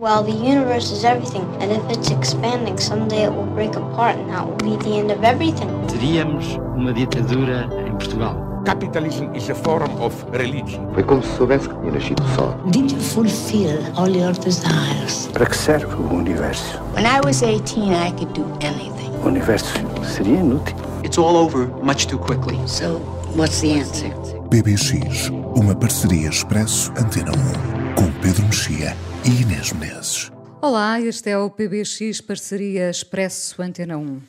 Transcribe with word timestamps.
Well, 0.00 0.22
the 0.22 0.30
universe 0.30 0.92
is 0.92 1.04
everything, 1.04 1.42
and 1.60 1.72
if 1.72 1.82
it's 1.90 2.12
expanding, 2.12 2.78
someday 2.78 3.24
it 3.24 3.34
will 3.34 3.46
break 3.46 3.74
apart, 3.74 4.14
and 4.14 4.30
that 4.30 4.46
will 4.46 4.54
be 4.54 4.76
the 4.76 4.96
end 4.96 5.10
of 5.10 5.24
everything. 5.24 5.68
Teríamos 5.88 6.56
uma 6.76 6.92
ditadura 6.92 7.68
em 7.84 7.90
Portugal. 7.90 8.62
Capitalism 8.64 9.34
is 9.34 9.50
a 9.50 9.56
form 9.56 9.90
of 10.00 10.14
religion. 10.30 10.88
Foi 10.94 11.02
como 11.02 11.20
se 11.20 11.36
soubesse 11.36 11.68
que 11.68 11.74
tinha 11.80 11.90
nascido 11.90 12.22
só. 12.36 12.56
Did 12.70 12.92
you 12.92 13.00
fulfill 13.00 13.80
all 13.96 14.08
your 14.08 14.32
desires? 14.34 15.28
Para 15.32 15.46
que 15.46 15.56
serve 15.56 15.92
o 15.92 16.14
universo? 16.14 16.78
When 16.94 17.04
I 17.04 17.18
was 17.26 17.42
18, 17.42 17.92
I 17.92 18.12
could 18.12 18.32
do 18.34 18.46
anything. 18.60 19.10
O 19.24 19.26
universo 19.26 19.74
seria 20.04 20.38
inútil. 20.38 20.76
It's 21.02 21.18
all 21.18 21.34
over 21.34 21.66
much 21.82 22.06
too 22.06 22.20
quickly. 22.20 22.56
So, 22.68 23.00
what's 23.34 23.60
the 23.62 23.80
answer? 23.80 24.14
PBX, 24.48 25.32
uma 25.56 25.74
parceria 25.74 26.28
Expresso 26.28 26.92
Antena 26.96 27.32
1, 27.32 27.94
com 27.96 28.12
Pedro 28.20 28.44
Mexia 28.44 28.94
e 29.24 29.42
Inês 29.42 29.72
Menezes. 29.72 30.30
Olá, 30.60 31.00
este 31.00 31.30
é 31.30 31.38
o 31.38 31.50
PBX 31.50 32.20
Parceria 32.20 32.90
Expresso 32.90 33.60
Antena 33.62 33.96
1. 33.96 34.20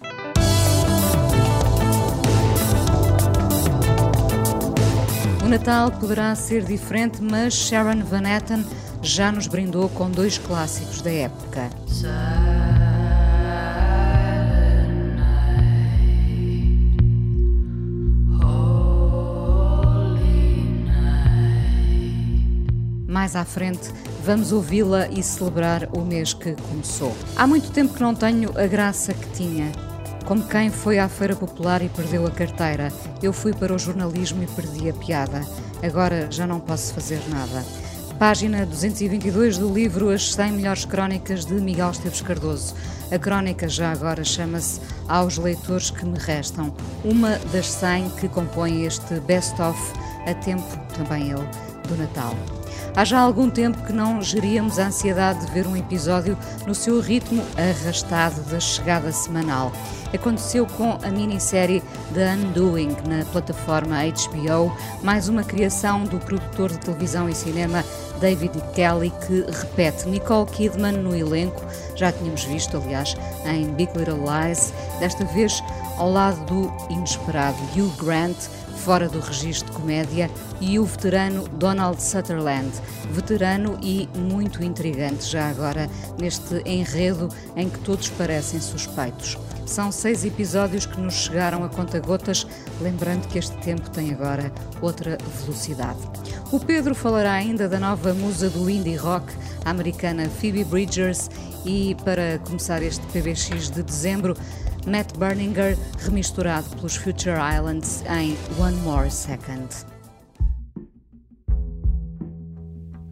O 5.43 5.47
Natal 5.49 5.91
poderá 5.91 6.35
ser 6.35 6.63
diferente, 6.63 7.21
mas 7.21 7.53
Sharon 7.53 8.03
Van 8.03 8.27
Etten 8.27 8.65
já 9.01 9.31
nos 9.31 9.47
brindou 9.47 9.89
com 9.89 10.09
dois 10.09 10.37
clássicos 10.37 11.01
da 11.01 11.11
época. 11.11 11.69
Mais 23.07 23.35
à 23.35 23.43
frente, 23.43 23.91
vamos 24.29 24.51
ouvi-la 24.51 25.07
e 25.07 25.23
celebrar 25.23 25.89
o 25.91 26.01
mês 26.01 26.35
que 26.35 26.53
começou. 26.69 27.17
Há 27.35 27.47
muito 27.47 27.71
tempo 27.71 27.95
que 27.95 27.99
não 27.99 28.13
tenho 28.13 28.51
a 28.55 28.67
graça 28.67 29.11
que 29.11 29.27
tinha. 29.29 29.71
Como 30.23 30.47
quem 30.47 30.69
foi 30.69 30.99
à 30.99 31.09
Feira 31.09 31.35
Popular 31.35 31.81
e 31.81 31.89
perdeu 31.89 32.27
a 32.27 32.29
carteira, 32.29 32.93
eu 33.23 33.33
fui 33.33 33.55
para 33.55 33.73
o 33.73 33.79
jornalismo 33.79 34.43
e 34.43 34.45
perdi 34.45 34.87
a 34.87 34.93
piada. 34.93 35.41
Agora 35.81 36.27
já 36.29 36.45
não 36.45 36.59
posso 36.59 36.93
fazer 36.93 37.19
nada. 37.27 37.65
Página 38.19 38.67
222 38.67 39.57
do 39.57 39.73
livro 39.73 40.11
As 40.11 40.31
100 40.31 40.51
Melhores 40.51 40.85
Crónicas 40.85 41.43
de 41.43 41.55
Miguel 41.55 41.89
Esteves 41.89 42.21
Cardoso. 42.21 42.75
A 43.11 43.17
crónica 43.17 43.67
já 43.67 43.91
agora 43.91 44.23
chama-se 44.23 44.79
Aos 45.07 45.39
Leitores 45.39 45.89
que 45.89 46.05
Me 46.05 46.19
Restam, 46.19 46.71
uma 47.03 47.39
das 47.51 47.65
100 47.65 48.11
que 48.11 48.29
compõem 48.29 48.85
este 48.85 49.19
best-of 49.21 49.79
a 50.27 50.35
tempo, 50.35 50.77
também 50.95 51.31
ele, 51.31 51.49
do 51.87 51.97
Natal. 51.97 52.35
Há 52.95 53.05
já 53.05 53.19
algum 53.19 53.49
tempo 53.49 53.81
que 53.85 53.93
não 53.93 54.21
geríamos 54.21 54.79
a 54.79 54.87
ansiedade 54.87 55.45
de 55.45 55.51
ver 55.51 55.65
um 55.65 55.77
episódio 55.77 56.37
no 56.67 56.75
seu 56.75 56.99
ritmo 56.99 57.43
arrastado 57.57 58.41
da 58.43 58.59
chegada 58.59 59.11
semanal. 59.11 59.71
Aconteceu 60.13 60.65
com 60.65 60.97
a 61.03 61.09
minissérie 61.09 61.83
The 62.13 62.33
Undoing 62.33 62.97
na 63.07 63.23
plataforma 63.25 63.97
HBO, 64.03 64.75
mais 65.03 65.29
uma 65.29 65.43
criação 65.43 66.03
do 66.03 66.19
produtor 66.19 66.71
de 66.71 66.79
televisão 66.79 67.29
e 67.29 67.35
cinema 67.35 67.85
David 68.19 68.51
Kelly 68.73 69.13
que 69.25 69.45
repete 69.49 70.07
Nicole 70.09 70.49
Kidman 70.49 70.97
no 70.97 71.15
elenco, 71.15 71.63
já 71.95 72.11
tínhamos 72.11 72.43
visto, 72.43 72.75
aliás, 72.77 73.15
em 73.45 73.67
Big 73.73 73.97
Little 73.97 74.19
Lies, 74.25 74.73
desta 74.99 75.23
vez 75.25 75.63
ao 75.97 76.11
lado 76.11 76.43
do 76.45 76.93
inesperado 76.93 77.57
Hugh 77.75 77.93
Grant, 78.03 78.37
fora 78.79 79.07
do 79.07 79.19
registro 79.19 79.71
de 79.71 79.77
comédia, 79.77 80.29
e 80.61 80.79
o 80.79 80.85
veterano 80.85 81.47
Donald 81.49 82.01
Sutherland, 82.01 82.71
veterano 83.11 83.77
e 83.81 84.09
muito 84.15 84.63
intrigante 84.63 85.25
já 85.25 85.49
agora 85.49 85.89
neste 86.19 86.61
enredo 86.65 87.29
em 87.55 87.69
que 87.69 87.79
todos 87.79 88.09
parecem 88.09 88.59
suspeitos. 88.59 89.37
São 89.65 89.91
seis 89.91 90.25
episódios 90.25 90.87
que 90.87 90.99
nos 90.99 91.13
chegaram 91.13 91.63
a 91.63 91.69
conta-gotas, 91.69 92.47
lembrando 92.81 93.27
que 93.27 93.37
este 93.37 93.55
tempo 93.57 93.87
tem 93.91 94.11
agora 94.11 94.51
outra 94.81 95.17
velocidade. 95.41 95.99
O 96.51 96.59
Pedro 96.59 96.95
falará 96.95 97.33
ainda 97.33 97.69
da 97.69 97.79
nova 97.79 98.13
musa 98.13 98.49
do 98.49 98.67
indie 98.67 98.95
rock, 98.95 99.31
a 99.63 99.69
americana 99.69 100.27
Phoebe 100.27 100.63
Bridgers, 100.63 101.29
e 101.63 101.95
para 102.03 102.39
começar 102.39 102.81
este 102.81 103.05
PBX 103.07 103.69
de 103.69 103.83
dezembro, 103.83 104.35
Matt 104.85 105.17
Berninger 105.17 105.77
remisturado 106.05 106.69
pelos 106.75 106.95
Future 106.95 107.37
Islands 107.37 108.03
em 108.05 108.35
One 108.57 108.75
More 108.77 109.09
Second. 109.09 109.69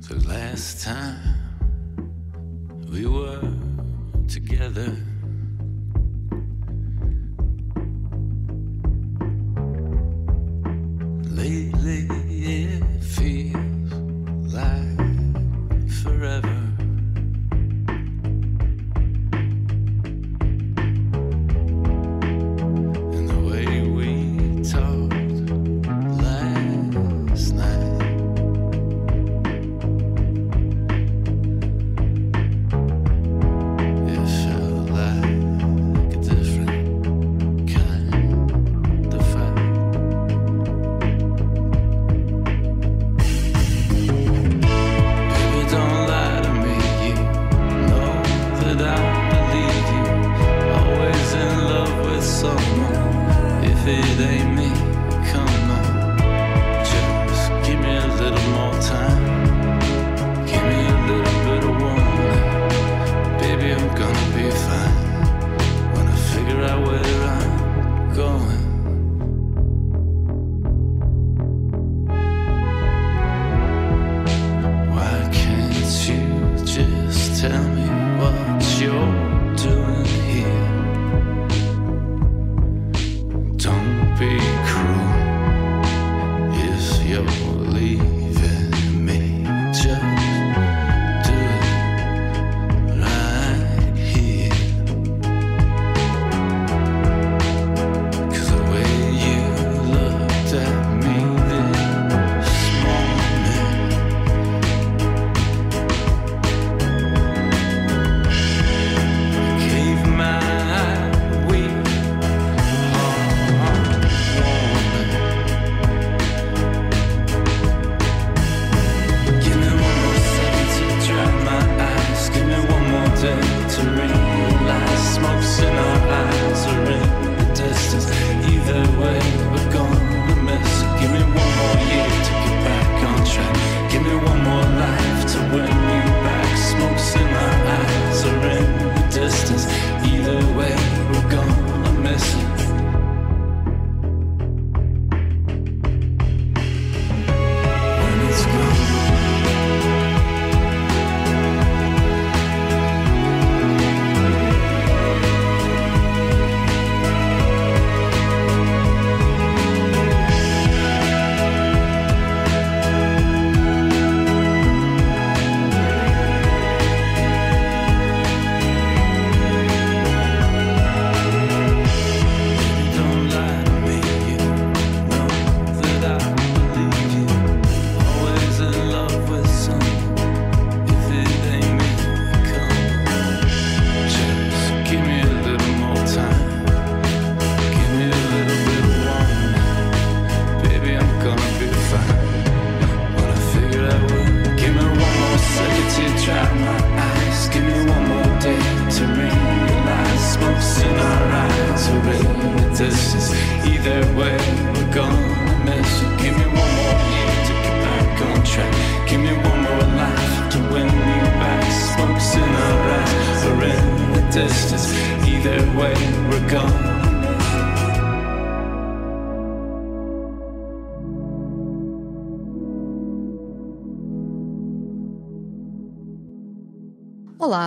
The 0.07 0.28
last 0.28 0.83
time 0.83 1.38
we 2.89 3.05
were 3.05 3.41
together. 4.28 5.16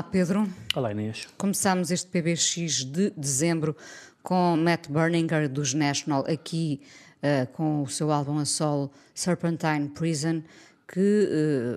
Olá, 0.00 0.08
Pedro. 0.08 0.48
Olá, 0.74 0.92
Inês. 0.92 1.28
Começámos 1.36 1.90
este 1.90 2.08
PBX 2.08 2.86
de 2.86 3.10
dezembro 3.10 3.76
com 4.22 4.56
Matt 4.56 4.88
Berninger 4.88 5.46
dos 5.46 5.74
National, 5.74 6.24
aqui 6.26 6.80
uh, 7.16 7.46
com 7.52 7.82
o 7.82 7.86
seu 7.86 8.10
álbum 8.10 8.38
a 8.38 8.46
solo 8.46 8.90
Serpentine 9.14 9.90
Prison, 9.90 10.42
que 10.88 11.28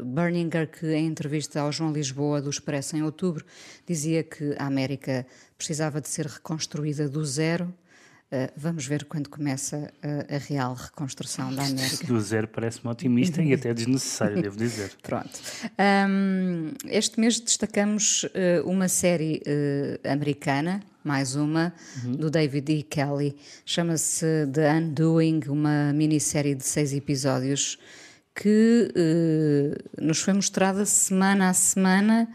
uh, 0.02 0.06
Berninger, 0.06 0.72
que 0.72 0.94
em 0.94 1.06
entrevista 1.06 1.60
ao 1.60 1.72
João 1.74 1.92
Lisboa 1.92 2.42
do 2.42 2.50
Expresso 2.50 2.96
em 2.96 3.04
outubro, 3.04 3.44
dizia 3.86 4.24
que 4.24 4.56
a 4.58 4.68
América 4.68 5.28
precisava 5.58 6.00
de 6.00 6.08
ser 6.08 6.26
reconstruída 6.26 7.10
do 7.10 7.26
zero 7.26 7.74
Uh, 8.34 8.52
vamos 8.58 8.88
ver 8.88 9.06
quando 9.06 9.30
começa 9.30 9.78
uh, 9.78 10.36
a 10.36 10.40
real 10.40 10.74
reconstrução 10.74 11.54
da 11.54 11.66
América. 11.66 12.08
Do 12.08 12.20
zero 12.20 12.48
parece-me 12.48 12.90
otimista 12.92 13.44
e 13.44 13.54
até 13.54 13.72
desnecessário, 13.72 14.42
devo 14.42 14.58
dizer. 14.58 14.92
Pronto. 15.04 15.40
Um, 16.10 16.72
este 16.88 17.20
mês 17.20 17.40
destacamos 17.40 18.24
uh, 18.24 18.68
uma 18.68 18.88
série 18.88 19.40
americana, 20.04 20.82
mais 21.04 21.36
uma, 21.36 21.72
uhum. 22.04 22.14
do 22.14 22.32
David 22.32 22.72
E. 22.72 22.82
Kelly. 22.82 23.36
Chama-se 23.64 24.26
The 24.52 24.74
Undoing, 24.78 25.42
uma 25.48 25.94
minissérie 25.94 26.56
de 26.56 26.66
seis 26.66 26.92
episódios 26.92 27.78
que 28.36 28.92
nos 30.02 30.22
foi 30.22 30.34
mostrada 30.34 30.86
semana 30.86 31.50
a 31.50 31.54
semana. 31.54 32.28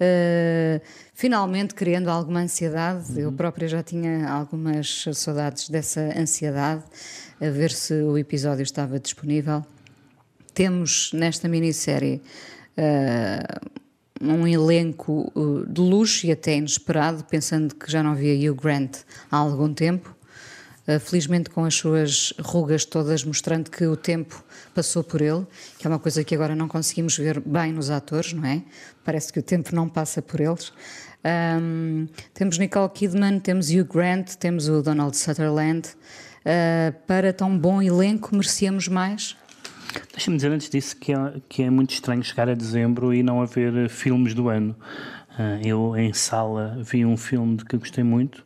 Uh, 0.00 0.80
finalmente 1.12 1.74
criando 1.74 2.08
alguma 2.08 2.40
ansiedade. 2.40 3.12
Uhum. 3.12 3.18
Eu 3.18 3.32
própria 3.32 3.68
já 3.68 3.82
tinha 3.82 4.26
algumas 4.26 5.04
saudades 5.12 5.68
dessa 5.68 6.00
ansiedade, 6.18 6.82
a 7.38 7.50
ver 7.50 7.70
se 7.70 7.92
o 7.92 8.16
episódio 8.16 8.62
estava 8.62 8.98
disponível. 8.98 9.62
Temos 10.54 11.12
nesta 11.12 11.46
minissérie 11.46 12.22
uh, 12.78 13.70
um 14.22 14.48
elenco 14.48 15.30
de 15.68 15.80
luxo 15.82 16.26
e 16.26 16.32
até 16.32 16.56
inesperado, 16.56 17.22
pensando 17.24 17.74
que 17.74 17.92
já 17.92 18.02
não 18.02 18.14
via 18.14 18.50
Hugh 18.50 18.56
Grant 18.56 19.00
há 19.30 19.36
algum 19.36 19.74
tempo. 19.74 20.16
Felizmente 21.00 21.50
com 21.50 21.64
as 21.64 21.74
suas 21.74 22.32
rugas 22.40 22.84
todas, 22.84 23.22
mostrando 23.22 23.70
que 23.70 23.86
o 23.86 23.96
tempo 23.96 24.42
passou 24.70 25.02
por 25.02 25.20
ele, 25.20 25.46
que 25.78 25.86
é 25.86 25.90
uma 25.90 25.98
coisa 25.98 26.24
que 26.24 26.34
agora 26.34 26.54
não 26.54 26.68
conseguimos 26.68 27.16
ver 27.16 27.40
bem 27.40 27.72
nos 27.72 27.90
atores, 27.90 28.32
não 28.32 28.44
é? 28.44 28.62
Parece 29.04 29.32
que 29.32 29.38
o 29.38 29.42
tempo 29.42 29.74
não 29.74 29.88
passa 29.88 30.22
por 30.22 30.40
eles. 30.40 30.72
Um, 31.24 32.08
temos 32.32 32.58
Nicole 32.58 32.88
Kidman, 32.90 33.40
temos 33.40 33.70
Hugh 33.70 33.84
Grant, 33.84 34.34
temos 34.36 34.68
o 34.68 34.82
Donald 34.82 35.16
Sutherland. 35.16 35.88
Uh, 36.40 36.92
para 37.06 37.32
tão 37.32 37.56
bom 37.56 37.82
elenco, 37.82 38.34
merecíamos 38.34 38.88
mais? 38.88 39.36
Deixa-me 40.12 40.36
dizer 40.36 40.50
antes 40.50 40.70
disso 40.70 40.96
que 40.96 41.12
é, 41.12 41.34
que 41.48 41.62
é 41.62 41.70
muito 41.70 41.92
estranho 41.92 42.22
chegar 42.22 42.48
a 42.48 42.54
dezembro 42.54 43.12
e 43.12 43.22
não 43.22 43.42
haver 43.42 43.88
filmes 43.90 44.32
do 44.32 44.48
ano. 44.48 44.74
Uh, 45.38 45.66
eu, 45.66 45.96
em 45.96 46.12
sala, 46.12 46.78
vi 46.82 47.04
um 47.04 47.16
filme 47.16 47.56
de 47.56 47.64
que 47.64 47.76
gostei 47.76 48.04
muito, 48.04 48.38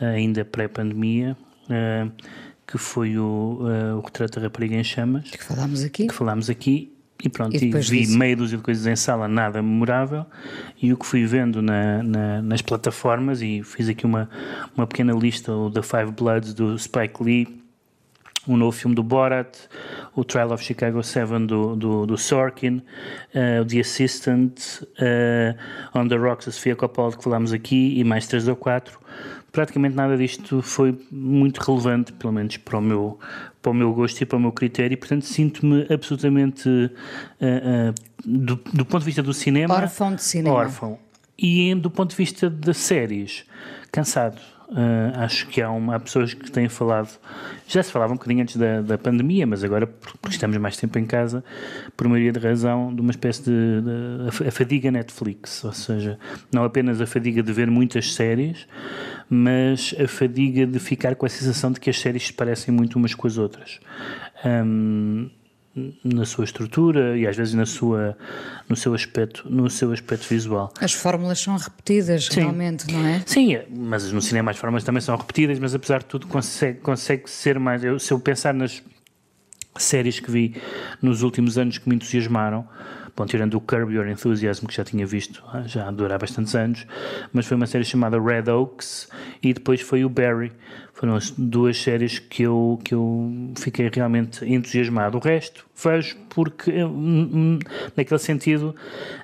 uh, 0.00 0.04
ainda 0.04 0.44
pré-pandemia, 0.44 1.36
que 2.72 2.78
foi 2.78 3.18
o, 3.18 3.58
o 3.98 4.00
Retrato 4.00 4.40
da 4.40 4.46
Rapariga 4.46 4.74
em 4.74 4.82
Chamas. 4.82 5.30
Que 5.30 5.44
falámos 5.44 5.84
aqui. 5.84 6.06
Que 6.06 6.14
falámos 6.14 6.48
aqui 6.48 6.90
e 7.22 7.28
pronto, 7.28 7.54
e, 7.54 7.68
e 7.68 7.70
vi 7.70 8.00
disso... 8.00 8.18
meia 8.18 8.34
dúzia 8.34 8.56
de 8.56 8.64
coisas 8.64 8.86
em 8.86 8.96
sala, 8.96 9.28
nada 9.28 9.62
memorável, 9.62 10.24
e 10.80 10.90
o 10.90 10.96
que 10.96 11.04
fui 11.04 11.26
vendo 11.26 11.60
na, 11.60 12.02
na, 12.02 12.42
nas 12.42 12.62
plataformas, 12.62 13.42
e 13.42 13.62
fiz 13.62 13.90
aqui 13.90 14.06
uma, 14.06 14.28
uma 14.74 14.86
pequena 14.86 15.12
lista, 15.12 15.52
o 15.52 15.70
The 15.70 15.82
Five 15.82 16.12
Bloods 16.12 16.54
do 16.54 16.76
Spike 16.78 17.22
Lee, 17.22 17.62
o 18.48 18.56
novo 18.56 18.72
filme 18.72 18.96
do 18.96 19.02
Borat, 19.02 19.56
o 20.16 20.24
Trial 20.24 20.50
of 20.50 20.64
Chicago 20.64 21.02
7 21.02 21.46
do, 21.46 21.76
do, 21.76 22.06
do 22.06 22.16
Sorkin, 22.16 22.78
uh, 22.78 23.64
The 23.66 23.80
Assistant, 23.80 24.82
uh, 24.82 25.96
On 25.96 26.08
the 26.08 26.16
Rocks, 26.16 26.48
a 26.48 26.50
Sofia 26.50 26.74
Coppola, 26.74 27.16
que 27.16 27.22
falámos 27.22 27.52
aqui, 27.52 28.00
e 28.00 28.02
mais 28.02 28.26
três 28.26 28.48
ou 28.48 28.56
quatro. 28.56 28.98
Praticamente 29.52 29.94
nada 29.94 30.16
disto 30.16 30.62
foi 30.62 30.98
muito 31.10 31.58
relevante, 31.58 32.10
pelo 32.14 32.32
menos 32.32 32.56
para 32.56 32.78
o 32.78 32.80
meu, 32.80 33.20
para 33.60 33.70
o 33.70 33.74
meu 33.74 33.92
gosto 33.92 34.20
e 34.22 34.26
para 34.26 34.38
o 34.38 34.40
meu 34.40 34.50
critério, 34.50 34.94
e 34.94 34.96
portanto 34.96 35.26
sinto-me 35.26 35.86
absolutamente, 35.92 36.68
uh, 36.68 37.90
uh, 37.90 37.94
do, 38.24 38.56
do, 38.72 38.84
ponto 38.86 39.00
de 39.00 39.06
vista 39.06 39.22
do 39.22 39.34
cinema, 39.34 39.74
órfão 39.74 40.14
de 40.14 40.22
cinema. 40.22 40.56
Órfão. 40.56 40.98
E 41.38 41.74
do 41.74 41.90
ponto 41.90 42.10
de 42.10 42.16
vista 42.16 42.48
das 42.48 42.78
séries, 42.78 43.44
cansado. 43.90 44.40
Uh, 44.72 45.12
acho 45.18 45.48
que 45.48 45.60
há, 45.60 45.70
uma, 45.70 45.96
há 45.96 46.00
pessoas 46.00 46.32
que 46.32 46.50
têm 46.50 46.66
falado, 46.66 47.10
já 47.68 47.82
se 47.82 47.92
falava 47.92 48.14
um 48.14 48.16
bocadinho 48.16 48.42
antes 48.42 48.56
da, 48.56 48.80
da 48.80 48.96
pandemia, 48.96 49.46
mas 49.46 49.62
agora, 49.62 49.86
porque 49.86 50.30
estamos 50.30 50.56
mais 50.56 50.78
tempo 50.78 50.98
em 50.98 51.04
casa, 51.04 51.44
por 51.94 52.08
maioria 52.08 52.32
de 52.32 52.38
razão, 52.38 52.94
de 52.94 53.02
uma 53.02 53.10
espécie 53.10 53.42
de, 53.42 53.50
de 53.82 54.48
a 54.48 54.50
fadiga 54.50 54.90
Netflix, 54.90 55.62
ou 55.62 55.74
seja, 55.74 56.18
não 56.50 56.64
apenas 56.64 57.02
a 57.02 57.06
fadiga 57.06 57.42
de 57.42 57.52
ver 57.52 57.70
muitas 57.70 58.14
séries, 58.14 58.66
mas 59.34 59.94
a 59.98 60.06
fadiga 60.06 60.66
de 60.66 60.78
ficar 60.78 61.16
com 61.16 61.24
a 61.24 61.28
sensação 61.28 61.72
de 61.72 61.80
que 61.80 61.88
as 61.88 61.98
séries 61.98 62.26
se 62.26 62.32
parecem 62.34 62.74
muito 62.74 62.96
umas 62.96 63.14
com 63.14 63.26
as 63.26 63.38
outras. 63.38 63.80
Um, 64.44 65.30
na 66.04 66.26
sua 66.26 66.44
estrutura 66.44 67.16
e 67.16 67.26
às 67.26 67.34
vezes 67.34 67.54
na 67.54 67.64
sua 67.64 68.14
no 68.68 68.76
seu 68.76 68.92
aspecto 68.92 69.48
no 69.48 69.70
seu 69.70 69.90
aspecto 69.90 70.28
visual 70.28 70.70
as 70.78 70.92
fórmulas 70.92 71.40
são 71.40 71.56
repetidas 71.56 72.26
sim. 72.26 72.40
realmente 72.40 72.92
não 72.92 73.06
é 73.06 73.22
sim 73.24 73.58
mas 73.70 74.12
no 74.12 74.20
cinema 74.20 74.50
as 74.50 74.58
fórmulas 74.58 74.84
também 74.84 75.00
são 75.00 75.16
repetidas 75.16 75.58
mas 75.58 75.74
apesar 75.74 76.00
de 76.00 76.04
tudo 76.04 76.26
consegue 76.26 76.80
consegue 76.80 77.30
ser 77.30 77.58
mais 77.58 77.82
eu, 77.82 77.98
se 77.98 78.12
eu 78.12 78.20
pensar 78.20 78.52
nas 78.52 78.82
séries 79.78 80.20
que 80.20 80.30
vi 80.30 80.60
nos 81.00 81.22
últimos 81.22 81.56
anos 81.56 81.78
que 81.78 81.88
me 81.88 81.94
entusiasmaram 81.94 82.68
Bom, 83.14 83.26
tirando 83.26 83.54
o 83.54 83.60
Curb 83.60 83.92
Your 83.92 84.08
Enthusiasm, 84.08 84.66
que 84.66 84.74
já 84.74 84.84
tinha 84.84 85.04
visto 85.04 85.44
ah, 85.52 85.62
já 85.66 85.86
há 85.86 86.18
bastantes 86.18 86.54
anos, 86.54 86.86
mas 87.30 87.46
foi 87.46 87.56
uma 87.56 87.66
série 87.66 87.84
chamada 87.84 88.18
Red 88.18 88.50
Oaks 88.50 89.06
e 89.42 89.52
depois 89.52 89.82
foi 89.82 90.04
o 90.04 90.08
Barry. 90.08 90.50
Foram 90.94 91.16
as 91.16 91.30
duas 91.30 91.76
séries 91.76 92.18
que 92.18 92.44
eu, 92.44 92.78
que 92.84 92.94
eu 92.94 93.52
fiquei 93.56 93.90
realmente 93.92 94.44
entusiasmado. 94.44 95.18
O 95.18 95.20
resto 95.20 95.66
vejo 95.76 96.16
porque, 96.30 96.70
hum, 96.84 97.30
hum, 97.32 97.58
naquele 97.96 98.20
sentido 98.20 98.74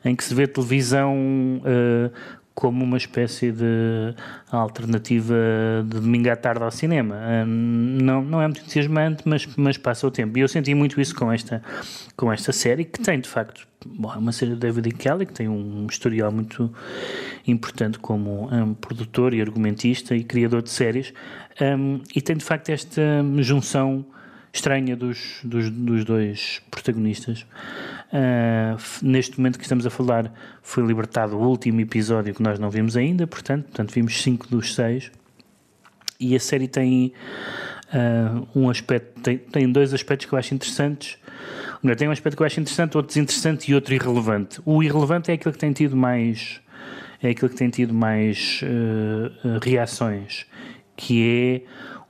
em 0.04 0.14
que 0.14 0.25
se 0.25 0.35
vê 0.35 0.47
televisão 0.47 1.14
uh, 1.59 2.12
como 2.59 2.83
uma 2.83 2.97
espécie 2.97 3.53
de 3.53 4.17
alternativa 4.50 5.33
de 5.87 6.00
domingo 6.00 6.29
à 6.29 6.35
tarde 6.35 6.65
ao 6.65 6.73
cinema. 6.73 7.15
Hum, 7.47 7.99
não, 8.03 8.21
não 8.21 8.43
é 8.43 8.49
muito 8.49 8.62
entusiasmante, 8.62 9.23
mas, 9.25 9.47
mas 9.57 9.79
passa 9.79 10.05
o 10.09 10.11
tempo. 10.11 10.37
E 10.37 10.41
eu 10.41 10.49
senti 10.49 10.75
muito 10.75 11.00
isso 11.00 11.15
com 11.15 11.31
esta, 11.31 11.62
com 12.17 12.33
esta 12.33 12.50
série, 12.50 12.85
que 12.85 13.00
tem 13.00 13.21
de 13.21 13.29
facto 13.29 13.65
bom, 13.87 14.12
é 14.12 14.17
uma 14.17 14.33
série 14.33 14.55
de 14.55 14.57
David 14.57 14.91
Kelly, 14.95 15.27
que 15.27 15.33
tem 15.33 15.49
um 15.49 15.87
historial 15.88 16.33
muito 16.33 16.69
importante 17.47 18.00
como 18.00 18.53
um, 18.53 18.75
produtor 18.75 19.33
e 19.35 19.41
argumentista 19.41 20.17
e 20.17 20.25
criador 20.25 20.61
de 20.61 20.71
séries, 20.71 21.15
um, 21.61 22.00
e 22.12 22.21
tem 22.21 22.37
de 22.37 22.45
facto 22.45 22.71
esta 22.71 23.00
junção 23.37 24.05
estranha 24.52 24.97
dos, 24.97 25.40
dos, 25.45 25.71
dos 25.71 26.05
dois 26.05 26.62
protagonistas. 26.71 27.47
Uh, 28.12 28.78
neste 29.02 29.38
momento 29.38 29.59
que 29.59 29.64
estamos 29.64 29.87
a 29.87 29.90
falar, 29.90 30.33
foi 30.62 30.85
libertado 30.87 31.37
o 31.37 31.49
último 31.49 31.81
episódio 31.81 32.35
que 32.35 32.43
nós 32.43 32.59
não 32.59 32.71
vimos 32.71 32.97
ainda, 32.97 33.26
portanto, 33.26 33.64
portanto 33.64 33.93
vimos 33.93 34.21
cinco 34.23 34.49
dos 34.49 34.75
seis. 34.75 35.11
E 36.19 36.35
a 36.35 36.40
série 36.40 36.67
tem 36.67 37.12
uh, 37.93 38.49
um 38.55 38.69
aspecto, 38.69 39.21
tem, 39.21 39.38
tem 39.38 39.71
dois 39.71 39.95
aspectos 39.95 40.26
que 40.26 40.35
eu 40.35 40.38
acho 40.38 40.55
interessantes. 40.55 41.19
Tem 41.97 42.09
um 42.09 42.11
aspecto 42.11 42.37
que 42.37 42.43
eu 42.43 42.47
acho 42.47 42.59
interessante, 42.59 42.97
outro 42.97 43.09
desinteressante 43.09 43.71
e 43.71 43.75
outro 43.75 43.95
irrelevante. 43.95 44.61
O 44.64 44.83
irrelevante 44.83 45.31
é 45.31 45.35
aquele 45.35 45.52
que 45.52 45.61
tem 45.61 45.73
tido 45.73 45.97
mais 45.97 46.61
é 47.23 47.31
aquele 47.31 47.50
que 47.50 47.57
tem 47.57 47.69
tido 47.69 47.93
mais 47.93 48.61
uh, 48.62 49.59
reações, 49.61 50.47
que 50.97 51.23
é 51.25 51.62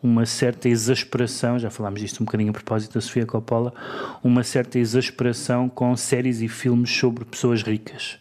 uma 0.03 0.25
certa 0.27 0.69
exasperação, 0.69 1.59
já 1.59 1.71
falámos 1.71 2.01
disto 2.01 2.21
um 2.21 2.25
bocadinho 2.25 2.51
a 2.51 2.53
propósito 2.53 2.95
da 2.95 3.01
Sofia 3.01 3.27
Coppola, 3.27 3.73
uma 4.23 4.45
certa 4.45 4.79
exasperação 4.79 5.69
com 5.69 5.97
séries 5.97 6.41
e 6.41 6.49
filmes 6.49 6.91
sobre 6.91 7.25
pessoas 7.25 7.63
ricas. 7.63 8.19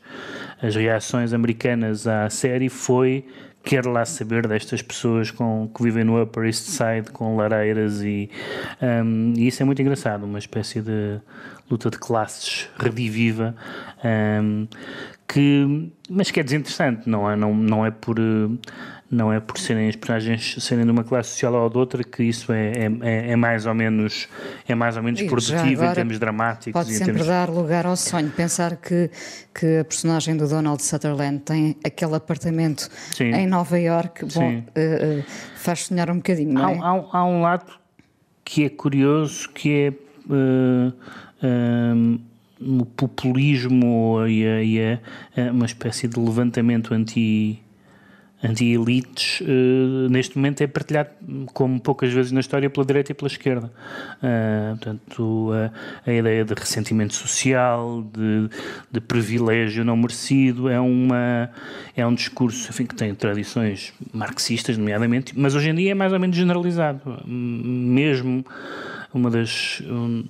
As 0.62 0.76
reações 0.76 1.34
americanas 1.34 2.08
à 2.08 2.30
série 2.30 2.70
foi 2.70 3.26
quer 3.68 3.86
lá 3.86 4.06
saber 4.06 4.48
destas 4.48 4.82
pessoas 4.82 5.30
com, 5.30 5.70
que 5.76 5.84
vivem 5.84 6.04
no 6.06 6.22
Upper 6.22 6.46
East 6.46 6.68
Side 6.70 7.12
com 7.12 7.36
lareiras 7.36 8.02
e, 8.02 8.30
um, 8.82 9.34
e 9.36 9.48
isso 9.48 9.62
é 9.62 9.66
muito 9.66 9.82
engraçado, 9.82 10.24
uma 10.24 10.40
espécie 10.40 10.82
de 10.82 11.20
luta 11.70 11.90
de 11.90 12.00
classes 12.00 12.70
rediviva 12.80 13.54
um, 14.42 14.68
que, 15.28 15.92
mas 16.10 16.32
que 16.32 16.40
é 16.40 16.44
desinteressante, 16.44 17.10
não 17.10 17.30
é, 17.30 17.36
não, 17.36 17.54
não 17.54 17.86
é 17.86 17.92
por 17.92 18.18
não 19.10 19.32
é 19.32 19.40
por 19.40 19.58
serem 19.58 19.88
as 19.88 19.96
personagens 19.96 20.56
serem 20.60 20.84
de 20.84 20.92
uma 20.92 21.04
classe 21.04 21.30
social 21.30 21.54
ou 21.54 21.70
de 21.70 21.78
outra 21.78 22.04
que 22.04 22.24
isso 22.24 22.52
é, 22.52 22.72
é, 23.02 23.32
é 23.32 23.36
mais 23.38 23.66
ou 23.66 23.74
menos 23.74 24.28
é 24.68 24.76
mais 24.76 24.98
ou 24.98 25.04
menos 25.04 25.22
E 25.22 25.28
produtivo 25.28 25.86
em 25.86 25.94
termos 25.94 26.20
dramáticos 26.20 26.74
Pode 26.74 26.92
e 26.92 26.96
em 26.96 26.98
sempre 26.98 27.14
termos 27.14 27.28
dar 27.28 27.50
lugar 27.50 27.86
ao 27.86 27.96
sonho. 27.96 28.30
Pensar 28.32 28.76
que, 28.76 29.10
que 29.54 29.78
a 29.80 29.86
personagem 29.86 30.36
do 30.36 30.46
Donald 30.48 30.84
Sutherland 30.84 31.40
tem 31.40 31.78
aquele 31.86 32.16
apartamento 32.16 32.90
Sim. 33.16 33.32
em 33.34 33.48
Nova 33.48 33.80
York, 33.80 34.26
bom, 34.34 34.44
eh, 34.44 34.64
eh, 34.76 35.24
faz 35.56 35.86
sonhar 35.86 36.10
um 36.12 36.18
bocadinho, 36.18 36.58
há, 36.58 36.72
é? 36.72 36.76
um- 36.76 36.84
há 36.84 36.94
um- 36.94 37.08
há 37.14 37.26
um 37.26 37.42
lado 37.42 37.72
que 38.44 38.66
é 38.66 38.70
curioso 38.70 39.50
que 39.54 39.72
é 39.72 39.88
eh, 40.30 40.92
eh, 41.44 42.18
o 42.60 42.86
populismo 42.86 44.26
e, 44.28 44.46
a- 44.46 44.64
e 44.64 44.80
a- 44.82 45.52
uma 45.52 45.66
espécie 45.66 46.08
de 46.08 46.20
levantamento 46.20 46.94
anti 46.94 47.62
anti-elites 48.44 49.42
eh, 49.42 50.10
neste 50.10 50.38
momento 50.38 50.62
é 50.62 50.68
partilhado 50.68 51.10
como 51.54 51.80
poucas 51.80 52.12
vezes 52.14 52.32
na 52.32 52.40
história 52.40 52.70
pela 52.70 52.86
direita 52.86 53.12
e 53.12 53.16
pela 53.16 53.28
esquerda. 53.28 53.72
Eh, 54.22 54.70
portanto 54.72 55.50
a, 56.06 56.10
a 56.10 56.14
ideia 56.14 56.46
de 56.46 56.54
ressentimento 56.54 57.16
social 57.16 58.04
de, 58.04 58.50
de 58.92 59.02
privilégio 59.02 59.84
não 59.84 59.98
merecido 59.98 60.70
é 60.70 60.80
uma 60.80 61.50
é 61.96 62.06
um 62.06 62.14
discurso 62.14 62.70
enfim, 62.70 62.86
que 62.86 62.96
tem 62.96 63.14
tradições 63.16 63.94
marxistas 64.14 64.78
nomeadamente 64.78 65.34
mas 65.36 65.56
hoje 65.56 65.70
em 65.70 65.76
dia 65.76 65.92
é 65.92 65.96
mais 65.96 66.14
ou 66.14 66.20
menos 66.20 66.36
generalizado. 66.36 67.22
Mesmo 67.26 68.46
uma 69.14 69.30
das, 69.30 69.82
um, 69.86 70.26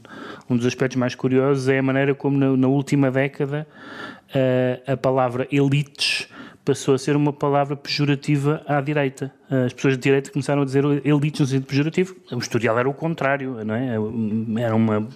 um 0.49 0.55
dos 0.55 0.65
aspectos 0.65 0.97
mais 0.97 1.15
curiosos 1.15 1.67
é 1.67 1.79
a 1.79 1.83
maneira 1.83 2.15
como 2.15 2.37
na, 2.37 2.55
na 2.55 2.67
última 2.67 3.11
década 3.11 3.67
eh, 4.33 4.81
a 4.87 4.95
palavra 4.95 5.47
elites 5.51 6.27
passou 6.67 6.95
a 6.95 6.97
ser 6.97 7.15
uma 7.15 7.31
palavra 7.31 7.77
pejorativa 7.77 8.61
à 8.67 8.81
direita. 8.81 9.33
As 9.49 9.71
pessoas 9.71 9.93
de 9.93 10.01
direita 10.01 10.29
começaram 10.29 10.61
a 10.61 10.65
dizer 10.65 10.83
elites 11.05 11.39
no 11.39 11.47
sentido 11.47 11.65
pejorativo. 11.65 12.15
O 12.29 12.37
historial 12.39 12.77
era 12.77 12.89
o 12.89 12.93
contrário, 12.93 13.63
não 13.63 13.73
é? 13.73 13.95
Era 14.61 14.75
uma 14.75 15.07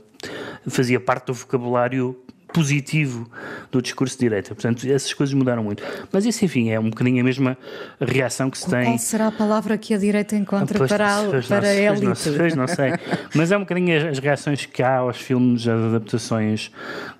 fazia 0.69 0.99
parte 0.99 1.27
do 1.27 1.33
vocabulário 1.33 2.17
positivo 2.53 3.29
do 3.71 3.81
discurso 3.81 4.15
de 4.17 4.25
direita. 4.25 4.53
Portanto, 4.53 4.85
essas 4.85 5.13
coisas 5.13 5.33
mudaram 5.33 5.63
muito. 5.63 5.83
Mas 6.11 6.25
isso, 6.25 6.43
enfim, 6.45 6.69
é 6.69 6.79
um 6.79 6.89
bocadinho 6.89 7.21
a 7.21 7.23
mesma 7.23 7.57
reação 7.99 8.49
que 8.49 8.57
se 8.57 8.69
tem. 8.69 8.85
Qual 8.85 8.97
será 8.97 9.27
a 9.27 9.31
palavra 9.31 9.77
que 9.77 9.93
a 9.93 9.97
direita 9.97 10.35
encontra 10.35 10.77
Pois, 10.77 10.89
para, 10.89 11.17
a, 11.17 11.23
pois, 11.25 11.47
para 11.47 11.61
não, 11.61 11.67
a 11.67 11.71
pois, 11.71 11.85
elite? 11.85 12.05
não 12.05 12.15
sei, 12.15 12.37
pois, 12.37 12.55
não 12.55 12.67
sei. 12.67 12.93
Mas 13.35 13.51
é 13.51 13.57
um 13.57 13.61
bocadinho 13.61 13.97
as, 13.97 14.03
as 14.05 14.19
reações 14.19 14.65
que 14.65 14.83
há 14.83 14.97
aos 14.97 15.17
filmes, 15.17 15.67
às 15.67 15.79
adaptações 15.79 16.71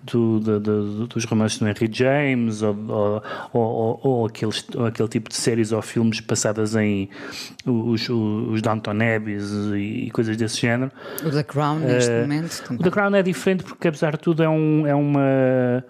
do, 0.03 0.39
do- 0.39 0.59
do- 0.59 1.07
dos 1.07 1.25
romances 1.25 1.59
do 1.59 1.67
Henry 1.67 1.89
James 1.91 2.61
ou, 2.61 2.75
ou, 2.87 3.23
ou, 3.53 3.99
ou- 4.03 4.25
aqueles, 4.25 4.65
ou 4.75 4.85
aquele 4.85 5.07
tipo 5.09 5.29
de 5.29 5.35
séries 5.35 5.71
ou 5.71 5.81
filmes 5.81 6.19
passadas 6.21 6.75
em 6.75 7.09
os, 7.65 8.09
os 8.09 8.61
Downton 8.61 8.91
Abbeys 9.15 9.51
e, 9.75 10.09
coisas 10.11 10.35
desse 10.37 10.59
género. 10.59 10.91
O 11.23 11.29
The 11.29 11.43
Crown, 11.43 11.79
neste 11.79 12.09
Eh, 12.11 12.21
momento. 12.21 12.51
O 12.53 12.63
também. 12.67 12.83
The 12.83 12.89
Crown 12.91 13.15
é 13.15 13.23
diferente 13.23 13.63
porque, 13.63 13.87
apesar 13.87 14.11
de 14.13 14.19
tudo, 14.19 14.41
é, 14.43 14.49
um, 14.49 14.87
é 14.87 14.95
uma. 14.95 15.83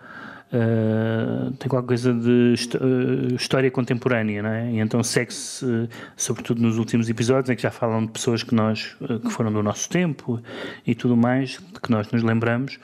Eh, 0.53 1.51
tem 1.57 1.69
qualquer 1.69 1.87
coisa 1.87 2.13
de 2.13 2.53
eh, 2.75 3.33
história 3.35 3.71
contemporânea, 3.71 4.43
não 4.43 4.49
é? 4.49 4.71
E 4.71 4.79
então 4.79 5.01
segue-se, 5.01 5.65
eh, 5.65 5.87
sobretudo 6.17 6.61
nos 6.61 6.77
últimos 6.77 7.09
episódios, 7.09 7.49
em 7.49 7.55
que 7.55 7.61
já 7.61 7.71
falam 7.71 8.05
de 8.05 8.11
pessoas 8.11 8.43
que 8.43 8.53
nós 8.53 8.95
que 9.23 9.29
foram 9.29 9.51
do 9.51 9.63
nosso 9.63 9.89
tempo 9.89 10.41
e 10.85 10.93
tudo 10.93 11.15
mais, 11.15 11.57
que 11.81 11.89
nós 11.89 12.11
nos 12.11 12.21
lembramos. 12.21 12.79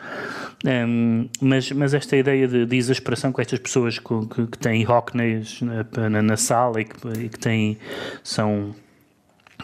Ehm, 0.66 1.28
mas, 1.42 1.72
mas 1.72 1.94
esta 1.94 2.16
ideia 2.16 2.48
de, 2.48 2.66
de 2.66 2.76
exasperação 2.78 3.32
com 3.32 3.42
estas 3.42 3.60
pessoas 3.60 4.00
com- 4.00 4.26
que, 4.26 4.48
que 4.48 4.58
têm 4.58 4.88
Hockneys 4.88 5.62
na, 5.62 6.10
na, 6.10 6.22
na 6.22 6.38
sala 6.38 6.80
e 6.82 6.86
que, 6.86 7.08
e 7.26 7.30
que 7.30 7.40
têm, 7.40 7.78
são 8.24 8.74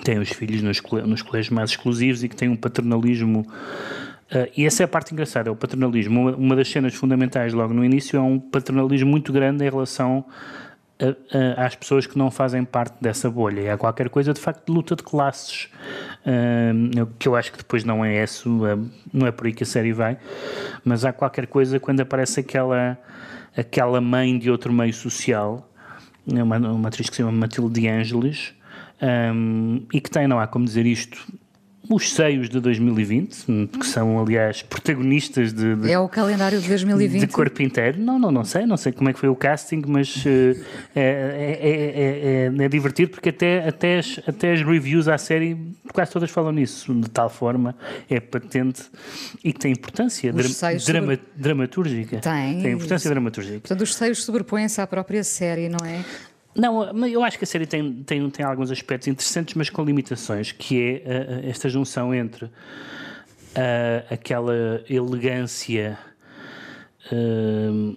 têm 0.04 0.20
os 0.20 0.30
filhos 0.30 0.62
nos, 0.62 0.82
nos 1.06 1.22
colégios 1.22 1.52
mais 1.52 1.70
exclusivos 1.70 2.24
e 2.24 2.30
que 2.30 2.36
têm 2.36 2.50
um 2.50 2.56
paternalismo. 2.56 3.48
Ah, 4.34 4.48
e 4.58 4.66
essa 4.66 4.84
é 4.84 4.86
a 4.86 4.88
parte 4.88 5.14
engraçada, 5.14 5.50
é 5.50 5.52
o 5.52 5.56
paternalismo. 5.56 6.20
Uma, 6.22 6.36
uma 6.36 6.56
das 6.56 6.70
cenas 6.70 6.94
fundamentais 6.94 7.54
logo 7.54 7.74
no 7.74 7.84
início 7.86 8.18
é 8.18 8.22
um 8.22 8.40
paternalismo 8.40 9.10
muito 9.10 9.32
grande 9.32 9.64
em 9.66 9.70
relação 9.70 10.26
a- 11.00 11.62
a- 11.62 11.66
às 11.66 11.76
pessoas 11.76 12.06
que 12.08 12.18
não 12.18 12.30
fazem 12.32 12.64
parte 12.64 12.96
dessa 13.02 13.30
bolha. 13.30 13.62
E 13.62 13.70
há 13.70 13.78
qualquer 13.78 14.10
coisa 14.10 14.34
de 14.34 14.40
facto 14.40 14.66
de 14.68 14.72
luta 14.72 14.96
de 14.96 15.04
classes, 15.04 15.70
eu- 16.96 17.08
que 17.20 17.28
eu 17.28 17.36
acho 17.36 17.52
que 17.52 17.58
depois 17.58 17.84
não 17.84 18.04
é 18.06 18.24
isso, 18.24 18.62
ah, 18.66 18.78
não 19.14 19.28
é 19.28 19.32
por 19.32 19.48
aí 19.48 19.54
que 19.54 19.64
a 19.64 19.66
série 19.66 19.92
vai, 19.94 20.18
mas 20.86 21.04
há 21.06 21.12
qualquer 21.12 21.48
coisa 21.48 21.80
quando 21.80 22.00
aparece 22.02 22.40
aquela, 22.40 22.98
aquela 23.58 24.00
mãe 24.00 24.38
de 24.38 24.50
outro 24.50 24.72
meio 24.72 24.94
social, 24.94 25.70
uma, 26.26 26.58
uma 26.58 26.88
atriz 26.88 27.10
que 27.10 27.16
se 27.16 27.22
chama 27.22 27.32
Matilde 27.34 27.82
de 27.82 27.88
Ângeles, 27.88 28.54
um, 29.36 29.86
e 29.94 30.00
que 30.00 30.10
tem, 30.10 30.28
não 30.28 30.40
há 30.40 30.48
como 30.48 30.64
dizer 30.64 30.86
isto, 30.86 31.18
os 31.90 32.14
seios 32.14 32.50
de 32.50 32.60
2020, 32.62 33.46
que 33.80 33.86
são, 33.86 34.18
aliás, 34.22 34.62
protagonistas 34.62 35.52
de, 35.52 35.76
de, 35.76 35.92
É 35.92 36.00
o 36.00 36.08
calendário 36.08 36.60
de 36.62 36.68
2020. 36.68 37.20
de 37.20 37.28
corpo 37.28 37.62
inteiro. 37.62 38.00
Não, 38.00 38.18
não, 38.18 38.32
não 38.32 38.46
sei, 38.46 38.66
não 38.66 38.78
sei 38.78 38.92
como 38.94 39.10
é 39.10 39.14
que 39.14 39.20
foi 39.20 39.28
o 39.30 39.36
casting, 39.36 39.82
mas 39.86 40.24
eh, 40.26 40.56
é, 40.96 41.02
é, 41.02 42.52
é, 42.62 42.62
é- 42.62 42.66
é 42.66 42.70
divertido 42.70 43.12
porque 43.12 43.30
até, 43.30 43.68
até, 43.68 44.00
as, 44.00 44.20
até 44.26 44.54
as 44.54 44.62
reviews 44.64 45.08
à 45.10 45.18
série 45.18 45.58
quase 45.94 46.12
todas 46.12 46.32
falam 46.32 46.52
nisso, 46.54 46.94
de 46.94 47.10
tal 47.10 47.30
forma 47.30 47.76
é 48.10 48.20
patente 48.20 48.84
e 49.44 49.52
que 49.52 49.60
tem 49.60 49.74
importância 49.74 50.32
drama- 50.32 50.80
sobre- 50.80 51.20
dramatúrgica. 51.36 52.18
Tem. 52.20 52.62
Tem 52.62 52.72
importância 52.74 53.10
dramatúrgica. 53.10 53.60
Portanto, 53.60 53.82
os 53.82 53.94
seios 53.94 54.24
sobrepõem-se 54.24 54.80
à 54.80 54.88
própria 54.88 55.24
série, 55.24 55.68
não 55.70 55.86
é? 55.86 56.00
Não, 56.56 57.08
eu 57.08 57.24
acho 57.24 57.38
que 57.38 57.44
a 57.44 57.48
série 57.48 57.66
tem, 57.66 58.04
tem, 58.04 58.30
tem 58.30 58.46
alguns 58.46 58.70
aspectos 58.70 59.08
interessantes, 59.08 59.56
mas 59.56 59.70
com 59.70 59.84
limitações, 59.84 60.52
que 60.52 60.82
é 60.82 61.04
ah, 61.06 61.12
ah, 61.30 61.50
esta 61.50 61.68
junção 61.68 62.14
entre 62.14 62.46
ah, 63.56 64.14
aquela 64.14 64.84
elegância, 64.88 65.98
ah, 67.08 67.96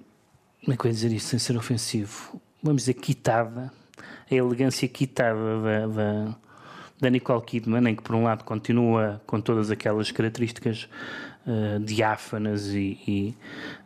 como 0.64 0.72
é 0.72 0.76
que 0.76 0.86
eu 0.86 0.88
ia 0.88 0.92
dizer 0.92 1.12
isto 1.12 1.28
sem 1.28 1.38
ser 1.38 1.56
ofensivo? 1.56 2.40
Vamos 2.62 2.82
dizer 2.82 2.94
quitada, 2.94 3.70
a 4.30 4.34
elegância 4.34 4.88
quitada 4.88 5.60
da, 5.60 5.86
da, 5.86 6.36
da 7.00 7.10
Nicole 7.10 7.42
Kidman, 7.42 7.90
em 7.90 7.94
que 7.94 8.02
por 8.02 8.14
um 8.14 8.24
lado 8.24 8.42
continua 8.42 9.20
com 9.26 9.38
todas 9.38 9.70
aquelas 9.70 10.10
características 10.10 10.88
ah, 11.46 11.78
diáfanas 11.80 12.68
e, 12.74 12.98
e- 13.06 13.34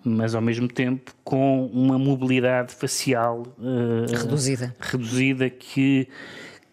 mas 0.02 0.34
ao 0.34 0.40
mesmo 0.40 0.66
tempo 0.66 1.12
com 1.22 1.66
uma 1.66 1.98
mobilidade 1.98 2.74
facial 2.74 3.46
ah, 3.58 4.16
Reduzida. 4.16 4.74
reduzida 4.80 5.50
que 5.50 6.08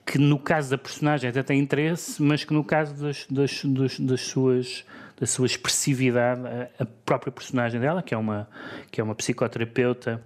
que 0.05 0.17
no 0.17 0.39
caso 0.39 0.69
da 0.69 0.77
personagem 0.77 1.29
até 1.29 1.43
tem 1.43 1.59
interesse, 1.59 2.23
mas 2.23 2.45
que 2.45 2.53
no 2.53 2.63
caso 2.63 2.95
das, 2.95 3.27
das, 3.29 3.61
das, 3.65 3.99
das 3.99 4.21
suas 4.21 4.85
da 5.19 5.25
sua 5.25 5.47
expressividade, 5.47 6.41
a, 6.47 6.83
a 6.83 6.85
própria 7.03 7.31
personagem 7.31 7.81
dela, 7.81 8.01
que 8.01 8.13
é 8.13 8.17
uma 8.17 8.47
que 8.89 9.01
é 9.01 9.03
uma 9.03 9.13
psicoterapeuta 9.15 10.21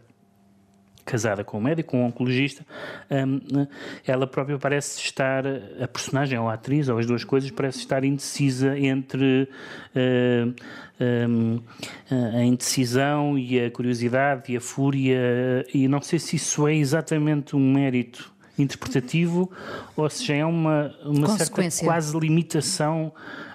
casada 1.06 1.44
com 1.44 1.58
um 1.58 1.62
médico, 1.62 1.92
com 1.92 2.02
um 2.02 2.06
oncologista, 2.06 2.66
hum, 3.10 3.68
ela 4.06 4.28
própria 4.28 4.58
parece 4.58 5.00
estar, 5.00 5.44
a 5.46 5.88
personagem 5.88 6.38
ou 6.38 6.50
a 6.50 6.54
atriz, 6.54 6.90
ou 6.90 6.98
as 6.98 7.06
duas 7.06 7.24
coisas, 7.24 7.50
parece 7.52 7.80
estar 7.80 8.04
indecisa 8.04 8.78
entre 8.78 9.48
hum, 9.96 10.54
hum, 11.00 11.62
a 12.10 12.44
indecisão 12.44 13.38
e 13.38 13.60
a 13.60 13.72
curiosidade 13.72 14.52
e 14.52 14.58
a 14.58 14.62
fúria, 14.62 15.66
e 15.74 15.88
não 15.88 16.02
sei 16.02 16.20
se 16.20 16.36
isso 16.36 16.68
é 16.68 16.76
exatamente 16.76 17.56
um 17.56 17.74
mérito 17.74 18.32
interpretativo 18.58 19.50
ou 19.96 20.10
se 20.10 20.26
já 20.26 20.36
é 20.36 20.46
uma, 20.46 20.94
uma 21.04 21.38
certa 21.38 21.62
quase 21.84 22.18
limitação 22.18 23.12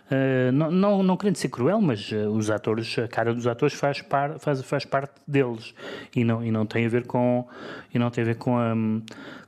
Uh, 0.07 0.53
não, 0.53 0.71
não, 0.71 1.03
não 1.03 1.17
querendo 1.17 1.37
ser 1.37 1.49
cruel, 1.49 1.81
mas 1.81 2.13
uh, 2.13 2.29
os 2.29 2.49
atores, 2.49 2.97
a 2.97 3.09
cara 3.09 3.35
dos 3.35 3.47
atores 3.47 3.75
faz, 3.75 4.01
par, 4.01 4.39
faz, 4.39 4.63
faz 4.63 4.85
parte 4.85 5.13
deles. 5.27 5.75
E 6.15 6.23
não, 6.23 6.45
e 6.45 6.51
não 6.51 6.65
tem 6.65 6.87
a 6.87 6.89
ver 6.89 7.07
com 7.07 7.45
e 7.93 7.99
não 7.99 8.09
tem 8.09 8.23
a 8.23 8.27
ver 8.27 8.37
com 8.37 8.57
a, 8.57 8.73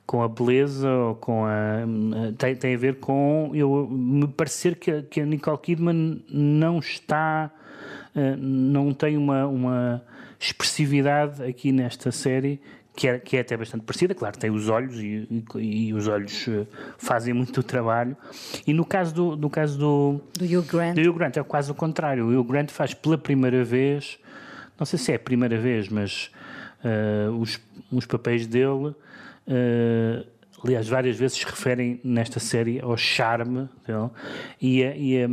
com 0.04 0.22
a 0.22 0.28
beleza 0.28 0.90
ou 0.90 1.14
com 1.14 1.44
a 1.44 1.84
tem, 2.36 2.56
tem 2.56 2.74
a 2.74 2.78
ver 2.78 2.98
com 2.98 3.52
eu 3.54 3.88
me 3.88 4.26
parecer 4.26 4.74
que, 4.74 5.02
que 5.02 5.20
a 5.20 5.26
Nicole 5.26 5.58
Kidman 5.58 6.24
não 6.28 6.78
está 6.78 7.50
não 8.36 8.92
tem 8.92 9.16
uma, 9.16 9.46
uma 9.46 10.02
expressividade 10.40 11.42
aqui 11.44 11.70
nesta 11.70 12.10
série 12.10 12.60
que 12.98 13.06
é, 13.06 13.16
que 13.20 13.36
é 13.36 13.40
até 13.42 13.56
bastante 13.56 13.84
parecida, 13.84 14.12
claro, 14.12 14.36
tem 14.36 14.50
os 14.50 14.68
olhos 14.68 14.96
e, 15.00 15.28
e- 15.54 15.88
e 15.88 15.94
os 15.94 16.08
olhos 16.08 16.48
eh, 16.48 16.66
fazem 16.98 17.32
muito 17.32 17.60
o 17.60 17.62
trabalho. 17.62 18.16
E 18.66 18.72
no 18.72 18.84
caso 18.84 19.14
do, 19.14 19.36
no 19.36 19.48
caso 19.48 19.78
do, 19.78 20.20
Do 20.36 20.44
Hugh 20.44 20.66
Grant. 20.66 20.96
do 20.96 21.00
Hugh 21.08 21.14
Grant 21.16 21.36
é 21.36 21.42
quase 21.44 21.70
o 21.70 21.74
contrário. 21.76 22.26
O 22.26 22.40
Hugh 22.40 22.44
Grant 22.48 22.70
faz 22.72 22.94
pela 22.94 23.16
primeira 23.16 23.62
vez, 23.62 24.18
não 24.76 24.84
sei 24.84 24.98
se 24.98 25.12
é 25.12 25.14
a 25.14 25.18
primeira 25.20 25.56
vez, 25.60 25.88
mas 25.88 26.28
eh, 26.82 27.28
os, 27.38 27.60
os 27.92 28.04
papéis 28.04 28.48
dele 28.48 28.92
eh, 29.46 30.24
aliás, 30.64 30.88
várias 30.88 31.16
vezes 31.16 31.38
se 31.38 31.46
referem 31.46 32.00
nesta 32.02 32.40
série 32.40 32.80
ao 32.80 32.96
charme 32.96 33.68
dele, 33.86 34.10
e, 34.60 34.82
e, 34.82 35.26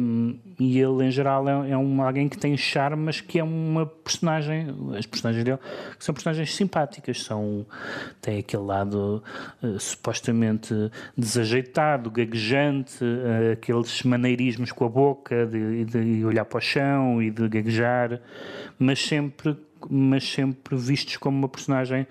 e 0.60 0.80
ele, 0.80 1.06
em 1.06 1.12
geral, 1.12 1.48
é, 1.48 1.72
é 1.72 1.78
um, 1.78 2.02
alguém 2.02 2.30
que 2.30 2.38
tem 2.38 2.56
charme, 2.56 3.04
mas 3.04 3.22
que 3.22 3.40
é 3.40 3.44
uma 3.44 3.86
personagem, 3.86 4.68
as 4.98 5.06
personagens 5.06 5.44
dele, 5.44 5.60
que 5.98 6.04
são 6.04 6.14
personagens 6.14 6.56
simpáticas, 6.56 7.24
são, 7.24 7.66
tem 8.22 8.40
aquele 8.40 8.64
lado 8.64 9.24
eh, 9.62 9.76
supostamente 9.80 10.74
desajeitado, 11.18 12.12
gaguejante, 12.12 13.04
eh, 13.04 13.54
aqueles 13.54 14.04
maneirismos 14.04 14.72
com 14.72 14.86
a 14.86 14.90
boca, 14.90 15.46
de, 15.46 15.86
de 15.86 16.26
olhar 16.26 16.46
para 16.46 16.58
o 16.58 16.62
chão 16.62 17.22
e 17.22 17.32
de 17.32 17.48
gaguejar, 17.48 18.22
mas 18.78 19.00
sempre 19.00 19.58
mas 19.90 20.30
sempre 20.30 20.76
vistos 20.76 21.18
como 21.18 21.38
uma 21.38 21.50
personagem 21.50 22.08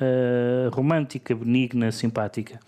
uh, 0.00 0.70
romântica, 0.70 1.34
benigna, 1.34 1.90
simpática. 1.90 2.60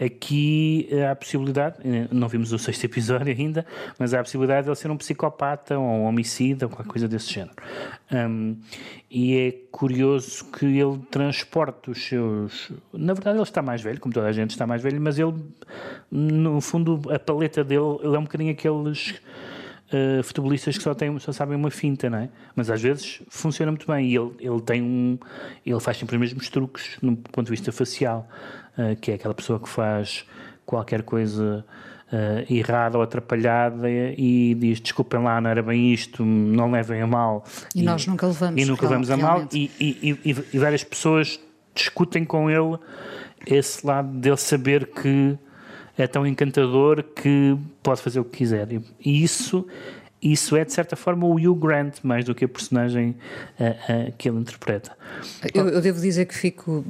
Aqui 0.00 0.88
há 1.06 1.12
a 1.12 1.16
possibilidade, 1.16 1.76
eh, 1.84 2.08
não 2.10 2.28
vimos 2.28 2.52
o 2.52 2.58
sexto 2.58 2.84
episódio 2.84 3.34
ainda, 3.36 3.66
mas 3.98 4.14
há 4.14 4.20
a 4.20 4.22
possibilidade 4.22 4.64
de 4.64 4.68
ele 4.70 4.76
ser 4.76 4.90
um 4.90 4.96
psicopata 4.96 5.78
ou 5.78 5.84
um 5.84 6.04
homicida 6.04 6.66
ou 6.66 6.70
qualquer 6.70 6.90
coisa 6.90 7.08
desse 7.08 7.32
género. 7.32 7.56
Um, 8.12 8.56
e 9.10 9.36
é 9.36 9.52
curioso 9.70 10.44
que 10.52 10.66
ele 10.66 10.98
transporte 11.10 11.90
os 11.90 12.04
seus. 12.04 12.70
Na 12.92 13.14
verdade, 13.14 13.38
ele 13.38 13.42
está 13.42 13.62
mais 13.62 13.82
velho, 13.82 14.00
como 14.00 14.12
toda 14.12 14.26
a 14.26 14.32
gente 14.32 14.50
está 14.50 14.66
mais 14.66 14.82
velho, 14.82 15.00
mas 15.00 15.18
ele, 15.18 15.34
no 16.10 16.60
fundo, 16.60 17.00
a 17.12 17.18
paleta 17.18 17.64
dele, 17.64 17.98
ele 18.02 18.14
é 18.14 18.18
um 18.18 18.24
bocadinho 18.24 18.52
aqueles 18.52 19.20
uh, 19.92 20.22
futebolistas 20.22 20.76
que 20.76 20.82
só, 20.82 20.94
têm, 20.94 21.18
só 21.18 21.32
sabem 21.32 21.56
uma 21.56 21.70
finta, 21.70 22.08
não 22.08 22.18
é? 22.18 22.28
Mas 22.54 22.70
às 22.70 22.80
vezes 22.80 23.20
funciona 23.28 23.72
muito 23.72 23.86
bem 23.86 24.06
e 24.06 24.16
ele, 24.16 24.32
ele 24.40 24.60
tem 24.60 24.82
um. 24.82 25.18
Ele 25.64 25.80
faz 25.80 25.96
sempre 25.96 26.16
os 26.16 26.20
mesmos 26.20 26.48
truques 26.48 26.98
no 27.02 27.16
ponto 27.16 27.46
de 27.46 27.50
vista 27.50 27.72
facial, 27.72 28.28
uh, 28.76 28.96
que 29.00 29.10
é 29.10 29.14
aquela 29.14 29.34
pessoa 29.34 29.58
que 29.58 29.68
faz 29.68 30.24
qualquer 30.64 31.02
coisa. 31.02 31.64
Uh, 32.10 32.50
errada 32.50 32.96
ou 32.96 33.04
atrapalhada 33.04 33.86
e 33.90 34.54
diz 34.54 34.80
desculpem 34.80 35.22
lá, 35.22 35.42
não 35.42 35.50
era 35.50 35.62
bem 35.62 35.92
isto, 35.92 36.24
não 36.24 36.70
levem 36.70 37.02
a 37.02 37.06
mal. 37.06 37.44
E, 37.74 37.80
e 37.80 37.82
nós 37.82 38.06
nunca 38.06 38.26
levamos, 38.26 38.62
e 38.62 38.64
nunca 38.64 38.86
levamos 38.86 39.10
a 39.10 39.16
mal 39.18 39.46
e, 39.52 39.70
e, 39.78 40.18
e, 40.24 40.36
e 40.54 40.58
várias 40.58 40.82
pessoas 40.82 41.38
discutem 41.74 42.24
com 42.24 42.50
ele 42.50 42.78
esse 43.46 43.86
lado 43.86 44.08
dele 44.08 44.38
saber 44.38 44.86
que 44.86 45.38
é 45.98 46.06
tão 46.06 46.26
encantador 46.26 47.02
que 47.02 47.56
pode 47.82 48.00
fazer 48.00 48.20
o 48.20 48.24
que 48.24 48.38
quiser. 48.38 48.68
E 49.04 49.22
isso, 49.22 49.66
isso 50.22 50.56
é, 50.56 50.64
de 50.64 50.72
certa 50.72 50.94
forma, 50.94 51.26
o 51.26 51.34
Hugh 51.34 51.56
Grant, 51.56 51.98
mais 52.02 52.24
do 52.24 52.34
que 52.34 52.44
a 52.44 52.48
personagem 52.48 53.16
uh, 53.58 54.08
uh, 54.08 54.12
que 54.16 54.28
ele 54.28 54.38
interpreta. 54.38 54.96
Eu, 55.52 55.68
eu, 55.68 55.80
devo 55.80 56.00
dizer 56.00 56.26
que 56.26 56.34
fico, 56.34 56.84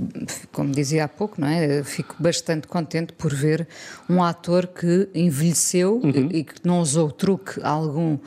como 0.53 0.71
dizia 0.71 1.05
há 1.05 1.09
pouco, 1.09 1.41
não 1.41 1.49
é? 1.49 1.83
Fico 1.83 2.17
bastante 2.19 2.67
contente 2.67 3.15
por 3.15 3.33
ver 3.33 3.67
um 4.09 4.23
ator 4.23 4.67
que 4.67 5.09
envelheceu 5.15 6.01
uhum. 6.05 6.29
e 6.31 6.45
que 6.45 6.55
não 6.63 6.81
usou 6.81 7.11
truque 7.11 7.61
algum 7.63 8.19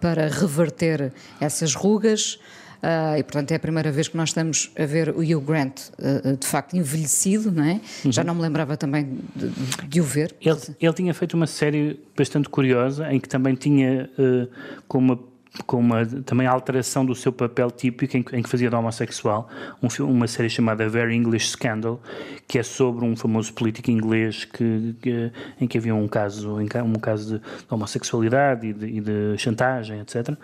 para 0.00 0.26
reverter 0.28 1.12
essas 1.38 1.74
rugas. 1.74 2.38
Uh, 2.82 3.18
e 3.18 3.22
portanto 3.22 3.52
é 3.52 3.56
a 3.56 3.58
primeira 3.58 3.92
vez 3.92 4.08
que 4.08 4.16
nós 4.16 4.30
estamos 4.30 4.70
a 4.78 4.86
ver 4.86 5.10
o 5.10 5.20
Hugh 5.20 5.42
Grant 5.42 5.80
uh, 5.98 6.36
de 6.36 6.46
facto 6.46 6.74
envelhecido, 6.74 7.52
não 7.52 7.64
é? 7.64 7.80
Uhum. 8.04 8.12
Já 8.12 8.24
não 8.24 8.34
me 8.34 8.40
lembrava 8.40 8.76
também 8.76 9.18
de, 9.36 9.50
de 9.86 10.00
o 10.00 10.04
ver. 10.04 10.34
Ele, 10.40 10.58
ele, 10.80 10.92
tinha 10.94 11.12
feito 11.12 11.34
uma 11.34 11.46
série 11.46 12.00
bastante 12.16 12.48
curiosa 12.48 13.12
em 13.12 13.20
que 13.20 13.28
também 13.28 13.54
tinha 13.54 14.08
uh, 14.18 14.48
como 14.88 15.12
uma 15.12 15.29
com 15.66 15.78
uma 15.78 16.06
também 16.06 16.46
alteração 16.46 17.04
do 17.04 17.14
seu 17.14 17.32
papel 17.32 17.70
típico 17.70 18.16
em, 18.16 18.24
em 18.32 18.42
que 18.42 18.48
fazia 18.48 18.70
de 18.70 18.76
homossexual, 18.76 19.48
um 19.82 19.90
filme, 19.90 20.12
uma 20.12 20.26
série 20.26 20.48
chamada 20.48 20.88
Very 20.88 21.14
English 21.14 21.50
Scandal, 21.50 22.00
que 22.46 22.58
é 22.58 22.62
sobre 22.62 23.04
um 23.04 23.16
famoso 23.16 23.52
político 23.52 23.90
inglês 23.90 24.44
que, 24.44 24.94
que 25.02 25.32
em 25.60 25.66
que 25.66 25.78
havia 25.78 25.94
um 25.94 26.06
caso, 26.06 26.56
um 26.58 26.94
caso 26.94 27.38
de, 27.38 27.44
homossexualidade 27.68 28.68
e 28.68 28.72
de, 28.72 28.86
e 28.86 29.00
de 29.00 29.38
chantagem, 29.38 30.00
etc. 30.00 30.36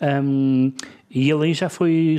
Um, 0.00 0.72
e 1.10 1.30
ele 1.30 1.44
aí 1.44 1.54
já 1.54 1.68
foi. 1.68 2.16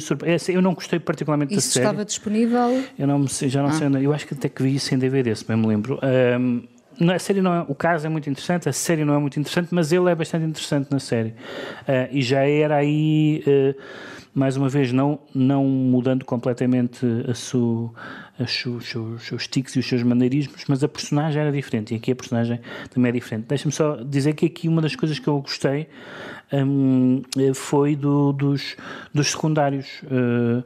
Eu 0.47 0.61
não 0.61 0.73
gostei 0.73 0.99
particularmente 0.99 1.55
isso 1.55 1.69
da 1.69 1.73
série. 1.73 1.85
estava 1.85 2.05
disponível? 2.05 2.83
Eu 2.97 3.07
não 3.07 3.25
já 3.27 3.61
não 3.61 3.69
ah. 3.69 3.73
sei. 3.73 3.87
Eu 4.05 4.13
acho 4.13 4.27
que 4.27 4.35
até 4.35 4.47
que 4.47 4.61
vi 4.61 4.75
isso 4.75 4.93
em 4.93 4.99
DVD, 4.99 5.35
se 5.35 5.45
bem 5.45 5.57
me 5.57 5.65
lembro. 5.65 5.99
Um, 6.39 6.61
a 6.99 7.19
série 7.19 7.41
não 7.41 7.53
é, 7.53 7.65
o 7.67 7.75
caso 7.75 8.05
é 8.05 8.09
muito 8.09 8.29
interessante, 8.29 8.69
a 8.69 8.73
série 8.73 9.03
não 9.03 9.13
é 9.13 9.17
muito 9.17 9.39
interessante, 9.39 9.73
mas 9.73 9.91
ele 9.91 10.09
é 10.09 10.15
bastante 10.15 10.45
interessante 10.45 10.91
na 10.91 10.99
série. 10.99 11.29
Uh, 11.29 12.09
e 12.11 12.21
já 12.21 12.47
era 12.47 12.75
aí, 12.75 13.43
uh, 13.47 13.81
mais 14.33 14.57
uma 14.57 14.69
vez, 14.69 14.91
não, 14.91 15.19
não 15.33 15.65
mudando 15.65 16.25
completamente 16.25 17.05
a 17.29 17.33
sua, 17.33 17.91
os 18.39 18.51
seus, 18.51 18.95
os 18.95 19.23
seus 19.23 19.47
tics 19.47 19.75
e 19.75 19.79
os 19.79 19.87
seus 19.87 20.03
maneirismos, 20.03 20.65
mas 20.67 20.83
a 20.83 20.87
personagem 20.87 21.41
era 21.41 21.51
diferente 21.51 21.93
e 21.93 21.97
aqui 21.97 22.11
a 22.11 22.15
personagem 22.15 22.59
também 22.89 23.09
é 23.09 23.13
diferente. 23.13 23.45
Deixa-me 23.47 23.71
só 23.71 23.97
dizer 23.97 24.33
que 24.33 24.45
aqui 24.45 24.67
uma 24.67 24.81
das 24.81 24.95
coisas 24.95 25.19
que 25.19 25.27
eu 25.27 25.41
gostei 25.41 25.87
um, 26.51 27.21
foi 27.53 27.95
do, 27.95 28.31
dos, 28.33 28.75
dos 29.13 29.31
secundários. 29.31 30.01
Uh, 30.03 30.63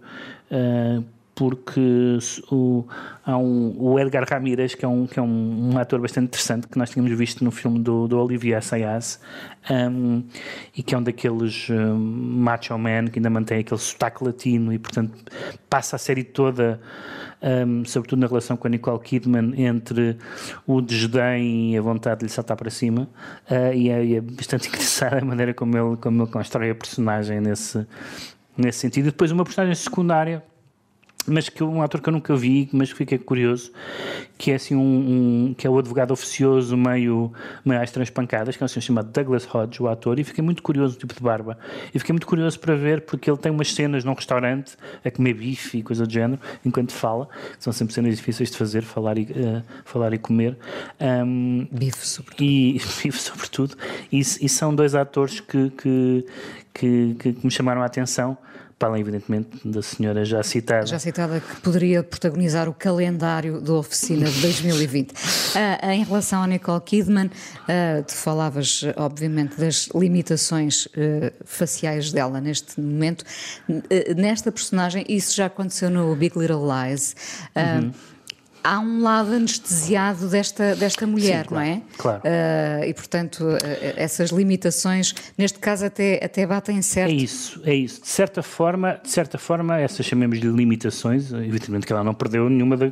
porque 1.38 2.18
o, 2.52 2.84
há 3.24 3.38
um, 3.38 3.76
o 3.78 4.00
Edgar 4.00 4.26
Ramírez, 4.28 4.74
que 4.74 4.84
é, 4.84 4.88
um, 4.88 5.06
que 5.06 5.20
é 5.20 5.22
um, 5.22 5.72
um, 5.72 5.78
ator 5.78 6.02
bastante 6.02 6.26
interessante, 6.26 6.68
que 6.68 6.80
nós 6.80 6.90
tínhamos 6.90 7.16
visto 7.16 7.44
no 7.44 7.52
filme 7.52 7.78
do, 7.78 8.08
do 8.08 8.20
Olivier 8.20 8.58
Assayas, 8.58 9.20
um, 9.70 10.24
e 10.76 10.82
que 10.82 10.96
é 10.96 10.98
um 10.98 11.04
daqueles 11.04 11.68
macho 11.70 12.76
man 12.76 13.06
que 13.06 13.20
ainda 13.20 13.30
mantém 13.30 13.60
aquele 13.60 13.80
sotaque 13.80 14.24
latino 14.24 14.74
e, 14.74 14.80
portanto, 14.80 15.14
passa 15.70 15.96
a 15.96 16.00
série 16.00 16.24
toda, 16.24 16.82
sobretudo 17.86 18.20
na 18.20 18.26
relação 18.26 18.58
com 18.58 18.66
a 18.66 18.72
Nicole 18.72 19.00
Kidman, 19.00 19.54
entre 19.62 20.18
o 20.66 20.82
desdém 20.82 21.76
e 21.76 21.78
a 21.78 21.82
vontade 21.84 22.22
de 22.22 22.26
lhe 22.26 22.32
saltar 22.32 22.58
para 22.58 22.72
cima, 22.72 23.08
uh, 23.52 23.74
e, 23.76 23.92
é, 23.92 24.14
é, 24.14 24.22
bastante 24.22 24.70
engraçada 24.74 25.20
a 25.20 25.26
maneira 25.26 25.54
como 25.54 25.78
ele, 25.78 25.98
como 25.98 26.24
ele 26.24 26.32
constrói 26.32 26.72
a 26.72 26.76
personagem 26.76 27.40
nesse, 27.42 27.86
nesse 28.58 28.80
sentido. 28.80 29.06
E 29.06 29.12
depois 29.12 29.32
uma 29.32 29.44
personagem 29.44 29.76
secundária 29.76 30.44
mas 31.28 31.50
que 31.50 31.64
um 31.64 31.82
ator 31.82 32.02
que 32.02 32.10
eu 32.10 32.14
nunca 32.14 32.36
vi, 32.36 32.70
mas 32.72 32.92
que 32.92 32.98
fiquei 32.98 33.18
curioso, 33.18 33.72
que 34.38 34.52
é 34.52 34.56
assim 34.56 34.76
um, 34.76 34.80
um, 35.50 35.54
que 35.54 35.68
é 35.68 35.70
o 35.70 35.78
advogado 35.78 36.12
oficioso 36.12 36.78
meio, 36.78 37.32
meio 37.66 37.82
às 37.82 37.92
transpancadas, 37.92 38.56
que 38.56 38.64
é 38.64 38.66
um 38.66 38.68
senhor 38.68 38.82
chamado 38.82 39.12
Douglas 39.12 39.48
Hodge, 39.54 39.82
o 39.82 39.88
ator, 39.88 40.20
e 40.20 40.24
fiquei 40.24 40.44
muito 40.44 40.64
curioso 40.64 40.96
o 40.96 41.00
tipo 41.00 41.14
de 41.14 41.22
barba. 41.22 41.58
E 41.94 42.00
fiquei 42.00 42.14
muito 42.14 42.26
curioso 42.26 42.60
para 42.60 42.76
ver, 42.76 43.02
porque 43.02 43.30
ele 43.30 43.38
tem 43.38 43.52
umas 43.52 43.74
cenas 43.74 44.04
num 44.04 44.14
restaurante 44.14 44.78
a 45.04 45.12
comer 45.12 45.34
bife 45.34 45.80
e 45.80 45.84
coisa 45.84 46.06
do 46.06 46.12
género, 46.12 46.40
enquanto 46.64 46.94
fala, 46.94 47.28
são 47.60 47.74
sempre 47.74 47.94
cenas 47.94 48.16
difíceis 48.16 48.50
de 48.50 48.58
fazer, 48.58 48.84
falar 48.84 49.18
e, 49.18 49.24
uh, 49.24 49.64
falar 49.84 50.14
e 50.14 50.18
comer. 50.18 50.58
Um, 51.00 51.68
bife, 51.72 52.08
sobretudo. 52.08 52.44
E, 52.44 52.74
bife, 53.04 53.20
sobretudo. 53.20 53.76
E, 54.12 54.20
e 54.20 54.50
são 54.50 54.74
dois 54.74 54.96
atores 54.96 55.40
que, 55.40 55.70
que, 55.72 56.26
que, 56.74 57.16
que 57.16 57.40
me 57.44 57.52
chamaram 57.52 57.82
a 57.82 57.86
atenção 57.86 58.38
para 58.78 58.90
além, 58.90 59.02
evidentemente, 59.02 59.50
da 59.66 59.82
senhora 59.82 60.24
já 60.24 60.44
citada. 60.44 60.86
Já 60.86 61.00
citada, 61.00 61.40
que 61.40 61.62
poderia 61.62 62.04
protagonizar 62.04 62.70
o 62.70 62.74
calendário 62.74 63.60
da 63.60 63.74
oficina 63.74 64.30
de 64.30 64.40
2020. 64.42 65.12
uh, 65.12 65.16
ah, 65.82 65.96
em 65.96 66.04
relação 66.04 66.44
a 66.44 66.48
Nicole 66.48 66.82
Kidman, 66.82 67.28
uh, 67.28 68.04
tu 68.06 68.14
falavas, 68.14 68.84
obviamente, 68.96 69.60
das 69.60 69.90
limitações 69.96 70.86
uh, 70.86 70.92
faciais 71.44 72.12
dela 72.12 72.40
neste 72.40 72.80
momento. 72.80 73.26
nesta 74.16 74.52
personagem, 74.52 75.04
isso 75.10 75.36
já 75.36 75.48
aconteceu 75.48 75.90
no 75.90 76.16
Big 76.16 76.38
Little 76.38 76.64
Lies. 76.68 77.16
Uhum 77.56 78.17
há 78.68 78.80
um 78.80 79.02
lado 79.02 79.34
anestesiado 79.34 80.28
desta, 80.28 80.76
desta 80.76 81.08
mulher, 81.08 81.44
Sim, 81.44 81.48
claro, 81.48 81.66
não 81.66 81.74
é? 81.74 81.82
Claro. 81.98 82.20
Uh, 82.20 82.84
e, 82.86 82.94
portanto, 82.94 83.40
uh, 83.42 83.58
essas 83.96 84.30
limitações, 84.32 85.16
neste 85.38 85.58
caso, 85.58 85.86
até, 85.86 86.20
até 86.24 86.46
batem 86.46 86.82
certo. 86.82 87.12
É 87.12 87.14
isso, 87.14 87.62
é 87.64 87.74
isso. 87.74 88.02
De 88.02 88.10
certa 88.10 88.44
forma, 88.44 89.00
de 89.02 89.10
certa 89.10 89.38
forma 89.38 89.80
essas 89.80 90.06
chamemos-lhe 90.06 90.50
limitações, 90.50 91.32
evidentemente 91.32 91.88
que 91.88 91.94
ela 91.94 92.04
não 92.04 92.14
perdeu 92.14 92.50
nenhuma 92.50 92.76
da, 92.76 92.92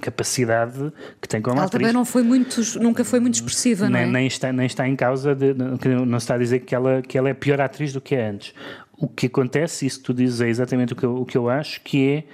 capacidade 0.00 0.92
que 1.20 1.28
tem 1.28 1.40
como 1.40 1.56
ela 1.56 1.66
atriz. 1.66 1.80
também 1.80 1.94
não 1.94 2.04
foi 2.04 2.24
muito, 2.24 2.60
nunca 2.80 3.04
foi 3.04 3.20
muito 3.20 3.34
expressiva, 3.34 3.88
nem, 3.88 4.02
não 4.02 4.08
é? 4.08 4.12
Nem 4.12 4.26
está, 4.26 4.52
nem 4.52 4.66
está 4.66 4.88
em 4.88 4.96
causa, 4.96 5.34
de, 5.34 5.54
não 5.54 6.18
se 6.18 6.24
está 6.24 6.34
a 6.34 6.38
dizer 6.38 6.60
que 6.60 6.74
ela, 6.74 7.00
que 7.00 7.16
ela 7.16 7.28
é 7.28 7.34
pior 7.34 7.60
atriz 7.60 7.92
do 7.92 8.00
que 8.00 8.16
é 8.16 8.28
antes. 8.28 8.52
O 8.98 9.08
que 9.08 9.26
acontece, 9.26 9.86
isso 9.86 9.98
que 9.98 10.04
tu 10.04 10.14
dizes 10.14 10.40
é 10.40 10.48
exatamente 10.48 10.92
o 10.92 10.96
que 10.96 11.04
eu, 11.04 11.16
o 11.16 11.24
que 11.24 11.38
eu 11.38 11.48
acho, 11.48 11.80
que 11.82 12.06
é 12.06 12.24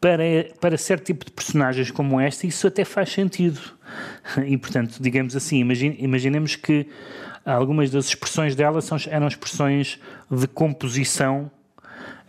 para, 0.00 0.22
para 0.60 0.76
certo 0.76 1.04
tipo 1.04 1.24
de 1.24 1.32
personagens 1.32 1.90
como 1.90 2.20
esta, 2.20 2.46
isso 2.46 2.66
até 2.66 2.84
faz 2.84 3.10
sentido. 3.10 3.60
E, 4.44 4.58
portanto, 4.58 4.96
digamos 5.00 5.36
assim, 5.36 5.58
imagine, 5.58 5.96
imaginemos 6.00 6.56
que 6.56 6.88
algumas 7.44 7.88
das 7.90 8.06
expressões 8.06 8.56
dela 8.56 8.80
são, 8.80 8.98
eram 9.08 9.28
expressões 9.28 10.00
de 10.28 10.48
composição 10.48 11.48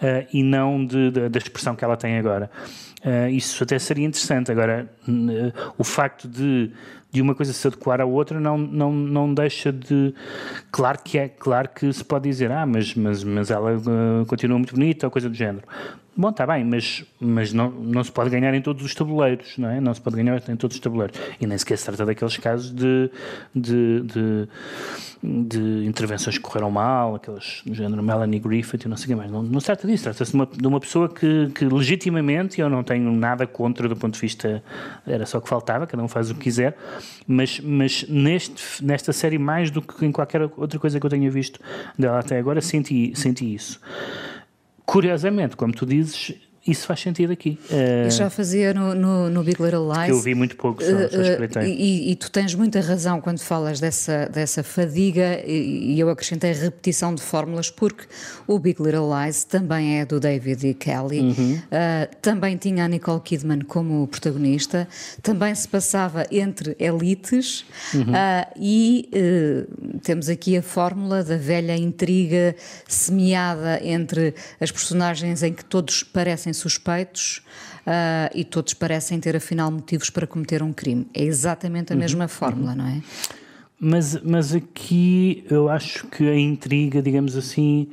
uh, 0.02 0.28
e 0.32 0.44
não 0.44 0.86
de, 0.86 1.10
de, 1.10 1.28
da 1.28 1.38
expressão 1.40 1.76
que 1.76 1.84
ela 1.84 1.98
tem 1.98 2.18
agora. 2.18 2.52
Uh, 3.04 3.30
isso 3.30 3.64
até 3.64 3.80
seria 3.80 4.06
interessante. 4.06 4.52
Agora, 4.52 4.88
uh, 5.08 5.74
o 5.78 5.84
facto 5.84 6.28
de 6.28 6.72
de 7.10 7.22
uma 7.22 7.34
coisa 7.34 7.54
se 7.54 7.66
adequar 7.66 8.02
à 8.02 8.06
outra 8.06 8.40
não, 8.40 8.58
não, 8.58 8.92
não 8.92 9.34
deixa 9.34 9.72
de. 9.72 10.14
Claro 10.72 11.00
que 11.04 11.18
é, 11.18 11.30
claro 11.30 11.70
que 11.70 11.92
se 11.92 12.04
pode 12.04 12.30
dizer, 12.30 12.52
ah, 12.52 12.66
mas, 12.66 12.94
mas, 12.96 13.24
mas 13.24 13.50
ela 13.50 13.72
continua 14.28 14.58
muito 14.58 14.76
bonita 14.76 15.08
ou 15.08 15.12
coisa 15.12 15.30
do 15.30 15.36
género. 15.36 15.64
Bom, 16.20 16.30
está 16.30 16.48
bem, 16.48 16.64
mas, 16.64 17.06
mas 17.20 17.54
não, 17.54 17.70
não 17.70 18.04
se 18.04 18.12
pode 18.12 18.32
ganhar 18.32 18.52
em 18.52 18.60
todos 18.60 18.84
os 18.84 18.96
tabuleiros, 18.96 19.56
não 19.56 19.70
é? 19.70 19.80
Não 19.80 19.94
se 19.94 20.02
pode 20.02 20.16
ganhar 20.16 20.42
em 20.50 20.56
todos 20.56 20.76
os 20.76 20.82
tabuleiros. 20.82 21.16
E 21.40 21.46
nem 21.46 21.56
sequer 21.56 21.78
se 21.78 21.86
trata 21.86 22.04
daqueles 22.08 22.36
casos 22.38 22.74
de, 22.74 23.12
de, 23.54 24.02
de, 24.02 24.48
de 25.22 25.86
intervenções 25.86 26.40
que 26.40 26.44
correram 26.44 26.72
mal, 26.72 27.14
aqueles 27.14 27.62
do 27.64 27.76
género 27.76 28.02
Melanie 28.02 28.40
Griffith 28.40 28.86
e 28.86 28.88
não 28.88 28.98
sei 28.98 29.06
o 29.06 29.08
que 29.10 29.16
mais. 29.16 29.32
Não, 29.32 29.44
não 29.44 29.60
se 29.60 29.68
trata 29.68 29.86
disso, 29.86 30.06
trata-se 30.06 30.32
de 30.32 30.38
uma, 30.38 30.48
de 30.48 30.68
uma 30.68 30.80
pessoa 30.80 31.08
que, 31.08 31.52
que 31.54 31.66
legitimamente, 31.66 32.60
eu 32.60 32.68
não 32.68 32.82
tenho 32.82 33.12
nada 33.12 33.46
contra 33.46 33.88
do 33.88 33.96
ponto 33.96 34.16
de 34.16 34.20
vista, 34.20 34.64
era 35.06 35.24
só 35.28 35.40
que 35.40 35.48
faltava, 35.48 35.86
cada 35.86 36.02
um 36.02 36.08
faz 36.08 36.32
o 36.32 36.34
que 36.34 36.42
quiser, 36.42 36.76
mas, 37.28 37.60
mas 37.60 38.08
neste, 38.10 38.84
nesta 38.84 39.14
série, 39.14 39.38
mais 39.38 39.70
do 39.70 39.84
que 39.84 40.04
em 40.04 40.12
qualquer 40.12 40.50
outra 40.58 40.80
coisa 40.80 41.00
que 41.00 41.06
eu 41.06 41.12
tenha 41.12 41.30
visto 41.30 41.60
dela 41.96 42.18
até 42.18 42.40
agora, 42.40 42.60
senti, 42.60 43.14
senti 43.16 43.54
isso. 43.54 43.80
Curiosamente, 44.88 45.58
como 45.58 45.74
tu 45.74 45.86
dizes, 45.86 46.36
isso 46.68 46.86
faz 46.86 47.00
sentido 47.00 47.32
aqui. 47.32 47.58
Uh, 47.70 48.10
já 48.12 48.30
fazia 48.30 48.74
no, 48.74 48.94
no, 48.94 49.30
no, 49.30 49.44
Big 49.44 49.62
Little 49.62 49.88
Lies. 49.92 50.10
Eu 50.10 50.22
vi 50.22 50.36
muito 50.36 50.56
pouco, 50.56 50.84
só, 50.84 50.92
uh, 50.92 51.54
só 51.54 51.62
e, 51.62 52.12
e, 52.12 52.16
tu 52.16 52.30
tens 52.30 52.54
muita 52.54 52.82
razão 52.82 53.22
quando 53.22 53.40
falas 53.40 53.80
dessa, 53.80 54.28
dessa 54.28 54.64
fadiga, 54.64 55.42
e, 55.46 55.94
e, 55.94 56.00
eu 56.00 56.10
acrescentei 56.10 56.52
repetição 56.54 57.14
de 57.16 57.22
fórmulas, 57.22 57.70
porque 57.70 58.06
o 58.46 58.60
Big 58.60 58.82
Little 58.82 59.10
Lies 59.14 59.44
também 59.44 60.00
é 60.00 60.06
do 60.06 60.20
David 60.20 60.68
e 60.68 60.74
Kelly, 60.74 61.20
uhum. 61.20 61.56
uh, 61.56 62.16
também 62.22 62.58
tinha 62.58 62.86
a 62.86 62.88
Nicole 62.88 63.22
Kidman 63.22 63.62
como 63.62 64.08
protagonista, 64.08 64.88
também 65.22 65.54
se 65.56 65.68
passava 65.68 66.26
entre 66.32 66.76
elites, 66.80 67.66
uhum. 67.94 68.14
e 68.60 69.10
temos 70.04 70.30
aqui 70.30 70.58
a 70.58 70.62
fórmula 70.62 71.24
da 71.24 71.38
velha 71.38 71.76
intriga 71.76 72.56
semeada 72.88 73.80
entre 73.84 74.34
as 74.60 74.72
personagens 74.72 75.44
em 75.44 75.54
que 75.54 75.64
todos 75.64 76.04
parecem 76.04 76.54
suspeitos 76.58 77.42
uh, 77.86 78.30
e 78.34 78.44
todos 78.44 78.74
parecem 78.74 79.20
ter 79.20 79.36
afinal 79.36 79.72
motivos 79.72 80.10
para 80.10 80.28
cometer 80.28 80.62
um 80.62 80.74
crime. 80.74 81.08
É 81.14 81.24
exatamente 81.24 81.94
a 81.94 81.96
uhum. 81.96 82.02
mesma 82.02 82.28
fórmula, 82.28 82.72
uhum. 82.72 82.78
não 82.78 82.88
é? 82.88 83.02
Mas, 83.80 84.20
mas 84.24 84.56
aqui 84.56 85.46
eu 85.50 85.70
acho 85.70 86.08
que 86.08 86.28
a 86.28 86.36
intriga, 86.36 87.02
digamos 87.02 87.38
assim, 87.38 87.90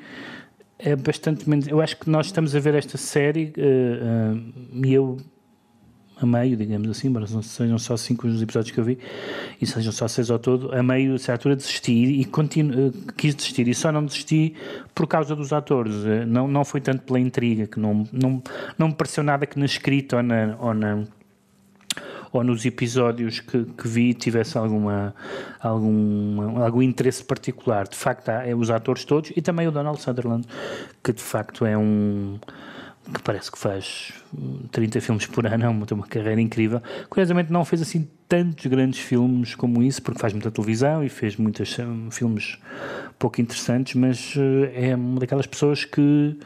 é 0.78 0.96
bastante 0.96 1.48
menos. 1.48 1.66
Eu 1.68 1.80
acho 1.80 1.96
que 1.98 2.08
nós 2.08 2.26
estamos 2.26 2.54
a 2.56 2.60
ver 2.60 2.74
esta 2.74 2.96
série 2.96 3.52
uh, 3.56 4.34
uh, 4.34 4.86
e 4.86 4.94
eu 4.94 5.18
a 6.20 6.26
meio, 6.26 6.56
digamos 6.56 6.88
assim, 6.88 7.08
embora 7.08 7.26
sejam 7.26 7.78
só 7.78 7.96
cinco 7.96 8.26
os 8.26 8.40
episódios 8.40 8.72
que 8.72 8.78
eu 8.78 8.84
vi 8.84 8.98
e 9.60 9.66
sejam 9.66 9.92
só 9.92 10.06
seis 10.06 10.30
ao 10.30 10.38
todo, 10.38 10.72
a 10.74 10.82
meio, 10.82 11.14
a 11.14 11.18
certa 11.18 11.32
altura, 11.32 11.56
desisti 11.56 11.92
e 11.92 12.24
continuo, 12.24 12.88
eh, 12.88 13.12
quis 13.16 13.34
desistir 13.34 13.66
e 13.66 13.74
só 13.74 13.90
não 13.90 14.04
desisti 14.04 14.54
por 14.94 15.06
causa 15.06 15.34
dos 15.34 15.52
atores. 15.52 15.94
Eh, 16.06 16.24
não, 16.24 16.46
não 16.46 16.64
foi 16.64 16.80
tanto 16.80 17.02
pela 17.02 17.18
intriga, 17.18 17.66
que 17.66 17.80
não, 17.80 18.06
não, 18.12 18.42
não 18.78 18.88
me 18.88 18.94
pareceu 18.94 19.24
nada 19.24 19.44
que 19.46 19.58
na 19.58 19.66
escrita 19.66 20.16
ou 20.16 20.22
na. 20.22 20.56
Ou 20.58 20.74
na 20.74 21.04
ou 22.32 22.42
nos 22.42 22.66
episódios 22.66 23.38
que, 23.38 23.64
que 23.64 23.86
vi 23.86 24.12
tivesse 24.12 24.58
alguma, 24.58 25.14
algum, 25.60 26.60
algum 26.60 26.82
interesse 26.82 27.22
particular. 27.22 27.86
De 27.86 27.94
facto, 27.94 28.28
há, 28.28 28.44
é 28.44 28.52
os 28.52 28.70
atores 28.70 29.04
todos 29.04 29.30
e 29.36 29.40
também 29.40 29.68
o 29.68 29.70
Donald 29.70 30.02
Sutherland, 30.02 30.44
que 31.00 31.12
de 31.12 31.22
facto 31.22 31.64
é 31.64 31.78
um 31.78 32.36
que 33.12 33.22
parece 33.22 33.50
que 33.52 33.58
faz 33.58 34.12
30 34.72 35.00
filmes 35.00 35.26
por 35.26 35.46
ano, 35.46 35.86
tem 35.86 35.96
uma 35.96 36.06
carreira 36.06 36.40
incrível. 36.40 36.82
Curiosamente 37.10 37.52
não 37.52 37.64
fez 37.64 37.82
assim 37.82 38.08
tantos 38.28 38.66
grandes 38.66 39.00
filmes 39.00 39.54
como 39.54 39.82
isso, 39.82 40.02
porque 40.02 40.20
faz 40.20 40.32
muita 40.32 40.50
televisão 40.50 41.04
e 41.04 41.08
fez 41.08 41.36
muitos 41.36 41.78
um, 41.78 42.10
filmes 42.10 42.58
pouco 43.18 43.40
interessantes, 43.40 43.94
mas 43.94 44.34
uh, 44.36 44.70
é 44.74 44.94
uma 44.94 45.20
daquelas 45.20 45.46
pessoas 45.46 45.84
que 45.84 46.38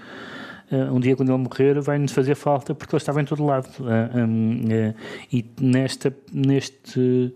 uh, 0.72 0.94
um 0.94 0.98
dia 0.98 1.14
quando 1.14 1.30
ele 1.30 1.38
morrer 1.38 1.80
vai-nos 1.80 2.12
fazer 2.12 2.34
falta 2.34 2.74
porque 2.74 2.94
ele 2.94 3.00
estava 3.00 3.20
em 3.22 3.24
todo 3.24 3.44
lado. 3.44 3.68
Uh, 3.78 4.18
um, 4.18 4.94
e 5.32 5.44
nesta, 5.60 6.14
neste, 6.32 7.32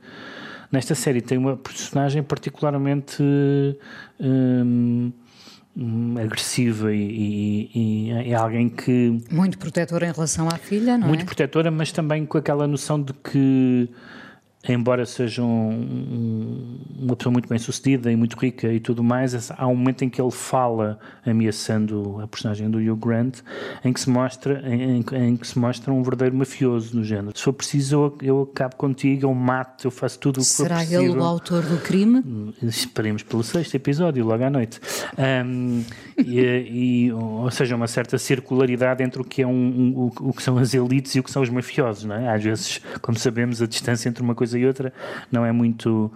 nesta 0.71 0.95
série 0.97 1.21
tem 1.21 1.39
uma 1.39 1.57
personagem 1.57 2.23
particularmente 2.23 3.23
um, 4.21 5.13
Hum, 5.13 5.13
agressiva 6.23 6.93
e, 6.93 7.71
e, 7.75 8.11
e, 8.11 8.31
é 8.31 8.35
alguém 8.35 8.69
que. 8.69 9.19
Muito 9.31 9.59
protetora 9.59 10.07
em 10.07 10.13
relação 10.13 10.49
à 10.49 10.59
filha, 10.59 10.99
não 10.99 10.99
muito 10.99 11.05
é? 11.05 11.09
Muito 11.09 11.25
protetora, 11.25 11.71
mas 11.71 11.91
também 11.91 12.27
com 12.27 12.37
aquela 12.37 12.67
noção 12.67 13.01
de 13.01 13.13
que 13.15 13.89
embora 14.69 15.05
seja 15.05 15.43
um, 15.43 16.79
uma 16.99 17.17
pessoa 17.17 17.33
muito 17.33 17.49
bem 17.49 17.59
sucedida 17.59 18.13
e 18.13 18.17
muito 18.17 18.39
rica 18.39 18.73
e 18.73 18.79
tudo 18.79 19.03
mais, 19.03 19.51
há 19.51 19.67
um 19.67 19.75
momento 19.75 20.05
em 20.05 20.09
que 20.09 20.21
ele 20.21 20.31
fala 20.31 20.99
ameaçando 21.27 22.21
a 22.23 22.29
personagem 22.29 22.71
do 22.71 22.79
Hugh 22.79 22.97
Grant, 22.97 23.41
em 23.85 23.93
que 23.93 24.01
se 24.01 24.09
mostra, 24.09 24.63
em, 24.65 25.05
em 25.13 25.37
que 25.37 25.47
se 25.47 25.59
mostra 25.59 25.93
um 25.93 26.03
verdadeiro 26.03 26.37
mafioso 26.37 26.97
no 26.97 27.05
género. 27.05 27.37
Se 27.37 27.43
for 27.43 27.53
preciso, 27.53 27.97
eu, 27.97 28.19
eu 28.23 28.43
acabo 28.53 28.77
contigo, 28.77 29.27
eu 29.27 29.35
mato, 29.35 29.87
eu 29.87 29.91
faço 29.91 30.19
tudo 30.19 30.37
o 30.37 30.41
que 30.41 30.47
Será 30.47 30.77
for 30.77 30.85
possível. 30.85 31.03
ele 31.03 31.19
o 31.19 31.25
autor 31.25 31.63
do 31.63 31.79
crime? 31.79 32.55
Esperemos 32.63 33.23
pelo 33.23 33.43
sexto 33.43 33.75
episódio, 33.75 34.25
logo 34.25 34.45
à 34.45 34.51
noite. 34.51 34.81
Um, 35.19 35.83
e, 36.19 37.07
e, 37.07 37.13
ou 37.13 37.51
seja, 37.51 37.75
uma 37.75 37.89
certa 37.89 38.17
circularidade 38.17 39.03
entre 39.03 39.21
o 39.21 39.25
que, 39.25 39.43
é 39.43 39.47
um, 39.47 39.51
um, 39.51 39.95
o, 39.97 40.29
o 40.29 40.33
que 40.33 40.43
são 40.43 40.57
as 40.59 40.73
elites 40.73 41.15
e 41.17 41.21
o 41.21 41.23
que 41.23 41.31
são 41.31 41.43
os 41.43 41.49
mafiosos, 41.49 42.05
não 42.05 42.15
é? 42.15 42.33
Às 42.33 42.45
vezes, 42.45 42.81
como 43.01 43.19
sabemos, 43.19 43.61
a 43.61 43.67
distância 43.67 44.09
entre 44.09 44.23
uma 44.23 44.35
coisa 44.35 44.52
coisa 44.53 44.59
e 44.59 44.67
outra 44.67 44.93
não 45.31 45.45
é 45.45 45.53
muito, 45.53 46.11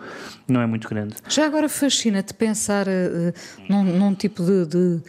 não 0.46 0.60
é 0.60 0.66
muito 0.66 0.88
grande. 0.88 1.16
Já 1.28 1.46
agora 1.46 1.68
fascina-te 1.68 2.34
pensar 2.34 2.86
uh, 2.86 3.32
num, 3.68 3.84
num, 3.84 4.14
tipo 4.14 4.42
de, 4.42 4.66
de, 4.66 5.00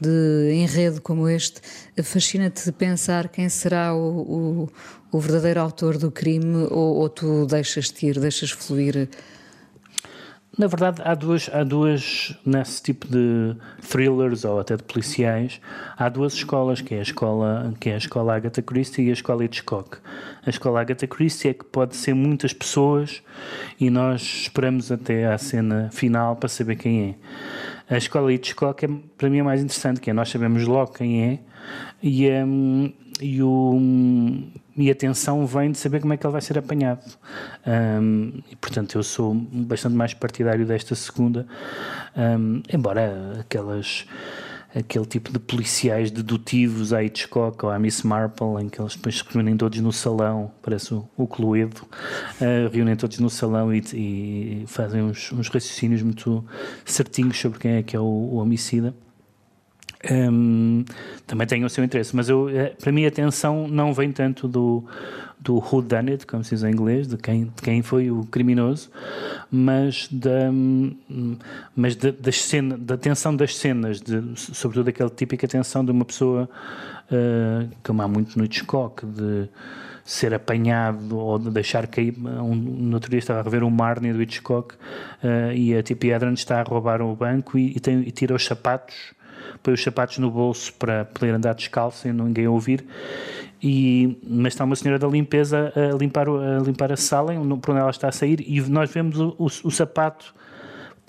de, 0.00 0.52
enredo 0.54 1.00
como 1.00 1.28
este, 1.28 1.60
fascina-te 2.02 2.70
pensar 2.72 3.28
quem 3.28 3.48
será 3.48 3.94
o, 3.94 3.98
o, 3.98 4.68
o, 5.10 5.20
verdadeiro 5.20 5.60
autor 5.60 5.98
do 5.98 6.10
crime 6.10 6.66
ou, 6.70 6.96
ou 6.96 7.08
tu 7.08 7.46
deixas-te 7.46 8.06
ir, 8.06 8.20
deixas 8.20 8.50
fluir 8.50 9.08
na 10.56 10.66
verdade, 10.66 11.02
há 11.04 11.14
duas, 11.14 11.50
há 11.52 11.64
duas, 11.64 12.36
nesse 12.44 12.82
tipo 12.82 13.08
de 13.08 13.56
thrillers 13.88 14.44
ou 14.44 14.60
até 14.60 14.76
de 14.76 14.82
policiais, 14.82 15.60
há 15.96 16.08
duas 16.08 16.34
escolas, 16.34 16.80
que 16.80 16.94
é 16.94 17.00
a 17.00 17.02
escola, 17.02 17.74
que 17.80 17.90
é 17.90 17.94
a 17.94 17.98
escola 17.98 18.36
Agatha 18.36 18.62
Christie 18.62 19.06
e 19.06 19.10
a 19.10 19.12
escola 19.12 19.44
Hitchcock. 19.44 19.98
A 20.46 20.50
escola 20.50 20.80
Agatha 20.80 21.06
Christie 21.06 21.48
é 21.48 21.54
que 21.54 21.64
pode 21.64 21.96
ser 21.96 22.14
muitas 22.14 22.52
pessoas 22.52 23.22
e 23.80 23.90
nós 23.90 24.22
esperamos 24.22 24.92
até 24.92 25.26
à 25.26 25.38
cena 25.38 25.90
final 25.92 26.36
para 26.36 26.48
saber 26.48 26.76
quem 26.76 27.10
é. 27.88 27.94
A 27.94 27.98
escola 27.98 28.32
Hitchcock 28.32 28.84
é, 28.84 28.88
para 29.18 29.28
mim 29.28 29.38
é 29.38 29.42
mais 29.42 29.62
interessante, 29.62 30.00
que 30.00 30.10
é 30.10 30.12
nós 30.12 30.28
sabemos 30.28 30.66
logo 30.66 30.92
quem 30.92 31.22
é 31.22 31.38
e, 32.02 32.28
um, 32.30 32.92
e 33.20 33.42
o 33.42 33.78
e 34.76 34.90
a 34.90 34.94
tensão 34.94 35.46
vem 35.46 35.70
de 35.70 35.78
saber 35.78 36.00
como 36.00 36.12
é 36.12 36.16
que 36.16 36.26
ele 36.26 36.32
vai 36.32 36.40
ser 36.40 36.58
apanhado. 36.58 37.04
Um, 37.64 38.40
e, 38.50 38.56
portanto, 38.56 38.98
eu 38.98 39.02
sou 39.04 39.32
bastante 39.32 39.94
mais 39.94 40.12
partidário 40.12 40.66
desta 40.66 40.96
segunda, 40.96 41.46
um, 42.16 42.60
embora 42.72 43.38
aquelas 43.40 44.04
aquele 44.74 45.06
tipo 45.06 45.32
de 45.32 45.38
policiais 45.38 46.10
dedutivos 46.10 46.92
à 46.92 47.02
Hitchcock 47.02 47.64
ou 47.64 47.70
à 47.70 47.78
Miss 47.78 48.02
Marple, 48.02 48.60
em 48.60 48.68
que 48.68 48.80
eles 48.80 48.96
depois 48.96 49.18
se 49.18 49.24
reúnem 49.30 49.56
todos 49.56 49.78
no 49.78 49.92
salão, 49.92 50.50
parece 50.60 50.92
o, 50.92 51.08
o 51.16 51.28
Cluedo, 51.28 51.82
uh, 51.82 52.68
reúnem 52.72 52.96
todos 52.96 53.20
no 53.20 53.30
salão 53.30 53.72
e, 53.72 53.78
e 53.92 54.64
fazem 54.66 55.00
uns, 55.00 55.30
uns, 55.30 55.48
raciocínios 55.48 56.02
muito 56.02 56.44
certinhos 56.84 57.38
sobre 57.38 57.60
quem 57.60 57.72
é 57.74 57.82
que 57.84 57.94
é 57.94 58.00
o, 58.00 58.02
o 58.02 58.36
homicida. 58.38 58.92
Um, 60.10 60.84
também 61.26 61.46
tem 61.46 61.64
o 61.64 61.70
seu 61.70 61.82
interesse, 61.82 62.14
mas 62.14 62.28
eu, 62.28 62.48
eh, 62.48 62.74
para 62.80 62.92
mim 62.92 63.04
a 63.04 63.08
atenção 63.08 63.66
não 63.66 63.94
vem 63.94 64.12
tanto 64.12 64.46
do, 64.46 64.84
do 65.40 65.56
who 65.56 65.80
done 65.80 66.10
it, 66.10 66.26
como 66.26 66.44
se 66.44 66.54
diz 66.54 66.62
em 66.62 66.70
inglês, 66.70 67.06
de 67.06 67.16
quem, 67.16 67.44
de 67.44 67.62
quem 67.62 67.82
foi 67.82 68.10
o 68.10 68.24
criminoso, 68.24 68.90
mas 69.50 70.08
da, 70.10 70.50
mas 71.74 71.96
da, 71.96 72.10
das 72.10 72.40
cena, 72.42 72.76
da 72.76 72.94
atenção 72.94 73.34
das 73.34 73.56
cenas, 73.56 74.00
de, 74.00 74.22
sobretudo 74.36 74.88
aquela 74.88 75.10
típica 75.10 75.46
atenção 75.46 75.84
de 75.84 75.90
uma 75.90 76.04
pessoa, 76.04 76.48
uh, 77.10 77.68
como 77.82 78.02
há 78.02 78.08
muito 78.08 78.38
no 78.38 78.44
Hitchcock, 78.44 79.06
de 79.06 79.48
ser 80.04 80.34
apanhado 80.34 81.16
ou 81.16 81.38
de 81.38 81.50
deixar 81.50 81.86
cair. 81.86 82.14
Um, 82.18 82.54
no 82.54 83.00
estava 83.12 83.40
a 83.40 83.42
rever 83.42 83.64
o 83.64 83.70
Marnie 83.70 84.12
do 84.12 84.20
Hitchcock 84.20 84.74
uh, 84.74 85.52
e 85.54 85.74
a 85.74 85.82
Tippi 85.82 86.10
Hedren 86.10 86.34
está 86.34 86.60
a 86.60 86.62
roubar 86.62 87.00
o 87.00 87.16
banco 87.16 87.58
e, 87.58 87.76
e, 87.76 87.80
tem, 87.80 88.00
e 88.00 88.10
tira 88.10 88.34
os 88.34 88.44
sapatos 88.44 89.14
põe 89.64 89.72
os 89.74 89.82
sapatos 89.82 90.18
no 90.18 90.30
bolso 90.30 90.72
para 90.74 91.06
poder 91.06 91.34
andar 91.34 91.54
descalço 91.54 91.98
sem 91.98 92.12
ninguém 92.12 92.46
ouvir. 92.46 92.84
E, 93.62 94.18
mas 94.22 94.52
está 94.52 94.62
uma 94.62 94.76
senhora 94.76 94.98
da 94.98 95.08
limpeza 95.08 95.72
a 95.74 95.96
limpar, 95.96 96.28
a 96.28 96.60
limpar 96.62 96.92
a 96.92 96.96
sala 96.98 97.32
por 97.62 97.70
onde 97.70 97.80
ela 97.80 97.90
está 97.90 98.08
a 98.08 98.12
sair 98.12 98.44
e 98.46 98.60
nós 98.60 98.92
vemos 98.92 99.18
o, 99.18 99.34
o, 99.38 99.46
o 99.46 99.70
sapato 99.70 100.34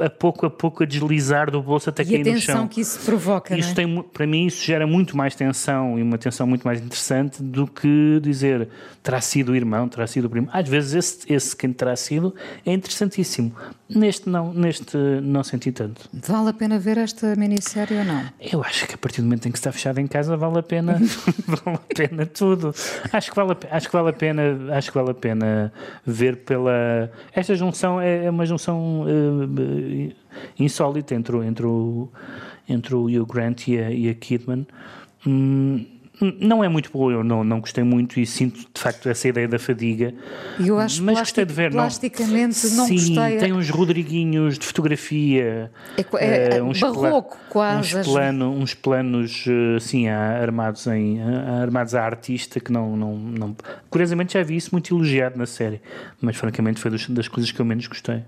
a 0.01 0.09
pouco 0.09 0.45
a 0.45 0.49
pouco 0.49 0.83
a 0.83 0.85
deslizar 0.85 1.49
do 1.51 1.61
bolso 1.61 1.89
até 1.89 2.03
E 2.03 2.05
cair 2.05 2.29
a 2.29 2.33
no 2.33 2.39
chão. 2.39 2.53
tensão 2.55 2.67
que 2.67 2.81
isso 2.81 2.99
provoca, 3.05 3.57
Isso 3.57 3.71
é? 3.71 3.73
tem, 3.75 4.01
para 4.01 4.27
mim, 4.27 4.45
isso 4.45 4.63
gera 4.65 4.85
muito 4.87 5.15
mais 5.15 5.35
tensão 5.35 5.97
e 5.97 6.01
uma 6.01 6.17
tensão 6.17 6.45
muito 6.47 6.63
mais 6.63 6.81
interessante 6.81 7.41
do 7.41 7.65
que 7.67 8.19
dizer 8.21 8.67
terá 9.01 9.21
sido 9.21 9.51
o 9.51 9.55
irmão, 9.55 9.87
terá 9.87 10.07
sido 10.07 10.25
o 10.25 10.29
primo. 10.29 10.49
Às 10.51 10.67
vezes, 10.67 10.93
esse, 10.95 11.33
esse 11.33 11.55
quem 11.55 11.71
terá 11.71 11.95
sido 11.95 12.33
é 12.65 12.73
interessantíssimo. 12.73 13.53
Neste 13.87 14.27
não, 14.27 14.51
neste 14.51 14.97
não 15.21 15.43
senti 15.43 15.71
tanto. 15.71 16.09
Vale 16.11 16.49
a 16.49 16.53
pena 16.53 16.79
ver 16.79 16.97
esta 16.97 17.35
minissérie 17.35 17.99
ou 17.99 18.03
não? 18.03 18.23
Eu 18.41 18.63
acho 18.63 18.87
que 18.87 18.95
a 18.95 18.97
partir 18.97 19.21
do 19.21 19.25
momento 19.25 19.47
em 19.47 19.51
que 19.51 19.57
está 19.59 19.71
fechado 19.71 19.99
em 19.99 20.07
casa, 20.07 20.35
vale 20.35 20.57
a 20.57 20.63
pena, 20.63 20.99
vale 21.45 21.77
a 21.77 21.93
pena 21.95 22.25
tudo. 22.25 22.73
Acho 23.13 23.29
que 23.29 23.35
vale 23.35 23.51
a, 23.51 23.77
acho 23.77 23.87
que 23.87 23.93
vale 23.95 24.09
a 24.09 24.13
pena, 24.13 24.41
acho 24.75 24.91
que 24.91 24.97
vale 24.97 25.11
a 25.11 25.13
pena 25.13 25.71
ver 26.03 26.37
pela. 26.37 27.11
Esta 27.31 27.53
junção 27.55 28.01
é 28.01 28.25
é 28.25 28.29
uma 28.29 28.45
junção 28.45 29.05
eh, 29.07 29.84
insólita 30.59 31.13
entre 31.15 31.35
o, 31.35 31.43
entre 31.43 31.65
o, 31.65 32.09
entre 32.67 32.95
o 32.95 33.05
Hugh 33.05 33.25
Grant 33.25 33.67
e 33.67 33.77
a, 33.79 33.91
e 33.91 34.09
a 34.09 34.13
Kidman. 34.13 34.65
Hum, 35.25 35.85
não 36.39 36.63
é 36.63 36.69
muito 36.69 36.89
boa, 36.93 37.11
eu 37.11 37.25
não, 37.25 37.43
não 37.43 37.59
gostei 37.59 37.83
muito 37.83 38.17
e 38.21 38.25
sinto 38.25 38.59
de 38.73 38.79
facto 38.81 39.09
essa 39.09 39.27
ideia 39.27 39.49
da 39.49 39.59
fadiga. 39.59 40.13
Eu 40.57 40.79
acho 40.79 41.03
mas 41.03 41.15
plastic- 41.15 41.19
gostei 41.19 41.45
de 41.45 41.53
ver. 41.53 41.71
não- 41.71 41.81
plasticamente 41.81 42.67
não 42.69 42.87
Sim, 42.87 42.93
gostei. 42.95 43.37
tem 43.37 43.51
uns 43.51 43.69
Rodriguinhos 43.69 44.57
de 44.57 44.65
fotografia. 44.65 45.69
É 45.97 46.05
é- 46.25 46.57
é 46.57 46.63
uns 46.63 46.79
barroco 46.79 47.37
quase, 47.49 47.97
Uns, 47.97 48.07
plano, 48.07 48.49
uns 48.51 48.73
planos 48.73 49.43
eh, 49.45 49.75
assim, 49.75 50.07
a- 50.07 50.41
armados, 50.41 50.87
em, 50.87 51.21
a- 51.21 51.61
armados 51.61 51.93
à 51.93 52.05
artista 52.05 52.61
que 52.61 52.71
não, 52.71 52.95
não, 52.95 53.17
não. 53.17 53.55
Curiosamente 53.89 54.35
já 54.35 54.43
vi 54.43 54.55
isso 54.55 54.69
muito 54.71 54.95
elogiado 54.95 55.37
na 55.37 55.45
série, 55.45 55.81
mas 56.21 56.37
francamente 56.37 56.79
foi 56.79 56.91
das 57.09 57.27
coisas 57.27 57.51
que 57.51 57.59
eu 57.59 57.65
menos 57.65 57.87
gostei. 57.87 58.23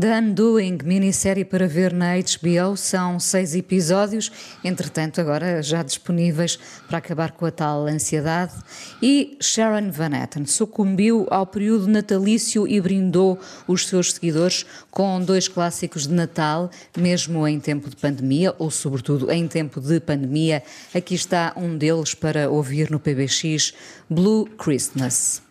The 0.00 0.18
Undoing, 0.18 0.78
minissérie 0.84 1.44
para 1.44 1.66
ver 1.66 1.92
na 1.92 2.16
HBO, 2.16 2.76
são 2.76 3.20
seis 3.20 3.54
episódios, 3.54 4.30
entretanto, 4.64 5.20
agora 5.20 5.62
já 5.62 5.82
disponíveis 5.82 6.58
para 6.88 6.98
acabar 6.98 7.32
com 7.32 7.46
a 7.46 7.50
tal 7.50 7.86
ansiedade. 7.86 8.54
E 9.02 9.36
Sharon 9.40 9.90
Van 9.90 10.16
Etten 10.16 10.46
sucumbiu 10.46 11.26
ao 11.30 11.46
período 11.46 11.86
natalício 11.86 12.66
e 12.66 12.80
brindou 12.80 13.38
os 13.66 13.86
seus 13.86 14.14
seguidores 14.14 14.64
com 14.90 15.20
dois 15.20 15.48
clássicos 15.48 16.06
de 16.06 16.14
Natal, 16.14 16.70
mesmo 16.96 17.46
em 17.46 17.60
tempo 17.60 17.88
de 17.88 17.96
pandemia, 17.96 18.54
ou 18.58 18.70
sobretudo 18.70 19.30
em 19.30 19.46
tempo 19.46 19.80
de 19.80 20.00
pandemia. 20.00 20.62
Aqui 20.94 21.14
está 21.14 21.52
um 21.56 21.76
deles 21.76 22.14
para 22.14 22.50
ouvir 22.50 22.90
no 22.90 22.98
PBX, 22.98 23.74
Blue 24.08 24.46
Christmas. 24.56 25.42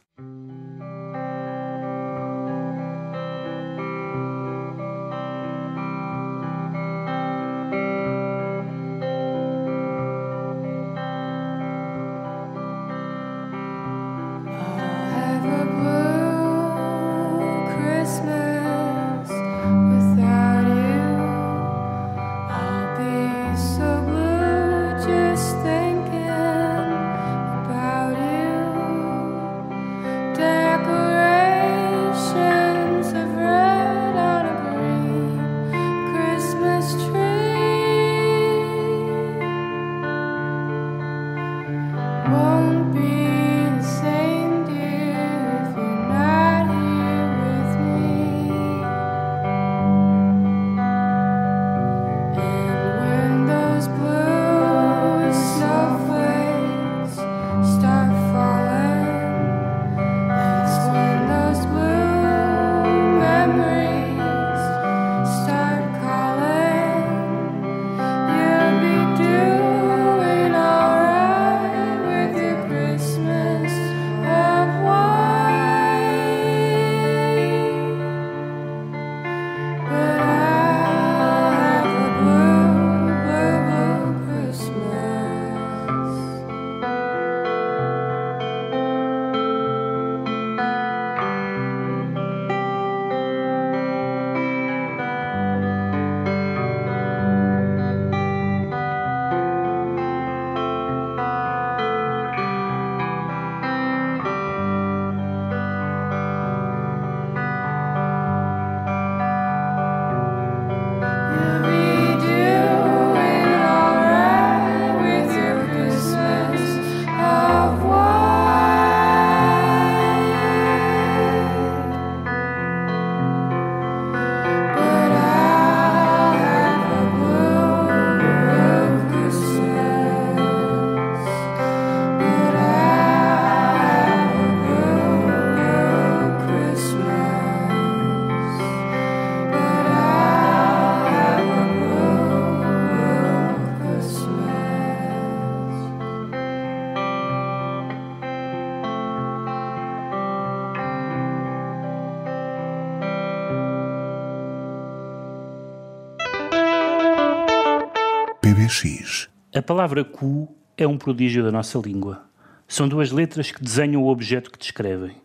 A 159.59 159.61
palavra 159.61 160.05
cu 160.05 160.47
é 160.77 160.87
um 160.87 160.97
prodígio 160.97 161.43
da 161.43 161.51
nossa 161.51 161.77
língua. 161.79 162.23
São 162.65 162.87
duas 162.87 163.11
letras 163.11 163.51
que 163.51 163.61
desenham 163.61 164.01
o 164.01 164.07
objeto 164.07 164.49
que 164.49 164.57
descrevem. 164.57 165.17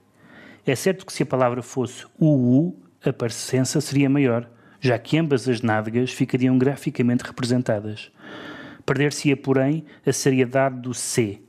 É 0.66 0.75
certo 0.75 1.07
que 1.07 1.12
se 1.12 1.23
a 1.23 1.27
palavra 1.27 1.62
fosse 1.62 2.05
UU, 2.18 2.77
a 3.07 3.12
parecença 3.12 3.81
seria 3.81 4.11
maior, 4.11 4.51
já 4.81 4.99
que 4.99 5.16
ambas 5.16 5.49
as 5.49 5.62
nádegas 5.62 6.11
ficariam 6.11 6.59
graficamente 6.59 7.23
representadas. 7.23 8.11
Perder-se-ia, 8.85 9.37
porém, 9.37 9.85
a 10.05 10.12
seriedade 10.12 10.81
do 10.81 10.92
C. 10.92 11.40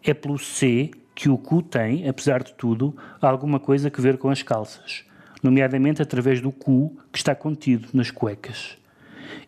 É 0.00 0.14
pelo 0.14 0.38
C 0.38 0.92
que 1.16 1.28
o 1.28 1.36
cu 1.36 1.62
tem, 1.62 2.08
apesar 2.08 2.44
de 2.44 2.54
tudo, 2.54 2.96
alguma 3.20 3.58
coisa 3.58 3.92
a 3.92 4.00
ver 4.00 4.18
com 4.18 4.30
as 4.30 4.40
calças, 4.40 5.04
nomeadamente 5.42 6.00
através 6.00 6.40
do 6.40 6.52
cu 6.52 6.96
que 7.10 7.18
está 7.18 7.34
contido 7.34 7.88
nas 7.92 8.12
cuecas. 8.12 8.78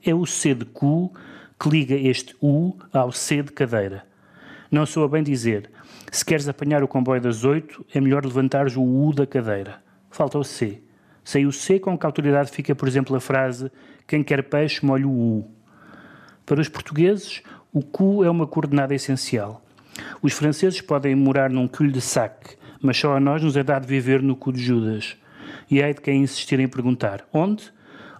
É 0.04 0.12
o 0.12 0.26
C 0.26 0.52
de 0.52 0.64
cu 0.64 1.14
que 1.58 1.68
liga 1.68 1.94
este 1.94 2.34
U 2.40 2.76
ao 2.92 3.10
C 3.12 3.42
de 3.42 3.52
cadeira. 3.52 4.06
Não 4.70 4.84
sou 4.84 5.04
a 5.04 5.08
bem 5.08 5.22
dizer. 5.22 5.70
Se 6.10 6.24
queres 6.24 6.48
apanhar 6.48 6.82
o 6.82 6.88
comboio 6.88 7.20
das 7.20 7.44
oito, 7.44 7.84
é 7.94 8.00
melhor 8.00 8.24
levantares 8.24 8.76
o 8.76 8.82
U 8.82 9.12
da 9.12 9.26
cadeira. 9.26 9.82
Falta 10.10 10.38
o 10.38 10.44
C. 10.44 10.82
Sem 11.24 11.46
o 11.46 11.52
C, 11.52 11.78
com 11.78 11.98
que 11.98 12.06
autoridade 12.06 12.50
fica, 12.50 12.74
por 12.74 12.86
exemplo, 12.86 13.16
a 13.16 13.20
frase 13.20 13.70
quem 14.06 14.22
quer 14.22 14.42
peixe 14.44 14.84
molha 14.84 15.06
o 15.06 15.38
U. 15.38 15.50
Para 16.44 16.60
os 16.60 16.68
portugueses, 16.68 17.42
o 17.72 17.82
cu 17.82 18.22
é 18.22 18.30
uma 18.30 18.46
coordenada 18.46 18.94
essencial. 18.94 19.62
Os 20.22 20.32
franceses 20.32 20.80
podem 20.80 21.14
morar 21.14 21.50
num 21.50 21.66
cul-de-sac, 21.66 22.56
mas 22.80 22.96
só 22.96 23.16
a 23.16 23.20
nós 23.20 23.42
nos 23.42 23.56
é 23.56 23.62
dado 23.62 23.86
viver 23.86 24.22
no 24.22 24.36
cu 24.36 24.52
de 24.52 24.62
Judas. 24.62 25.16
E 25.70 25.80
hei 25.80 25.94
de 25.94 26.00
quem 26.00 26.22
insistir 26.22 26.60
em 26.60 26.68
perguntar 26.68 27.26
onde? 27.32 27.74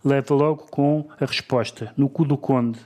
leva 0.07 0.35
logo 0.35 0.69
com 0.71 1.09
a 1.21 1.25
resposta, 1.25 1.93
no 1.97 2.09
cu 2.09 2.25
do 2.25 2.39
conde. 2.39 2.79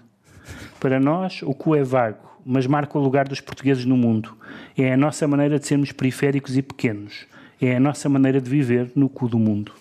Para 0.78 0.98
nós, 1.00 1.40
o 1.42 1.54
cu 1.54 1.74
é 1.74 1.82
vago, 1.82 2.18
mas 2.44 2.66
marca 2.66 2.98
o 2.98 3.02
lugar 3.02 3.28
dos 3.28 3.40
portugueses 3.40 3.84
no 3.84 3.96
mundo. 3.96 4.36
É 4.76 4.92
a 4.92 4.96
nossa 4.96 5.26
maneira 5.28 5.58
de 5.58 5.66
sermos 5.66 5.92
periféricos 5.92 6.56
e 6.56 6.62
pequenos. 6.62 7.26
É 7.60 7.76
a 7.76 7.80
nossa 7.80 8.08
maneira 8.08 8.40
de 8.40 8.48
viver 8.48 8.90
no 8.96 9.08
cu 9.08 9.28
do 9.28 9.38
mundo. 9.38 9.72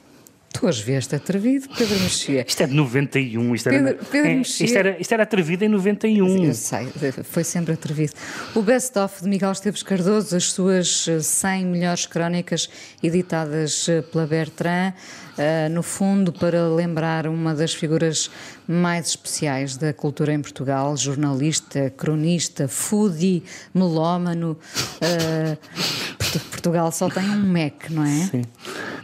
Tu 0.52 0.66
hoje 0.66 0.84
vieste 0.84 1.16
atrevido, 1.16 1.70
Pedro 1.78 1.98
Mexia. 2.00 2.44
Isto 2.46 2.64
é 2.64 2.68
de 2.68 2.74
91. 2.74 3.54
Isto 3.56 3.70
era, 3.70 3.78
Pedro- 3.84 4.06
Pedro 4.12 4.32
é, 4.32 4.36
Mexia. 4.36 4.66
isto, 4.66 4.78
era, 4.78 5.00
isto 5.00 5.12
era 5.14 5.24
atrevido 5.24 5.64
em 5.64 5.70
91. 5.70 6.44
Eu 6.44 6.54
sei, 6.56 6.88
foi 7.24 7.44
sempre 7.44 7.76
atrevido. 7.76 8.14
O 8.56 8.62
best-of 8.64 9.22
de 9.24 9.30
Miguel 9.30 9.52
Esteves 9.52 9.84
Cardoso, 9.84 10.36
as 10.36 10.46
suas 10.52 11.08
eh, 11.08 11.20
100 11.20 11.66
melhores 11.68 12.08
crónicas 12.08 12.68
editadas 13.02 13.88
eh, 13.88 14.02
pela 14.02 14.26
Bertrand, 14.26 14.94
eh, 15.38 15.70
no 15.70 15.84
fundo 15.84 16.34
para 16.34 16.68
lembrar 16.68 17.28
uma 17.28 17.54
das 17.54 17.74
figuras 17.74 18.30
mais 18.72 19.08
especiais 19.08 19.76
da 19.78 19.92
cultura 19.92 20.32
em 20.32 20.40
Portugal, 20.40 20.96
jornalista, 20.96 21.90
cronista, 21.98 22.68
foodie, 22.68 23.44
melómano. 23.74 24.56
Portu- 26.20 26.40
Portugal 26.52 26.92
só 26.92 27.10
tem 27.10 27.24
um 27.32 27.48
Mac, 27.52 27.90
não 27.90 28.04
é? 28.06 28.10
Sim. 28.26 28.42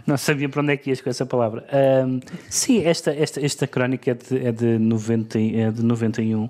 Não 0.06 0.17
sabia 0.17 0.47
para 0.47 0.62
onde 0.62 0.73
é 0.73 0.78
que 0.78 0.91
ias 0.91 1.01
com 1.01 1.10
essa 1.10 1.25
palavra. 1.25 1.65
Sim, 2.49 2.84
esta, 2.84 3.12
esta, 3.12 3.43
esta 3.43 3.65
crónica 3.65 4.12
é 4.12 4.13
de, 4.13 4.45
é 4.47 4.51
de, 4.51 4.78
90, 4.78 5.39
e- 5.39 5.56
é 5.60 5.71
de 5.71 5.82
91. 5.84 6.47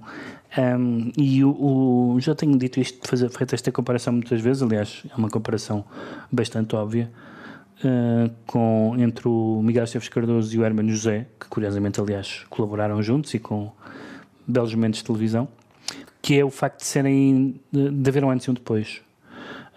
Ahm, 0.57 1.11
e 1.17 1.43
o, 1.43 1.49
o- 1.51 2.17
já 2.19 2.35
tenho 2.35 2.57
dito 2.57 2.79
isto, 2.81 2.99
feito 3.29 3.55
esta 3.55 3.71
comparação 3.71 4.11
muitas 4.13 4.41
vezes, 4.41 4.61
aliás, 4.61 5.03
é 5.09 5.15
uma 5.15 5.29
comparação 5.29 5.85
bastante 6.31 6.75
óbvia, 6.75 7.09
ah, 7.83 8.29
com, 8.45 8.95
entre 8.97 9.27
o 9.27 9.61
Miguel 9.63 9.83
Esteves 9.83 10.09
Cardoso 10.09 10.55
e 10.55 10.59
o 10.59 10.65
Hermano 10.65 10.89
José, 10.89 11.27
que 11.39 11.47
curiosamente, 11.47 11.99
aliás, 11.99 12.45
colaboraram 12.49 13.01
juntos 13.01 13.33
e 13.33 13.39
com 13.39 13.71
belos 14.47 14.73
momentos 14.73 14.99
de 14.99 15.05
televisão, 15.05 15.47
que 16.21 16.39
é 16.39 16.45
o 16.45 16.49
facto 16.49 16.79
de 16.79 16.85
serem, 16.85 17.59
de, 17.71 18.09
haver 18.09 18.23
um 18.23 18.29
antes 18.29 18.45
e 18.47 18.51
um 18.51 18.53
depois. 18.53 19.01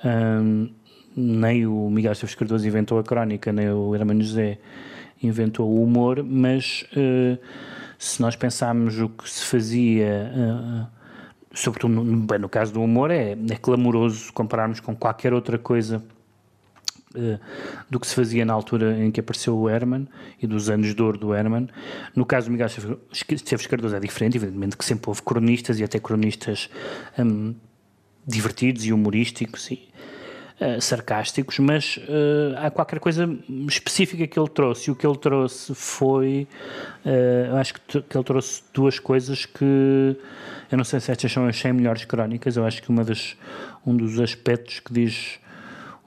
Ahm, 0.04 0.68
nem 1.16 1.66
o 1.66 1.90
Miguel 1.90 2.12
Esteves 2.12 2.34
Cardoso 2.34 2.66
inventou 2.66 2.98
a 2.98 3.02
crónica, 3.02 3.52
nem 3.52 3.70
o 3.70 3.94
Hermano 3.94 4.22
José 4.22 4.58
inventou 5.22 5.68
o 5.68 5.82
humor, 5.82 6.22
mas 6.22 6.86
eh, 6.96 7.38
se 7.98 8.22
nós 8.22 8.36
pensarmos 8.36 9.00
o 9.00 9.08
que 9.08 9.28
se 9.28 9.44
fazia, 9.44 10.06
eh, 10.06 10.86
sobretudo 11.52 11.92
no, 11.92 12.16
bem, 12.18 12.38
no 12.38 12.48
caso 12.48 12.72
do 12.72 12.80
humor, 12.80 13.10
é, 13.10 13.32
é 13.32 13.56
clamoroso 13.60 14.32
compararmos 14.32 14.78
com 14.78 14.94
qualquer 14.94 15.32
outra 15.32 15.58
coisa 15.58 16.00
eh, 16.00 16.17
do 17.88 17.98
que 17.98 18.06
se 18.06 18.14
fazia 18.14 18.44
na 18.44 18.52
altura 18.52 18.96
em 18.98 19.10
que 19.10 19.20
apareceu 19.20 19.56
o 19.56 19.68
Herman 19.68 20.06
e 20.40 20.46
dos 20.46 20.68
anos 20.68 20.94
de 20.94 21.02
ouro 21.02 21.18
do 21.18 21.34
Herman. 21.34 21.68
No 22.14 22.26
caso 22.26 22.46
do 22.46 22.52
Miguel 22.52 22.68
Esteves 23.10 23.66
Cardoso 23.66 23.96
é 23.96 24.00
diferente, 24.00 24.36
evidentemente 24.36 24.76
que 24.76 24.84
sempre 24.84 25.08
houve 25.08 25.22
cronistas 25.22 25.80
e 25.80 25.84
até 25.84 25.98
cronistas 25.98 26.68
hum, 27.18 27.54
divertidos 28.26 28.84
e 28.84 28.92
humorísticos 28.92 29.70
e 29.70 29.88
eh, 30.60 30.80
sarcásticos, 30.80 31.60
mas 31.60 32.00
eh, 32.08 32.54
há 32.56 32.68
qualquer 32.68 32.98
coisa 32.98 33.28
específica 33.68 34.26
que 34.26 34.36
ele 34.36 34.48
trouxe. 34.48 34.90
E 34.90 34.92
o 34.92 34.96
que 34.96 35.06
ele 35.06 35.16
trouxe 35.16 35.72
foi. 35.72 36.48
eh, 37.06 37.46
eu 37.48 37.56
acho 37.58 37.74
que, 37.74 38.02
que 38.02 38.16
ele 38.16 38.24
trouxe 38.24 38.64
duas 38.74 38.98
coisas 38.98 39.46
que. 39.46 40.16
Eu 40.70 40.76
não 40.76 40.82
sei 40.82 40.98
se 40.98 41.12
estas 41.12 41.30
são 41.30 41.46
as 41.46 41.56
100 41.56 41.74
melhores 41.74 42.04
crónicas. 42.04 42.56
Eu 42.56 42.64
acho 42.66 42.82
que 42.82 42.90
uma 42.90 43.04
das, 43.04 43.36
um 43.86 43.96
dos 43.96 44.18
aspectos 44.18 44.80
que 44.80 44.92
diz. 44.92 45.38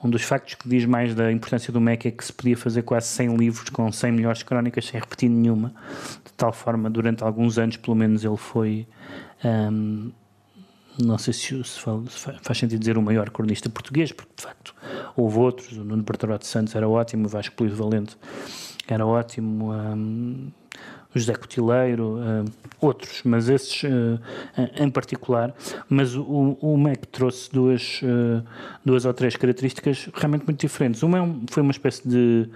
Um 0.03 0.09
dos 0.09 0.23
factos 0.23 0.55
que 0.55 0.67
diz 0.67 0.85
mais 0.85 1.13
da 1.13 1.31
importância 1.31 1.71
do 1.71 1.79
MEC 1.79 2.07
é 2.07 2.11
que 2.11 2.25
se 2.25 2.33
podia 2.33 2.57
fazer 2.57 2.81
quase 2.81 3.07
100 3.07 3.35
livros 3.35 3.69
com 3.69 3.91
100 3.91 4.11
melhores 4.11 4.43
crónicas 4.43 4.85
sem 4.85 4.99
repetir 4.99 5.29
nenhuma. 5.29 5.73
De 6.25 6.33
tal 6.33 6.51
forma, 6.51 6.89
durante 6.89 7.23
alguns 7.23 7.57
anos, 7.57 7.77
pelo 7.77 7.95
menos, 7.95 8.23
ele 8.23 8.37
foi. 8.37 8.87
ahm, 9.43 10.09
não 10.99 11.17
sei 11.17 11.33
se, 11.33 11.63
se 11.63 11.79
faz 12.41 12.57
sentido 12.57 12.79
dizer 12.79 12.97
o 12.97 13.01
maior 13.01 13.29
cronista 13.29 13.69
português, 13.69 14.11
porque 14.11 14.33
de 14.35 14.43
facto 14.43 14.75
houve 15.15 15.37
outros. 15.37 15.71
O 15.77 15.83
Nuno 15.83 16.03
Bertolado 16.03 16.45
Santos 16.45 16.75
era 16.75 16.87
ótimo, 16.87 17.25
o 17.25 17.29
Vasco 17.29 17.55
Polido 17.55 17.75
Valente 17.75 18.17
era 18.87 19.05
ótimo, 19.05 19.71
hum, 19.71 20.51
o 21.13 21.19
José 21.19 21.33
Cotileiro, 21.33 22.17
hum, 22.19 22.45
outros, 22.79 23.21
mas 23.25 23.49
esses 23.49 23.83
hum, 23.83 24.17
em 24.77 24.89
particular. 24.89 25.53
Mas 25.89 26.15
o, 26.15 26.57
o 26.61 26.77
MEC 26.77 27.07
trouxe 27.07 27.51
duas, 27.51 27.99
hum, 28.03 28.41
duas 28.85 29.05
ou 29.05 29.13
três 29.13 29.35
características 29.35 30.09
realmente 30.13 30.45
muito 30.45 30.59
diferentes. 30.61 31.03
Uma 31.03 31.17
é 31.17 31.21
um- 31.21 31.41
foi 31.49 31.61
uma 31.63 31.71
espécie 31.71 32.07
de 32.07 32.47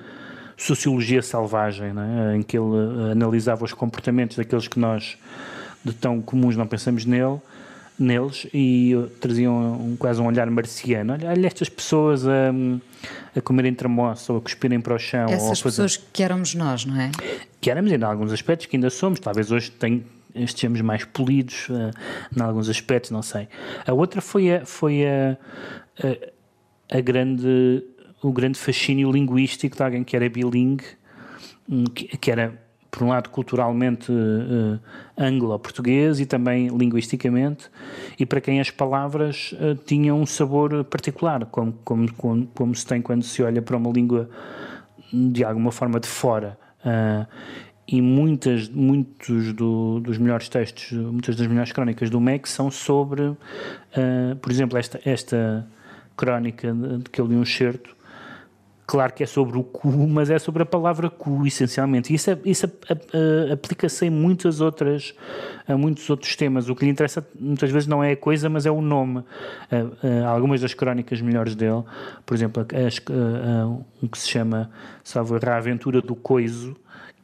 sociologia 0.58 1.22
selvagem, 1.22 1.94
não 1.94 2.02
é? 2.02 2.38
em 2.38 2.41
que 2.41 2.58
ele 2.58 2.65
eh, 3.10 3.12
analisava 3.12 3.65
os 3.65 3.74
comportamentos 3.74 4.38
daqueles 4.38 4.68
que 4.70 4.80
nós 4.80 5.18
de 5.84 5.91
tão 5.94 6.22
comuns 6.22 6.56
não 6.56 6.65
pensamos 6.65 7.06
nele, 7.06 7.39
neles 8.00 8.48
e 8.54 8.94
eh, 8.94 9.10
traziam 9.20 9.74
um, 9.74 9.96
quase 9.98 10.22
um 10.22 10.26
olhar 10.28 10.50
marciano. 10.50 11.12
Olha, 11.12 11.30
olha 11.30 11.46
estas 11.48 11.68
pessoas 11.68 12.26
a, 12.26 12.54
a 13.36 13.41
comerem 13.41 13.74
tramoça 13.74 14.32
ou 14.32 14.39
a 14.39 14.41
cuspirem 14.41 14.80
para 14.80 14.96
o 14.96 14.98
chão. 14.98 15.26
Essas 15.26 15.60
fazer- 15.60 15.84
pessoas 15.84 15.98
que 15.98 16.24
éramos 16.24 16.56
nós, 16.56 16.86
não 16.86 17.00
é? 17.02 17.12
Que 17.65 17.71
éramos 17.71 17.91
em 17.91 18.04
alguns 18.04 18.32
aspectos 18.32 18.67
que 18.67 18.75
ainda 18.78 18.91
somos, 18.91 19.19
talvez 19.19 19.51
hoje 19.51 19.71
tem, 19.71 20.06
estejamos 20.36 20.82
mais 20.82 21.04
polidos 21.04 21.67
eh, 21.71 21.89
em 22.38 22.39
alguns 22.39 22.69
aspectos, 22.69 23.10
não 23.10 23.23
sei. 23.23 23.47
A 23.88 23.91
outra 23.91 24.21
foi 24.21 24.54
a, 24.54 24.65
foi 24.67 25.04
a, 25.04 25.36
a, 26.91 26.95
a 26.95 27.01
grande, 27.01 27.84
o 28.21 28.32
grande 28.32 28.60
fascínio 28.60 29.12
linguístico 29.12 29.75
de 29.75 29.82
alguém 29.82 30.04
que 30.04 30.15
era 30.15 30.30
bilingue, 30.30 30.86
hum, 31.67 31.86
que, 31.86 32.15
que 32.15 32.30
era, 32.30 32.54
por 32.91 33.01
um 33.01 33.08
lado, 33.08 33.32
culturalmente 33.32 34.12
eh, 34.12 34.80
anglo-português 35.17 36.19
e 36.19 36.28
também 36.28 36.67
linguisticamente, 36.67 37.71
e 38.19 38.28
para 38.28 38.39
quem 38.41 38.60
as 38.60 38.69
palavras 38.69 39.56
eh, 39.60 39.75
tinham 39.88 40.21
um 40.21 40.25
sabor 40.28 40.84
particular, 40.84 41.43
como, 41.47 41.73
como, 41.84 42.13
como, 42.13 42.45
como 42.45 42.75
se 42.75 42.86
tem 42.86 43.01
quando 43.01 43.23
se 43.23 43.41
olha 43.41 43.60
para 43.60 43.75
uma 43.75 43.91
língua 43.91 44.30
de 45.12 45.43
alguma 45.43 45.71
forma 45.71 45.99
de 45.99 46.08
fora. 46.08 46.63
Ah, 46.86 47.26
e 47.88 48.02
muitas, 48.02 48.67
muitos 48.69 49.54
do- 49.54 50.00
dos 50.00 50.17
melhores 50.17 50.50
textos, 50.50 50.91
muitas 50.91 51.36
das 51.36 51.45
melhores 51.48 51.71
crónicas 51.71 52.10
do 52.10 52.19
MEC 52.19 52.48
são 52.50 52.71
sobre, 52.71 53.24
ah, 53.95 54.36
por 54.41 54.52
exemplo, 54.52 54.78
esta, 54.78 55.00
esta 55.06 55.67
crónica 56.17 56.74
de, 56.74 56.98
de 57.00 57.10
que 57.10 57.19
eu 57.21 57.28
li 57.28 57.36
um 57.36 57.45
certo, 57.45 57.95
claro 58.88 59.13
que 59.13 59.24
é 59.24 59.26
sobre 59.26 59.58
o 59.58 59.63
cu, 59.63 59.89
mas 60.08 60.30
é 60.30 60.38
sobre 60.39 60.63
a 60.63 60.65
palavra 60.65 61.10
cu, 61.10 61.45
essencialmente. 61.45 62.12
E 62.12 62.15
isso, 62.15 62.30
é- 62.32 62.38
isso 62.45 62.65
a- 62.65 62.93
a- 62.93 63.50
a- 63.50 63.54
aplica-se 63.54 64.06
em 64.06 64.10
muitas 64.10 64.62
outras, 64.62 65.13
a 65.67 65.76
muitos 65.78 66.10
outros 66.10 66.36
temas. 66.36 66.69
O 66.69 66.76
que 66.76 66.86
lhe 66.86 66.91
interessa 66.91 67.26
muitas 67.39 67.71
vezes 67.71 67.88
não 67.88 68.04
é 68.04 68.12
a 68.12 68.17
coisa, 68.17 68.50
mas 68.50 68.65
é 68.65 68.71
o 68.71 68.82
nome. 68.82 69.24
Ah, 69.71 69.86
ah, 70.26 70.28
algumas 70.30 70.62
das 70.62 70.74
crónicas 70.74 71.21
melhores 71.21 71.56
dele, 71.56 71.84
por 72.26 72.36
exemplo, 72.36 72.65
um 74.02 74.08
que 74.08 74.17
se 74.17 74.30
chama, 74.30 74.69
salvo 75.04 75.36
A 75.36 75.56
Aventura 75.58 76.02
do 76.02 76.15
Coiso, 76.15 76.76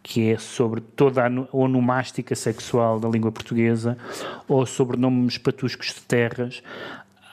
que 0.04 0.32
é 0.32 0.38
sobre 0.40 0.82
toda 0.82 1.24
a 1.28 1.30
onomástica 1.56 2.34
sexual 2.36 3.00
da 3.00 3.08
língua 3.08 3.32
portuguesa, 3.32 3.96
ou 4.48 4.66
sobre 4.66 4.98
nomes 4.98 5.38
patuscos 5.38 5.88
de 5.94 6.02
terras, 6.02 6.64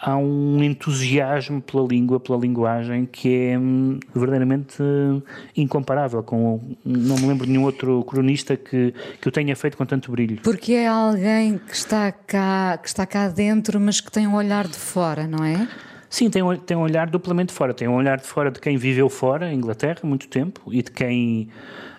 há 0.01 0.17
um 0.17 0.63
entusiasmo 0.63 1.61
pela 1.61 1.87
língua, 1.87 2.21
pela 2.21 2.39
linguagem, 2.39 3.07
que 3.11 3.29
é 3.51 3.59
hum, 3.59 3.99
verdadeiramente 4.15 4.83
hum, 4.83 5.21
incomparável. 5.57 6.23
Com, 6.23 6.61
não 6.85 7.17
me 7.17 7.27
lembro 7.27 7.47
de 7.47 7.53
nenhum 7.53 7.65
outro 7.65 8.05
cronista 8.05 8.57
que, 8.57 8.95
que 9.21 9.29
o 9.29 9.31
tenha 9.33 9.55
feito 9.57 9.77
com 9.77 9.85
tanto 9.85 10.11
brilho. 10.13 10.39
Porque 10.43 10.73
é 10.73 10.87
alguém 10.87 11.59
que 11.59 11.75
está 11.75 12.13
cá, 12.13 12.79
que 12.81 12.89
está 12.89 13.07
cá 13.07 13.29
dentro, 13.29 13.81
mas 13.81 14.01
que 14.01 14.11
tem 14.11 14.27
um 14.27 14.35
olhar 14.35 14.67
de 14.67 14.77
fora, 14.77 15.27
não 15.27 15.45
é? 15.45 15.67
Sim, 16.11 16.31
tem 16.31 16.43
um, 16.43 16.57
tem 16.57 16.77
um 16.77 16.81
olhar 16.81 17.11
duplamente 17.11 17.53
fora. 17.53 17.75
Tem 17.75 17.87
um 17.87 17.95
olhar 17.95 18.17
de 18.19 18.25
fora 18.27 18.51
de 18.51 18.61
quem 18.61 18.77
viveu 18.79 19.09
fora, 19.11 19.53
Inglaterra, 19.53 19.99
muito 20.05 20.27
tempo, 20.29 20.63
e 20.73 20.83
de 20.83 20.91
quem. 20.91 21.49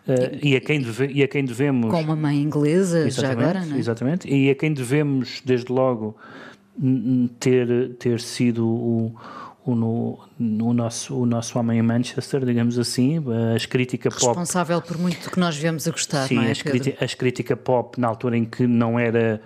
eh, 0.08 0.40
e, 0.42 0.56
a 0.56 0.62
quem 0.62 0.82
deve- 0.82 1.12
e 1.14 1.22
a 1.22 1.28
quem 1.28 1.46
devemos. 1.46 1.92
Com 1.92 2.02
uma 2.02 2.16
mãe 2.16 2.42
inglesa, 2.42 3.08
já 3.12 3.30
agora, 3.30 3.64
não 3.64 3.76
é? 3.76 3.80
Exatamente. 3.80 4.28
E 4.28 4.50
a 4.50 4.56
quem 4.56 4.74
devemos, 4.74 5.42
desde 5.46 5.72
logo, 5.72 6.18
ter, 7.40 7.96
ter 8.00 8.20
sido 8.20 8.68
o, 8.68 9.16
o, 9.66 9.76
no- 9.76 10.20
o 10.40 10.74
nosso, 10.74 11.16
o 11.16 11.26
nosso 11.26 11.58
homem 11.60 11.80
em 11.80 11.82
Manchester, 11.82 12.46
digamos 12.46 12.80
assim, 12.80 13.18
a 13.54 13.56
escrítica 13.56 14.10
pop. 14.10 14.26
Responsável 14.26 14.82
por 14.82 14.98
muito 14.98 15.24
do 15.26 15.32
que 15.32 15.40
nós 15.40 15.56
viemos 15.58 15.88
a 15.88 15.92
gostar, 15.92 16.28
Sim, 16.28 16.36
não 16.36 16.44
é? 16.44 16.52
a, 16.52 16.56
Pedro? 16.56 16.68
escriti- 16.78 16.98
a 17.00 17.06
escrítica 17.06 17.58
pop, 17.58 18.00
na 18.00 18.08
altura 18.08 18.38
em 18.38 18.46
que 18.46 18.66
não 18.66 18.98
era 19.00 19.42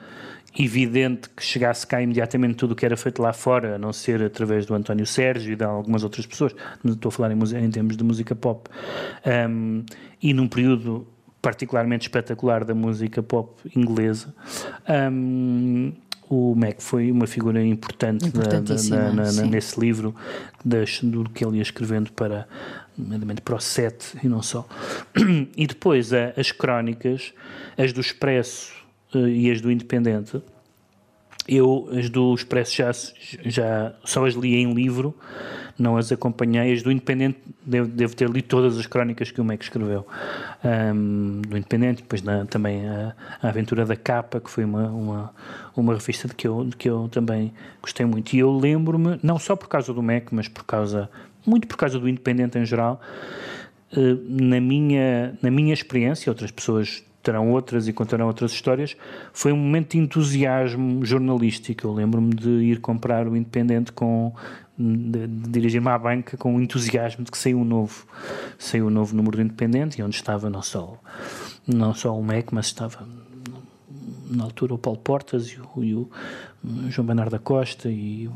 evidente 0.56 1.30
que 1.36 1.44
chegasse 1.44 1.86
cá 1.88 2.00
imediatamente 2.00 2.54
tudo 2.56 2.74
o 2.74 2.76
que 2.76 2.86
era 2.86 2.96
feito 2.96 3.20
lá 3.24 3.34
fora, 3.34 3.76
a 3.76 3.78
não 3.80 3.92
ser 3.92 4.22
através 4.22 4.68
do 4.68 4.76
António 4.76 5.06
Sérgio 5.08 5.52
e 5.54 5.56
de 5.56 5.64
algumas 5.64 6.04
outras 6.04 6.28
pessoas, 6.28 6.54
estou 6.86 7.10
a 7.10 7.12
falar 7.12 7.32
em, 7.32 7.40
em 7.66 7.70
termos 7.72 7.98
de 7.98 8.04
música 8.04 8.36
pop, 8.36 8.70
Um, 9.50 9.84
e 10.22 10.32
num 10.34 10.48
período 10.48 11.08
particularmente 11.42 12.04
espetacular 12.04 12.64
da 12.64 12.74
música 12.76 13.22
pop 13.24 13.60
inglesa, 13.76 14.34
um, 15.12 15.92
o 16.30 16.56
Mac 16.56 16.76
foi 16.80 17.12
uma 17.12 17.28
figura 17.28 17.64
importante 17.64 18.30
da- 18.32 18.42
da- 18.74 18.76
na- 19.14 19.14
na- 19.14 19.32
nesse 19.52 19.80
livro 19.80 20.16
das, 20.64 21.00
do 21.02 21.30
que 21.30 21.46
ele 21.46 21.58
ia 21.58 21.62
escrevendo 21.62 22.12
para, 22.14 22.48
nomeadamente 22.98 23.42
para 23.42 23.56
o 23.56 23.60
7 23.60 24.18
e 24.24 24.28
não 24.28 24.42
só. 24.42 24.68
E 25.58 25.68
depois 25.68 26.12
as 26.14 26.52
crónicas, 26.52 27.34
as 27.78 27.92
do 27.94 28.02
Expresso 28.02 28.72
eh, 29.14 29.20
e 29.20 29.52
as 29.52 29.62
do 29.62 29.72
Independente, 29.72 30.42
eu 31.48 31.90
as 31.92 32.10
do 32.10 32.34
Expresso 32.34 32.76
já, 32.76 32.92
já 33.46 33.94
só 34.06 34.26
as 34.26 34.34
li 34.34 34.56
em 34.56 34.74
livro, 34.74 35.14
não 35.78 35.98
as 35.98 36.12
acompanhei. 36.12 36.74
As 36.74 36.84
do 36.84 36.92
Independente 36.92 37.40
devo, 37.66 37.88
devo 37.90 38.16
ter 38.16 38.30
lido 38.30 38.46
todas 38.48 38.78
as 38.78 38.86
crónicas 38.86 39.32
que 39.32 39.42
o 39.42 39.46
Mac 39.46 39.62
escreveu. 39.62 40.06
Ahm, 40.64 41.42
do 41.42 41.58
Independente, 41.58 42.02
depois 42.04 42.22
na- 42.22 42.46
também 42.46 42.88
a, 42.88 43.16
a 43.42 43.50
Aventura 43.50 43.86
da 43.86 43.96
Capa, 43.96 44.40
que 44.40 44.50
foi 44.50 44.64
uma, 44.66 44.88
uma, 44.90 45.34
uma 45.76 45.94
revista 45.94 46.28
de 46.28 46.36
que, 46.36 46.48
eu, 46.48 46.66
de 46.66 46.76
que 46.76 46.90
eu 46.90 47.10
também 47.12 47.54
gostei 47.82 48.06
muito. 48.06 48.34
E 48.34 48.40
eu 48.40 48.52
lembro-me, 48.56 49.20
não 49.24 49.40
só 49.40 49.56
por 49.56 49.68
causa 49.68 49.94
do 49.94 50.02
Mac, 50.04 50.28
mas 50.32 50.48
por 50.48 50.64
causa, 50.64 51.10
muito 51.46 51.68
por 51.68 51.78
causa 51.78 52.00
do 52.00 52.08
Independente 52.08 52.58
em 52.58 52.66
geral, 52.66 53.02
eh, 53.96 54.18
na 54.28 54.62
minha, 54.62 55.38
na 55.42 55.50
minha 55.52 55.74
experiência, 55.74 56.32
outras 56.32 56.52
pessoas 56.52 57.04
terão 57.24 57.52
outras 57.52 57.88
e 57.88 57.94
contarão 57.94 58.28
outras 58.28 58.52
histórias, 58.52 58.98
foi 59.32 59.54
um 59.54 59.58
momento 59.58 59.92
de 59.92 59.98
entusiasmo 59.98 61.06
jornalístico. 61.06 61.88
Eu 61.88 61.94
lembro-me 61.94 62.34
de 62.36 62.50
ir 62.50 62.82
comprar 62.82 63.28
o 63.30 63.36
Independente 63.38 63.94
com 63.94 64.34
de, 64.78 65.28
de 65.28 65.50
dirigir-me 65.50 65.90
à 65.90 65.98
banca 65.98 66.36
com 66.38 66.56
o 66.56 66.62
entusiasmo 66.62 67.24
de 67.24 67.32
que 67.32 67.38
saiu 67.38 67.60
um 67.60 67.66
novo 67.66 68.08
saiu 68.58 68.88
um 68.88 68.90
novo 68.90 69.16
número 69.16 69.38
do 69.38 69.44
Independente 69.44 70.00
e 70.00 70.04
onde 70.04 70.16
estava 70.16 70.50
não 70.50 70.62
só 70.62 71.00
não 71.68 71.94
só 71.94 72.18
o 72.18 72.24
MEC, 72.24 72.54
mas 72.54 72.68
estava 72.68 73.08
na 74.30 74.44
altura 74.44 74.74
o 74.74 74.78
Paulo 74.78 75.00
Portas 75.00 75.48
e 75.48 75.60
o, 75.60 75.84
e 75.84 75.96
o 75.96 76.10
João 76.90 77.06
Bernardo 77.06 77.32
da 77.32 77.40
Costa 77.40 77.90
e 77.90 78.30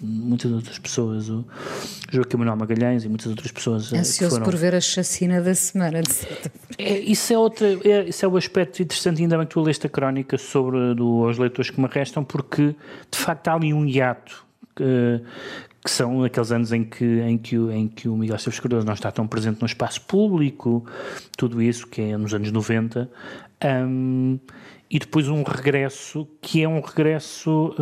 muitas 0.00 0.52
outras 0.52 0.78
pessoas, 0.78 1.30
o 1.30 1.44
Joaquim 2.10 2.36
Manuel 2.36 2.56
Magalhães 2.56 3.04
e 3.04 3.08
muitas 3.08 3.26
outras 3.28 3.50
pessoas 3.50 3.92
eh, 3.92 3.98
Ansioso 3.98 4.34
foram 4.34 4.44
por 4.44 4.56
ver 4.56 4.74
a 4.74 4.80
chacina 4.80 5.40
da 5.40 5.54
semana, 5.54 6.02
de 6.02 6.12
certa 6.12 6.52
é, 6.76 6.98
isso, 6.98 7.32
é 7.32 7.38
outra, 7.38 7.66
é, 7.66 8.08
isso 8.08 8.24
é 8.24 8.28
o 8.28 8.36
aspecto 8.36 8.82
interessante, 8.82 9.22
ainda 9.22 9.38
bem 9.38 9.46
que 9.46 9.54
tu 9.54 9.60
leste 9.62 9.86
a 9.86 9.90
crónica 9.90 10.36
sobre 10.36 10.94
do, 10.94 11.22
os 11.22 11.38
leitores 11.38 11.70
que 11.70 11.80
me 11.80 11.88
restam, 11.88 12.24
porque 12.24 12.74
de 13.10 13.18
facto 13.18 13.48
há 13.48 13.54
ali 13.54 13.72
um 13.72 13.86
hiato 13.86 14.44
que, 14.76 15.20
que 15.84 15.90
são 15.90 16.24
aqueles 16.24 16.50
anos 16.50 16.72
em 16.72 16.82
que, 16.82 17.04
em 17.20 17.36
que, 17.36 17.58
o- 17.58 17.70
em 17.70 17.86
que 17.86 18.08
o 18.08 18.16
Miguel 18.16 18.36
Esteves 18.36 18.58
Cardoso 18.58 18.86
não 18.86 18.94
está 18.94 19.12
tão 19.12 19.26
presente 19.26 19.60
no 19.60 19.66
espaço 19.66 20.00
público, 20.00 20.84
tudo 21.36 21.60
isso, 21.60 21.86
que 21.86 22.00
é 22.00 22.16
nos 22.16 22.32
anos 22.32 22.50
90, 22.50 23.10
hum, 23.86 24.38
e 24.90 24.98
depois 24.98 25.28
um 25.28 25.42
regresso 25.42 26.26
que 26.40 26.62
é 26.62 26.68
um 26.68 26.80
regresso 26.80 27.74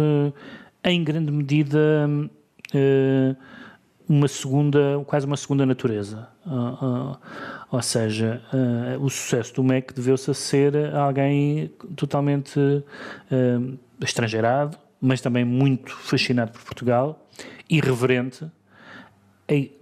eh, 0.84 0.90
em 0.90 1.05
grande 1.05 1.30
medida 1.30 1.78
hum, 2.09 2.28
eh, 2.74 3.36
uma 4.09 4.26
segunda, 4.28 5.00
quase 5.07 5.24
uma 5.24 5.36
segunda 5.36 5.64
natureza. 5.64 6.28
Ah, 6.44 7.16
ou 7.70 7.80
seja, 7.82 8.42
ah, 8.53 8.98
o 9.00 9.09
sucesso 9.09 9.55
do 9.55 9.62
MEC 9.64 9.94
deveu-se 9.94 10.28
a 10.30 10.34
ser 10.34 10.74
alguém 10.94 11.70
totalmente 11.96 12.59
ah, 13.30 13.76
estrangeirado, 14.00 14.76
mas 15.03 15.20
também 15.20 15.44
muito 15.44 15.92
fascinado 15.94 16.53
por 16.53 16.62
Portugal, 16.62 17.28
irreverente, 17.68 18.46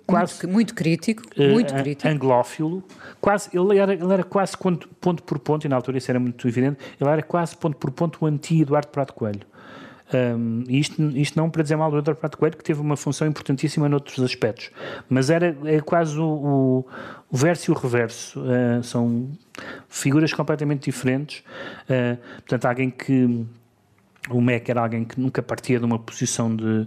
quase 0.06 0.34
Muito, 0.42 0.52
muito 0.52 0.74
crítico, 0.74 1.22
eh, 1.36 1.52
muito 1.52 1.72
an- 1.72 1.82
crítico. 1.82 2.08
anglófilo, 2.08 2.82
quase, 3.20 3.50
ele, 3.56 3.78
era, 3.78 3.94
ele 3.94 4.12
era 4.12 4.24
quase 4.24 4.56
ponto, 4.58 4.88
ponto 5.00 5.22
por 5.22 5.38
ponto, 5.38 5.64
e 5.64 5.68
na 5.68 5.76
altura 5.76 5.98
isso 5.98 6.10
era 6.10 6.18
muito 6.18 6.48
evidente, 6.48 6.78
ele 7.00 7.08
era 7.10 7.22
quase 7.22 7.56
ponto 7.56 7.76
por 7.76 7.90
ponto 7.92 8.18
o 8.24 8.26
anti-Eduardo 8.26 8.88
Prato 8.88 9.12
Coelho. 9.14 9.42
Um, 10.12 10.64
isto, 10.68 11.00
isto 11.16 11.38
não 11.38 11.48
para 11.48 11.62
dizer 11.62 11.76
mal 11.76 11.88
do 11.88 11.98
Eduardo 11.98 12.18
Prato 12.18 12.36
Coelho, 12.36 12.56
que 12.56 12.64
teve 12.64 12.80
uma 12.80 12.96
função 12.96 13.28
importantíssima 13.28 13.88
noutros 13.88 14.20
aspectos, 14.20 14.70
mas 15.08 15.30
era 15.30 15.56
é 15.64 15.80
quase 15.80 16.18
o, 16.18 16.24
o, 16.24 16.86
o 17.30 17.36
verso 17.36 17.70
e 17.70 17.72
o 17.72 17.76
reverso, 17.78 18.40
uh, 18.40 18.82
são 18.82 19.30
figuras 19.88 20.32
completamente 20.32 20.86
diferentes. 20.90 21.44
Uh, 21.84 22.16
portanto, 22.38 22.64
alguém 22.64 22.90
que 22.90 23.46
o 24.28 24.40
Mac 24.40 24.68
era 24.68 24.82
alguém 24.82 25.04
que 25.04 25.18
nunca 25.18 25.42
partia 25.42 25.78
de 25.78 25.84
uma 25.84 25.98
posição 25.98 26.54
de, 26.54 26.86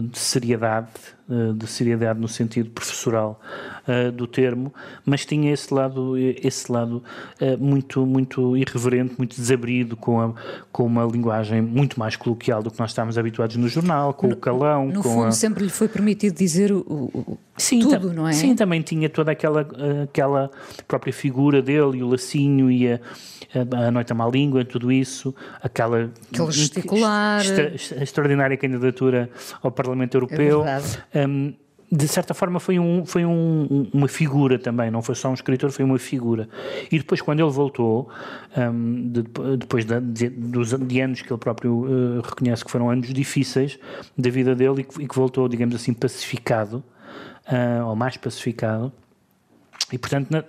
de 0.00 0.18
seriedade, 0.18 0.88
eh, 1.28 1.52
de 1.54 1.66
seriedade 1.66 2.18
no 2.20 2.28
sentido 2.28 2.70
professoral 2.70 3.40
eh, 3.86 4.10
do 4.10 4.26
termo, 4.26 4.72
mas 5.04 5.24
tinha 5.26 5.52
esse 5.52 5.72
lado, 5.74 6.16
esse 6.16 6.70
lado 6.70 7.02
eh, 7.40 7.56
muito, 7.56 8.06
muito 8.06 8.56
irreverente, 8.56 9.14
muito 9.18 9.36
desabrido, 9.36 9.96
com, 9.96 10.20
a, 10.20 10.32
com 10.70 10.84
uma 10.86 11.04
linguagem 11.04 11.60
muito 11.60 11.98
mais 11.98 12.16
coloquial 12.16 12.62
do 12.62 12.70
que 12.70 12.78
nós 12.78 12.90
estávamos 12.90 13.18
habituados 13.18 13.56
no 13.56 13.68
jornal, 13.68 14.14
com 14.14 14.28
o 14.28 14.36
calão, 14.36 14.86
No 14.88 15.02
fundo, 15.02 15.26
a... 15.26 15.32
sempre 15.32 15.64
lhe 15.64 15.70
foi 15.70 15.88
permitido 15.88 16.34
dizer 16.36 16.72
o, 16.72 16.78
o- 16.88 17.38
Sim, 17.56 17.80
tudo, 17.80 18.12
não 18.14 18.26
é? 18.26 18.32
Sim, 18.32 18.56
também 18.56 18.80
tinha 18.80 19.10
toda 19.10 19.30
aquela, 19.30 19.60
eh, 19.78 20.02
aquela 20.04 20.50
própria 20.88 21.12
figura 21.12 21.60
dele 21.60 21.98
e 21.98 22.02
o 22.02 22.08
lacinho 22.08 22.70
e 22.70 22.90
a, 22.90 22.98
a, 23.86 23.90
noite 23.90 24.10
à 24.10 24.14
má 24.14 24.26
língua, 24.26 24.64
tudo 24.64 24.90
isso, 24.90 25.34
aquela 25.62 26.10
Aquele 26.32 26.50
gesticular. 26.50 27.40
extra- 27.42 28.02
extraordinária 28.02 28.56
candidatura 28.56 29.28
ao 29.62 29.70
Parlamento 29.82 30.14
Europeu. 30.14 30.62
É 30.62 30.78
verdade. 30.78 31.04
Um, 31.28 31.54
de 31.94 32.08
certa 32.08 32.32
forma 32.32 32.58
foi, 32.58 32.78
um, 32.78 33.04
foi 33.04 33.22
um- 33.26 33.66
um- 33.70 33.90
uma 33.92 34.08
figura 34.08 34.58
também, 34.58 34.90
não 34.90 35.02
foi 35.02 35.14
só 35.14 35.28
um 35.28 35.34
escritor, 35.34 35.70
foi 35.70 35.84
uma 35.84 35.98
figura. 35.98 36.48
E 36.90 36.96
depois, 36.98 37.20
quando 37.20 37.40
ele 37.40 37.50
voltou, 37.50 38.08
um, 38.56 39.10
de- 39.10 39.24
depois 39.58 39.84
de, 39.84 40.00
de- 40.00 40.30
dos, 40.30 40.70
de 40.72 41.00
anos 41.00 41.20
que 41.20 41.30
ele 41.30 41.38
próprio 41.38 41.84
uh, 41.84 42.20
reconhece 42.22 42.64
que 42.64 42.70
foram 42.70 42.88
anos 42.88 43.12
difíceis 43.12 43.78
da 44.16 44.30
vida 44.30 44.54
dele 44.54 44.80
e 44.80 44.84
que, 44.84 45.02
e 45.02 45.06
que 45.06 45.14
voltou, 45.14 45.46
digamos 45.48 45.74
assim, 45.74 45.92
pacificado, 45.92 46.82
uh, 47.46 47.86
ou 47.86 47.94
mais 47.94 48.16
pacificado, 48.16 48.90
e 49.92 49.98
portanto, 49.98 50.30
na- 50.30 50.44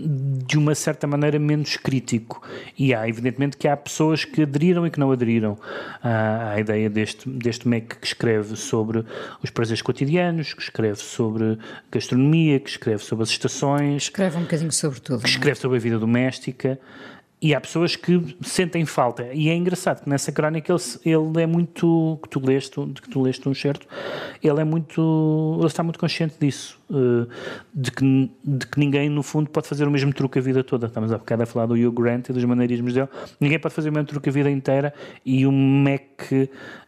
de 0.00 0.56
uma 0.58 0.74
certa 0.74 1.06
maneira, 1.06 1.38
menos 1.38 1.76
crítico. 1.76 2.42
E 2.78 2.94
há, 2.94 3.08
evidentemente, 3.08 3.56
que 3.56 3.68
há 3.68 3.76
pessoas 3.76 4.24
que 4.24 4.42
aderiram 4.42 4.86
e 4.86 4.90
que 4.90 4.98
não 4.98 5.10
aderiram 5.12 5.58
à, 6.02 6.52
à 6.52 6.60
ideia 6.60 6.88
deste, 6.88 7.28
deste 7.28 7.68
MEC 7.68 7.96
que 7.98 8.06
escreve 8.06 8.56
sobre 8.56 9.04
os 9.42 9.50
prazeres 9.50 9.82
cotidianos, 9.82 10.54
que 10.54 10.62
escreve 10.62 10.98
sobre 10.98 11.58
gastronomia, 11.92 12.58
que 12.60 12.70
escreve 12.70 13.02
sobre 13.04 13.22
as 13.24 13.30
estações, 13.30 14.04
Escreve 14.04 14.36
um 14.38 14.42
bocadinho 14.42 14.72
sobre 14.72 15.00
tudo. 15.00 15.20
que 15.20 15.26
é? 15.26 15.30
escreve 15.30 15.58
sobre 15.60 15.76
a 15.76 15.80
vida 15.80 15.98
doméstica. 15.98 16.78
E 17.42 17.54
há 17.54 17.60
pessoas 17.60 17.96
que 17.96 18.36
sentem 18.42 18.84
falta. 18.84 19.28
E 19.32 19.48
é 19.48 19.54
engraçado 19.54 20.02
que 20.02 20.08
nessa 20.10 20.30
crónica 20.30 20.72
ele, 20.72 20.82
ele 21.04 21.42
é 21.42 21.46
muito. 21.46 22.18
que 22.22 22.28
tu 22.28 22.38
leste, 22.44 22.78
que 23.00 23.08
tu 23.08 23.22
leste 23.22 23.48
um 23.48 23.54
certo, 23.54 23.86
ele 24.42 24.60
é 24.60 24.64
muito. 24.64 25.56
ele 25.58 25.66
está 25.66 25.82
muito 25.82 25.98
consciente 25.98 26.34
disso. 26.38 26.78
eh, 26.90 27.26
de, 27.72 27.90
que, 27.92 28.30
de 28.44 28.66
que 28.66 28.78
ninguém, 28.78 29.08
no 29.08 29.22
fundo, 29.22 29.48
pode 29.48 29.66
fazer 29.68 29.88
o 29.88 29.90
mesmo 29.90 30.12
truque 30.12 30.38
a 30.38 30.42
vida 30.42 30.62
toda. 30.62 30.86
Estamos 30.86 31.12
há 31.12 31.18
bocado 31.18 31.42
a 31.42 31.46
falar 31.46 31.66
do 31.66 31.74
Hugh 31.74 31.92
Grant 31.92 32.28
e 32.28 32.32
dos 32.32 32.44
maneirismos 32.44 32.92
dele. 32.92 33.08
Ninguém 33.40 33.58
pode 33.58 33.74
fazer 33.74 33.88
o 33.88 33.92
mesmo 33.92 34.06
truque 34.08 34.28
a 34.28 34.32
vida 34.32 34.50
inteira. 34.50 34.92
E 35.24 35.46
o 35.46 35.52
Mac. 35.52 36.32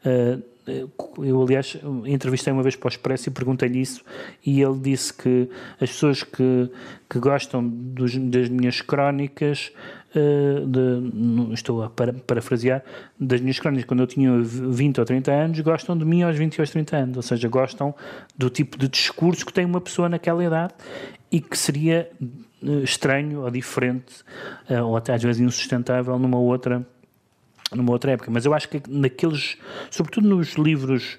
eh, 0.04 0.38
eu, 0.66 1.42
aliás, 1.42 1.76
entrevistei 2.06 2.52
uma 2.52 2.62
vez 2.62 2.76
para 2.76 2.86
o 2.86 2.90
Expresso 2.90 3.28
e 3.28 3.32
perguntei-lhe 3.32 3.80
isso, 3.80 4.02
e 4.44 4.60
ele 4.62 4.78
disse 4.78 5.12
que 5.12 5.48
as 5.80 5.90
pessoas 5.90 6.22
que, 6.22 6.70
que 7.10 7.18
gostam 7.18 7.66
dos- 7.66 8.16
das 8.16 8.48
minhas 8.48 8.80
crónicas, 8.80 9.72
eh, 10.14 10.62
de- 10.66 11.52
estou 11.54 11.82
a 11.82 11.90
para- 11.90 12.12
parafrasear, 12.12 12.84
das 13.18 13.40
minhas 13.40 13.58
crónicas 13.58 13.84
quando 13.86 14.00
eu 14.00 14.06
tinha 14.06 14.30
20 14.42 14.98
ou 15.00 15.04
30 15.04 15.32
anos, 15.32 15.58
gostam 15.60 15.96
de 15.98 16.04
mim 16.04 16.22
aos 16.22 16.36
20 16.36 16.58
ou 16.58 16.62
aos 16.62 16.70
30 16.70 16.96
anos, 16.96 17.16
ou 17.16 17.22
seja, 17.22 17.48
gostam 17.48 17.94
do 18.36 18.48
tipo 18.50 18.78
de 18.78 18.88
discurso 18.88 19.44
que 19.44 19.52
tem 19.52 19.64
uma 19.64 19.80
pessoa 19.80 20.08
naquela 20.08 20.44
idade 20.44 20.74
e 21.30 21.40
que 21.40 21.56
seria 21.58 22.08
eh, 22.64 22.82
estranho 22.84 23.40
ou 23.42 23.50
diferente, 23.50 24.22
eh, 24.68 24.80
ou 24.80 24.96
até 24.96 25.12
às 25.14 25.22
vezes 25.22 25.40
insustentável 25.40 26.16
numa 26.18 26.38
outra 26.38 26.86
numa 27.74 27.92
outra 27.92 28.12
época, 28.12 28.30
mas 28.30 28.44
eu 28.44 28.54
acho 28.54 28.68
que 28.68 28.80
naqueles, 28.88 29.56
sobretudo 29.90 30.28
nos 30.28 30.54
livros 30.54 31.18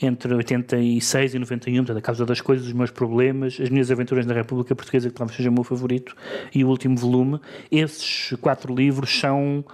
entre 0.00 0.32
86 0.32 1.34
e 1.34 1.38
91, 1.40 1.78
portanto, 1.78 1.98
a 1.98 2.00
causa 2.00 2.24
das 2.24 2.40
coisas, 2.40 2.66
os 2.68 2.72
meus 2.72 2.90
problemas, 2.90 3.58
as 3.60 3.68
minhas 3.68 3.90
aventuras 3.90 4.24
na 4.26 4.32
República 4.34 4.74
Portuguesa, 4.74 5.08
que 5.08 5.14
talvez 5.14 5.36
seja 5.36 5.50
o 5.50 5.52
meu 5.52 5.64
favorito, 5.64 6.14
e 6.54 6.64
o 6.64 6.68
último 6.68 6.96
volume, 6.96 7.40
esses 7.70 8.32
quatro 8.40 8.72
livros 8.74 9.10
são 9.18 9.64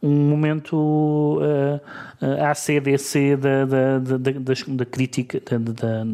um 0.00 0.28
momento 0.28 0.76
uh, 0.76 1.80
uh, 2.24 2.44
ACDC 2.50 3.36
da, 3.36 3.64
da, 3.64 3.98
da, 3.98 4.16
da, 4.18 4.54
da 4.68 4.84
crítica, 4.84 5.40
da, 5.58 5.58
da- 5.72 6.06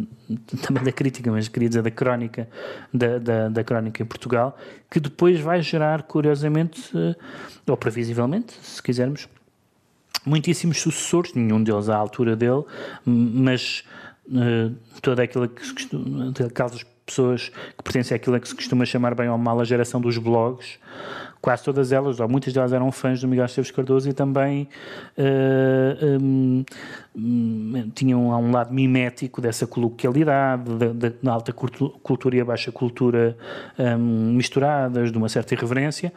também 0.62 0.84
da 0.84 0.92
crítica, 0.92 1.30
mas 1.30 1.48
queria 1.48 1.68
dizer 1.68 1.82
da 1.82 1.90
crónica, 1.90 2.48
da, 2.94 3.18
da, 3.18 3.48
da 3.48 3.64
crónica 3.64 4.03
em 4.03 4.07
Portugal, 4.07 4.57
que 4.88 5.01
depois 5.01 5.40
vai 5.40 5.61
gerar, 5.61 6.05
curiosamente, 6.05 6.96
uh, 6.96 7.14
ou 7.66 7.76
previsivelmente, 7.76 8.55
se 8.62 8.80
quisermos, 8.82 9.28
muitíssimos 10.24 10.80
sucessores, 10.80 11.34
nenhum 11.34 11.62
deles 11.62 11.88
à 11.88 11.96
altura 11.96 12.36
dele, 12.36 12.64
mas 13.04 13.84
eh, 14.32 14.70
toda 15.00 15.22
aquela 15.22 15.48
que 15.48 15.72
costuma, 15.72 16.32
aquelas 16.46 16.84
pessoas 17.04 17.48
que 17.48 17.82
pertencem 17.82 18.14
àquilo 18.14 18.38
que 18.38 18.48
se 18.48 18.54
costuma 18.54 18.84
chamar 18.84 19.14
bem 19.14 19.28
ou 19.28 19.36
mal 19.36 19.60
a 19.60 19.64
geração 19.64 20.00
dos 20.00 20.16
blogs, 20.16 20.78
quase 21.40 21.64
todas 21.64 21.90
elas, 21.90 22.20
ou 22.20 22.28
muitas 22.28 22.52
delas 22.52 22.72
eram 22.72 22.92
fãs 22.92 23.20
do 23.20 23.26
Miguel 23.26 23.46
Esteves 23.46 23.70
Cardoso 23.70 24.08
e 24.08 24.12
também 24.12 24.68
eh, 25.16 26.18
hum, 26.20 26.64
hum, 27.16 27.90
tinham 27.94 28.32
há 28.32 28.38
um 28.38 28.52
lado 28.52 28.72
mimético 28.72 29.40
dessa 29.40 29.66
coloquialidade, 29.66 30.62
da, 30.94 31.32
alta 31.32 31.52
cultu- 31.52 31.98
cultura 32.02 32.36
e 32.36 32.40
a 32.40 32.44
baixa 32.44 32.70
cultura 32.70 33.36
hum, 33.78 34.34
misturadas, 34.34 35.10
de 35.10 35.18
uma 35.18 35.28
certa 35.28 35.54
irreverência. 35.54 36.12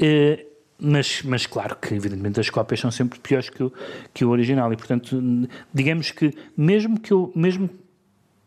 Eh, 0.00 0.46
mas, 0.82 1.22
mas 1.22 1.46
claro 1.46 1.76
que, 1.76 1.94
evidentemente, 1.94 2.40
as 2.40 2.50
cópias 2.50 2.80
são 2.80 2.90
sempre 2.90 3.20
piores 3.20 3.48
que 3.48 3.62
o, 3.62 3.72
que 4.12 4.24
o 4.24 4.30
original. 4.30 4.72
E, 4.72 4.76
portanto, 4.76 5.22
digamos 5.72 6.10
que, 6.10 6.34
mesmo 6.56 6.98
que 6.98 7.12
eu, 7.12 7.30
mesmo 7.34 7.70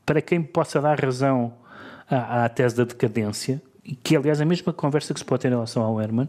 para 0.06 0.22
quem 0.22 0.42
possa 0.44 0.82
dar 0.82 1.00
razão 1.00 1.54
à, 2.10 2.46
à 2.46 2.50
tese 2.50 2.76
da 2.76 2.84
decadência, 2.84 3.62
que, 4.04 4.16
aliás, 4.16 4.42
a 4.42 4.46
mesma 4.46 4.74
conversa 4.74 5.14
que 5.14 5.20
se 5.20 5.26
pode 5.26 5.44
ter 5.44 5.48
em 5.48 5.52
relação 5.52 5.82
ao 5.84 6.02
Herman, 6.02 6.28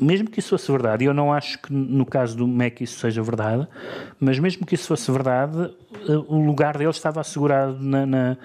mesmo 0.00 0.30
que 0.30 0.38
isso 0.38 0.50
fosse 0.50 0.70
verdade, 0.70 1.02
e 1.02 1.06
eu 1.08 1.14
não 1.14 1.32
acho 1.32 1.60
que 1.60 1.72
no 1.72 2.06
caso 2.06 2.36
do 2.36 2.46
Mac 2.46 2.80
isso 2.80 3.00
seja 3.00 3.20
verdade, 3.20 3.66
mas 4.20 4.38
mesmo 4.38 4.64
que 4.64 4.76
isso 4.76 4.86
fosse 4.86 5.10
verdade, 5.10 5.74
eh, 6.08 6.16
o 6.28 6.40
lugar 6.46 6.78
dele 6.78 6.90
estava 6.90 7.20
assegurado 7.20 7.76
na, 7.80 8.06
na- 8.06 8.36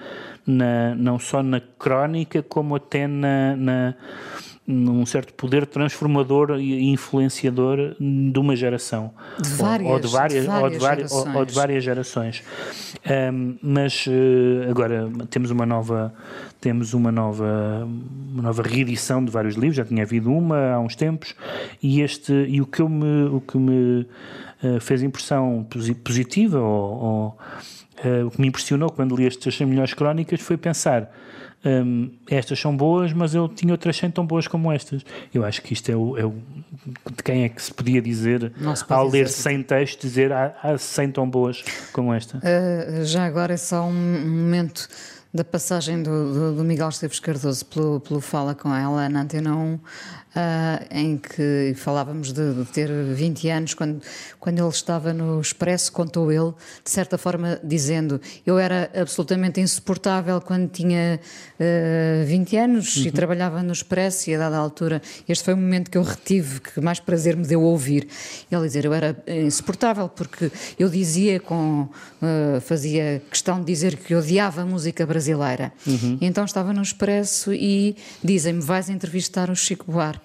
na- 0.44 0.94
não 0.96 1.16
só 1.18 1.42
na 1.44 1.60
crónica, 1.60 2.42
como 2.42 2.74
até 2.74 3.06
na, 3.06 3.54
na- 3.56 3.94
num 4.66 5.04
certo 5.04 5.34
poder 5.34 5.66
transformador 5.66 6.58
e 6.58 6.88
influenciador 6.90 7.94
de 8.00 8.38
uma 8.38 8.56
geração. 8.56 9.10
De 9.38 9.50
Ou- 9.50 9.56
várias- 9.56 9.90
ou 9.90 10.00
de 10.00 10.08
várias, 10.08 10.44
de 10.44 10.50
ou 10.50 10.54
de 10.70 10.78
várias 10.78 10.82
várias, 10.82 11.12
ou- 11.12 11.18
ou 11.18 11.24
de 11.24 11.32
gerações. 11.34 11.54
várias 11.54 11.84
gerações. 11.84 12.42
Ahm, 13.06 13.54
mas 13.62 14.06
eh, 14.08 14.70
agora 14.70 15.10
temos 15.28 15.50
uma 15.50 15.66
nova 15.66 16.14
temos 16.60 16.94
uma 16.94 17.12
nova 17.12 17.86
uma 18.32 18.42
nova 18.42 18.62
reedição 18.62 19.22
de 19.22 19.30
vários 19.30 19.54
livros, 19.54 19.76
já 19.76 19.84
tinha 19.84 20.02
havido 20.02 20.32
uma 20.32 20.72
há 20.72 20.80
uns 20.80 20.96
tempos 20.96 21.34
e 21.82 22.00
este 22.00 22.32
e 22.32 22.62
o 22.62 22.66
que 22.66 22.80
eu 22.80 22.88
me 22.88 23.24
o 23.28 23.40
que 23.42 23.58
me 23.58 24.06
eh, 24.62 24.80
fez 24.80 25.02
impressão 25.02 25.66
posi- 25.68 25.94
positiva 25.94 26.58
ou, 26.58 27.02
ou, 27.02 27.38
eh, 28.02 28.24
o 28.24 28.30
que 28.30 28.40
me 28.40 28.48
impressionou 28.48 28.90
quando 28.90 29.14
li 29.16 29.26
estas 29.26 29.54
100 29.56 29.66
melhores 29.66 29.94
crónicas 29.94 30.40
foi 30.40 30.56
pensar 30.56 31.10
hum, 31.64 32.10
estas 32.28 32.58
são 32.58 32.76
boas, 32.76 33.12
mas 33.12 33.34
eu 33.34 33.48
tinha 33.48 33.72
outras 33.72 33.96
100 33.96 34.10
tão 34.10 34.26
boas 34.26 34.46
como 34.48 34.70
estas. 34.72 35.04
Eu 35.32 35.44
acho 35.44 35.62
que 35.62 35.72
isto 35.72 35.90
é 35.90 35.96
o, 35.96 36.16
é 36.18 36.24
o- 36.24 36.34
de 37.16 37.22
quem 37.22 37.44
é 37.44 37.48
que 37.48 37.62
se 37.62 37.72
podia 37.72 38.02
dizer 38.02 38.52
se 38.76 38.84
ao 38.88 39.08
ler 39.08 39.24
dizer. 39.24 39.42
100 39.42 39.62
textos, 39.62 40.10
dizer 40.10 40.32
há, 40.32 40.54
há 40.62 40.76
100 40.76 41.12
tão 41.12 41.28
boas 41.28 41.62
como 41.92 42.12
esta. 42.12 42.38
Uh, 42.38 43.04
já 43.04 43.24
agora 43.24 43.54
é 43.54 43.56
só 43.56 43.84
um 43.86 43.92
momento 43.92 44.88
da 45.32 45.42
passagem 45.44 46.02
do, 46.02 46.32
do- 46.32 46.54
do 46.56 46.64
Miguel 46.64 46.88
Esteves 46.90 47.18
Cardoso 47.18 47.64
pelo, 47.66 47.98
pelo 48.00 48.20
Fala 48.20 48.54
com 48.54 48.72
ela 48.74 49.08
na 49.08 49.22
Antena 49.22 49.54
1, 49.56 49.78
uh, 50.34 50.84
em 50.90 51.16
que 51.16 51.74
falávamos 51.76 52.32
de, 52.32 52.54
de 52.54 52.64
ter 52.66 52.90
20 52.90 53.48
anos, 53.48 53.74
quando, 53.74 54.02
quando 54.40 54.58
ele 54.58 54.68
estava 54.68 55.12
no 55.12 55.40
Expresso, 55.40 55.92
contou 55.92 56.30
ele, 56.30 56.52
de 56.82 56.90
certa 56.90 57.16
forma, 57.16 57.60
dizendo: 57.62 58.20
Eu 58.44 58.58
era 58.58 58.90
absolutamente 58.94 59.60
insuportável 59.60 60.40
quando 60.40 60.68
tinha 60.68 61.20
uh, 61.58 62.26
20 62.26 62.56
anos 62.56 62.96
e 62.96 63.10
trabalhava 63.10 63.62
no 63.62 63.72
Expresso, 63.72 64.30
e 64.30 64.34
a 64.34 64.38
dada 64.38 64.56
altura, 64.56 65.00
este 65.28 65.44
foi 65.44 65.54
o 65.54 65.56
momento 65.56 65.90
que 65.90 65.98
eu 65.98 66.02
retive, 66.02 66.60
que 66.60 66.80
mais 66.80 67.00
prazer 67.00 67.36
me 67.36 67.46
deu 67.46 67.62
ouvir. 67.62 68.08
Ele 68.50 68.62
dizer: 68.62 68.84
Eu 68.84 68.92
era 68.92 69.16
insuportável 69.26 70.08
porque 70.08 70.50
eu 70.78 70.88
dizia 70.88 71.40
com. 71.40 71.88
uh, 72.22 72.60
fazia 72.60 73.22
questão 73.30 73.60
de 73.60 73.66
dizer 73.66 73.96
que 73.96 74.14
odiava 74.14 74.62
a 74.62 74.66
música 74.66 75.06
brasileira. 75.06 75.72
Uhum. 75.86 76.18
Então 76.20 76.44
estava 76.44 76.72
no 76.72 76.82
Expresso 76.82 77.52
e 77.52 77.96
dizem-me: 78.22 78.60
Vais 78.60 78.88
entrevistar 78.88 79.50
o 79.50 79.56
Chico 79.56 79.90
Buarque. 79.90 80.23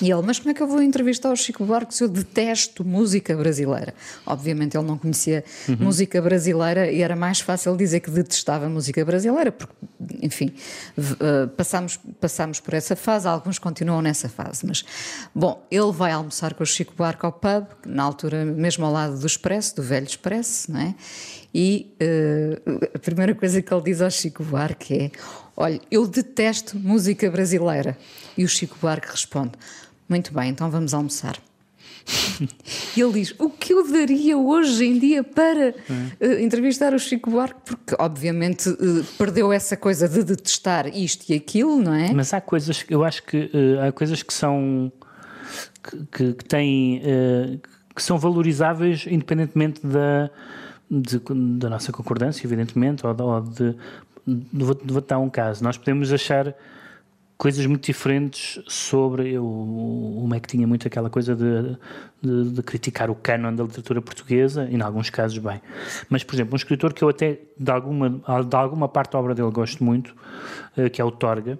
E 0.00 0.10
ele, 0.10 0.22
mas 0.22 0.38
como 0.38 0.50
é 0.50 0.54
que 0.54 0.62
eu 0.62 0.66
vou 0.68 0.80
entrevistar 0.82 1.32
o 1.32 1.36
Chico 1.36 1.64
Buarque 1.64 1.94
se 1.94 2.04
eu 2.04 2.08
detesto 2.08 2.84
música 2.84 3.36
brasileira? 3.36 3.92
Obviamente 4.26 4.76
ele 4.76 4.86
não 4.86 4.96
conhecia 4.96 5.44
Uhum. 5.68 5.76
música 5.80 6.20
brasileira 6.22 6.90
e 6.90 7.02
era 7.02 7.16
mais 7.16 7.40
fácil 7.40 7.76
dizer 7.76 8.00
que 8.00 8.10
detestava 8.10 8.68
música 8.68 9.04
brasileira, 9.04 9.50
porque, 9.50 9.74
enfim, 10.22 10.52
eh, 10.96 11.46
passámos, 11.56 11.98
passámos 12.20 12.60
por 12.60 12.74
essa 12.74 12.94
fase, 12.94 13.26
alguns 13.26 13.58
continuam 13.58 14.00
nessa 14.02 14.28
fase. 14.28 14.64
Mas, 14.66 14.84
bom, 15.34 15.66
ele 15.70 15.90
vai 15.92 16.12
almoçar 16.12 16.54
com 16.54 16.62
o 16.62 16.66
Chico 16.66 16.92
Buarque 16.96 17.24
ao 17.26 17.32
pub, 17.32 17.66
na 17.86 18.02
altura 18.02 18.44
mesmo 18.44 18.84
ao 18.84 18.92
lado 18.92 19.18
do 19.18 19.26
Expresso, 19.26 19.76
do 19.76 19.82
velho 19.82 20.06
Expresso, 20.06 20.70
não 20.72 20.80
é? 20.80 20.94
E 21.52 21.94
eh, 22.00 22.60
a 22.94 22.98
primeira 22.98 23.34
coisa 23.34 23.60
que 23.62 23.72
ele 23.72 23.82
diz 23.82 24.00
ao 24.00 24.10
Chico 24.10 24.42
Buarque 24.44 24.94
é: 24.94 25.10
Olha, 25.56 25.80
eu 25.90 26.06
detesto 26.06 26.78
música 26.78 27.30
brasileira. 27.30 27.96
E 28.36 28.44
o 28.44 28.48
Chico 28.48 28.76
Buarque 28.80 29.08
responde: 29.10 29.52
Muito 30.08 30.32
bem, 30.32 30.50
então 30.50 30.70
vamos 30.70 30.92
almoçar. 30.94 31.36
E 32.96 33.00
ele 33.00 33.12
diz: 33.14 33.34
O 33.38 33.48
que 33.50 33.72
eu 33.72 33.90
daria 33.90 34.36
hoje 34.36 34.84
em 34.84 34.98
dia 34.98 35.22
para 35.24 35.74
eh, 36.20 36.42
entrevistar 36.42 36.92
o 36.94 36.98
Chico 36.98 37.30
Buarque? 37.30 37.60
Porque, 37.64 37.94
obviamente, 37.98 38.68
eh, 38.68 39.04
perdeu 39.18 39.52
essa 39.52 39.76
coisa 39.76 40.08
de 40.08 40.22
detestar 40.22 40.86
isto 40.88 41.28
e 41.30 41.34
aquilo, 41.34 41.80
não 41.80 41.94
é? 41.94 42.12
Mas 42.12 42.32
há 42.34 42.40
coisas, 42.40 42.82
que- 42.82 42.94
eu 42.94 43.02
acho 43.04 43.22
que 43.22 43.50
eh, 43.52 43.86
há 43.88 43.92
coisas 43.92 44.22
que 44.22 44.32
são 44.34 44.92
que, 45.82 45.96
que- 46.12 46.32
que 46.34 46.44
têm 46.44 47.00
que 47.94 48.02
são 48.02 48.18
valorizáveis 48.18 49.06
independentemente 49.06 49.80
da 49.86 50.28
de- 50.90 51.20
da 51.58 51.70
nossa 51.70 51.90
concordância, 51.92 52.46
evidentemente, 52.46 53.06
ou, 53.06 53.14
de- 53.14 53.22
ou 53.22 53.40
de, 53.40 53.76
de, 54.26 54.64
vou- 54.64 54.74
de 54.74 54.92
vou 54.92 55.00
dar 55.02 55.18
um 55.18 55.30
caso. 55.30 55.62
Nós 55.64 55.76
podemos 55.78 56.12
achar 56.12 56.54
coisas 57.36 57.64
muito 57.66 57.84
diferentes 57.84 58.62
sobre 58.66 59.32
eu, 59.32 59.44
o 59.44 60.24
Mac 60.28 60.46
tinha 60.46 60.66
muito 60.66 60.86
aquela 60.86 61.10
coisa 61.10 61.34
de, 61.34 61.76
de, 62.22 62.50
de 62.50 62.62
criticar 62.62 63.10
o 63.10 63.14
canon 63.14 63.54
da 63.54 63.64
literatura 63.64 64.00
portuguesa 64.00 64.68
e 64.70 64.76
em 64.76 64.80
alguns 64.80 65.10
casos 65.10 65.38
bem. 65.38 65.60
Mas 66.08 66.22
por 66.22 66.34
exemplo 66.34 66.54
um 66.54 66.56
escritor 66.56 66.92
que 66.92 67.02
eu 67.02 67.08
até 67.08 67.40
de 67.58 67.70
alguma 67.70 68.10
de 68.10 68.56
alguma 68.56 68.88
parte 68.88 69.12
da 69.12 69.18
obra 69.18 69.34
dele 69.34 69.50
gosto 69.50 69.82
muito 69.82 70.14
eh, 70.76 70.88
que 70.88 71.00
é 71.00 71.04
o 71.04 71.10
Torga 71.10 71.58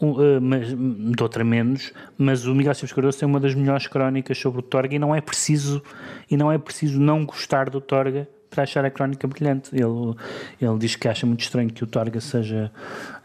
eh, 0.00 0.40
mas 0.40 0.68
de 0.68 1.22
outra 1.22 1.44
menos, 1.44 1.92
mas 2.18 2.44
o 2.44 2.54
Miguel 2.54 2.72
Esteves 2.72 2.92
Cardoso 2.92 3.18
tem 3.18 3.28
uma 3.28 3.40
das 3.40 3.54
melhores 3.54 3.86
crónicas 3.86 4.36
sobre 4.36 4.60
o 4.60 4.62
Torga 4.62 4.94
e 4.94 4.98
não 4.98 5.14
é 5.14 5.20
preciso 5.20 5.82
e 6.30 6.36
não 6.36 6.50
é 6.50 6.58
preciso 6.58 7.00
não 7.00 7.24
gostar 7.24 7.70
do 7.70 7.80
Torga 7.80 8.28
para 8.52 8.62
achar 8.64 8.84
a 8.84 8.90
crónica 8.90 9.26
brilhante. 9.26 9.74
Ele, 9.74 10.14
ele 10.60 10.78
diz 10.78 10.94
que 10.94 11.08
acha 11.08 11.26
muito 11.26 11.40
estranho 11.40 11.70
que 11.70 11.82
o 11.82 11.86
Torga 11.86 12.20
seja 12.20 12.70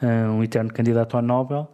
ah, 0.01 0.31
um 0.31 0.43
eterno 0.43 0.71
candidato 0.71 1.17
ao 1.17 1.21
Nobel 1.21 1.69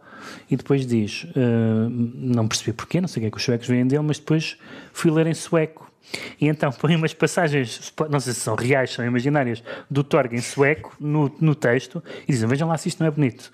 e 0.50 0.56
depois 0.56 0.86
diz, 0.86 1.26
ah, 1.36 1.88
não 1.88 2.48
percebi 2.48 2.72
porquê, 2.72 3.00
não 3.00 3.08
sei 3.08 3.20
o 3.20 3.22
que 3.22 3.26
é 3.28 3.30
que 3.30 3.36
os 3.36 3.44
suecos 3.44 3.68
veem 3.68 3.86
dele, 3.86 4.02
mas 4.02 4.18
depois 4.18 4.58
fui 4.92 5.10
ler 5.10 5.26
em 5.26 5.34
sueco. 5.34 5.90
E 6.40 6.48
então 6.48 6.70
põe 6.70 6.94
umas 6.96 7.14
passagens, 7.14 7.92
não 8.10 8.20
sei 8.20 8.32
se 8.32 8.40
são 8.40 8.54
reais, 8.54 8.92
são 8.92 9.04
imaginárias, 9.04 9.62
do 9.90 10.04
Torga 10.04 10.36
em 10.36 10.40
sueco 10.40 10.94
no, 11.00 11.34
no 11.40 11.54
texto 11.54 12.02
e 12.28 12.32
dizem: 12.32 12.48
Vejam 12.48 12.68
lá 12.68 12.76
se 12.76 12.88
isto 12.88 13.00
não 13.00 13.06
é 13.06 13.10
bonito. 13.10 13.50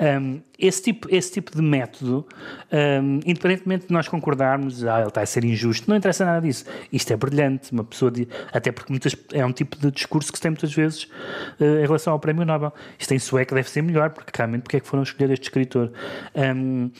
Um, 0.00 0.40
esse, 0.58 0.82
tipo, 0.82 1.08
esse 1.10 1.32
tipo 1.32 1.54
de 1.54 1.62
método, 1.62 2.26
um, 2.72 3.20
independentemente 3.24 3.86
de 3.86 3.92
nós 3.92 4.08
concordarmos, 4.08 4.84
ah, 4.84 5.00
ele 5.00 5.08
está 5.08 5.22
a 5.22 5.26
ser 5.26 5.44
injusto, 5.44 5.88
não 5.88 5.96
interessa 5.96 6.24
nada 6.24 6.46
disso. 6.46 6.64
Isto 6.92 7.12
é 7.12 7.16
brilhante. 7.16 7.72
Uma 7.72 7.84
pessoa, 7.84 8.10
de, 8.10 8.28
até 8.52 8.70
porque 8.70 8.92
muitas, 8.92 9.16
é 9.32 9.44
um 9.44 9.52
tipo 9.52 9.76
de 9.76 9.90
discurso 9.90 10.30
que 10.30 10.38
se 10.38 10.42
tem 10.42 10.50
muitas 10.50 10.72
vezes 10.72 11.04
uh, 11.04 11.64
em 11.78 11.86
relação 11.86 12.12
ao 12.12 12.18
Prémio 12.18 12.44
Nobel. 12.44 12.72
Isto 12.98 13.14
em 13.14 13.18
sueco 13.18 13.54
deve 13.54 13.70
ser 13.70 13.82
melhor, 13.82 14.10
porque 14.10 14.32
realmente 14.36 14.62
porque 14.62 14.76
é 14.76 14.80
que 14.80 14.86
foram 14.86 15.02
escolher 15.02 15.30
este 15.30 15.44
escritor. 15.44 15.92
Um, 16.34 16.90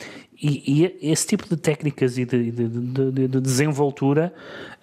e, 0.42 0.82
e 1.02 1.12
esse 1.12 1.26
tipo 1.26 1.48
de 1.48 1.56
técnicas 1.56 2.16
e 2.18 2.24
de, 2.24 2.50
de, 2.50 2.68
de, 2.68 3.12
de- 3.12 3.28
de 3.28 3.40
desenvoltura, 3.40 4.32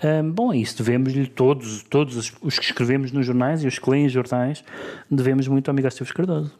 hum, 0.03 0.31
bom, 0.31 0.53
é 0.53 0.57
isso 0.57 0.77
devemos-lhe 0.77 1.25
todos, 1.27 1.83
todos 1.83 2.15
os- 2.15 2.33
os 2.41 2.59
que 2.59 2.65
escrevemos 2.65 3.11
nos 3.11 3.25
jornais 3.25 3.63
e 3.63 3.67
os 3.67 3.79
que 3.79 3.89
leem 3.89 4.07
jornais, 4.07 4.63
devemos 5.09 5.47
muito 5.47 5.67
ao 5.69 5.73
Miguel 5.75 5.89
Esteves 5.89 6.11
Cardoso. 6.13 6.51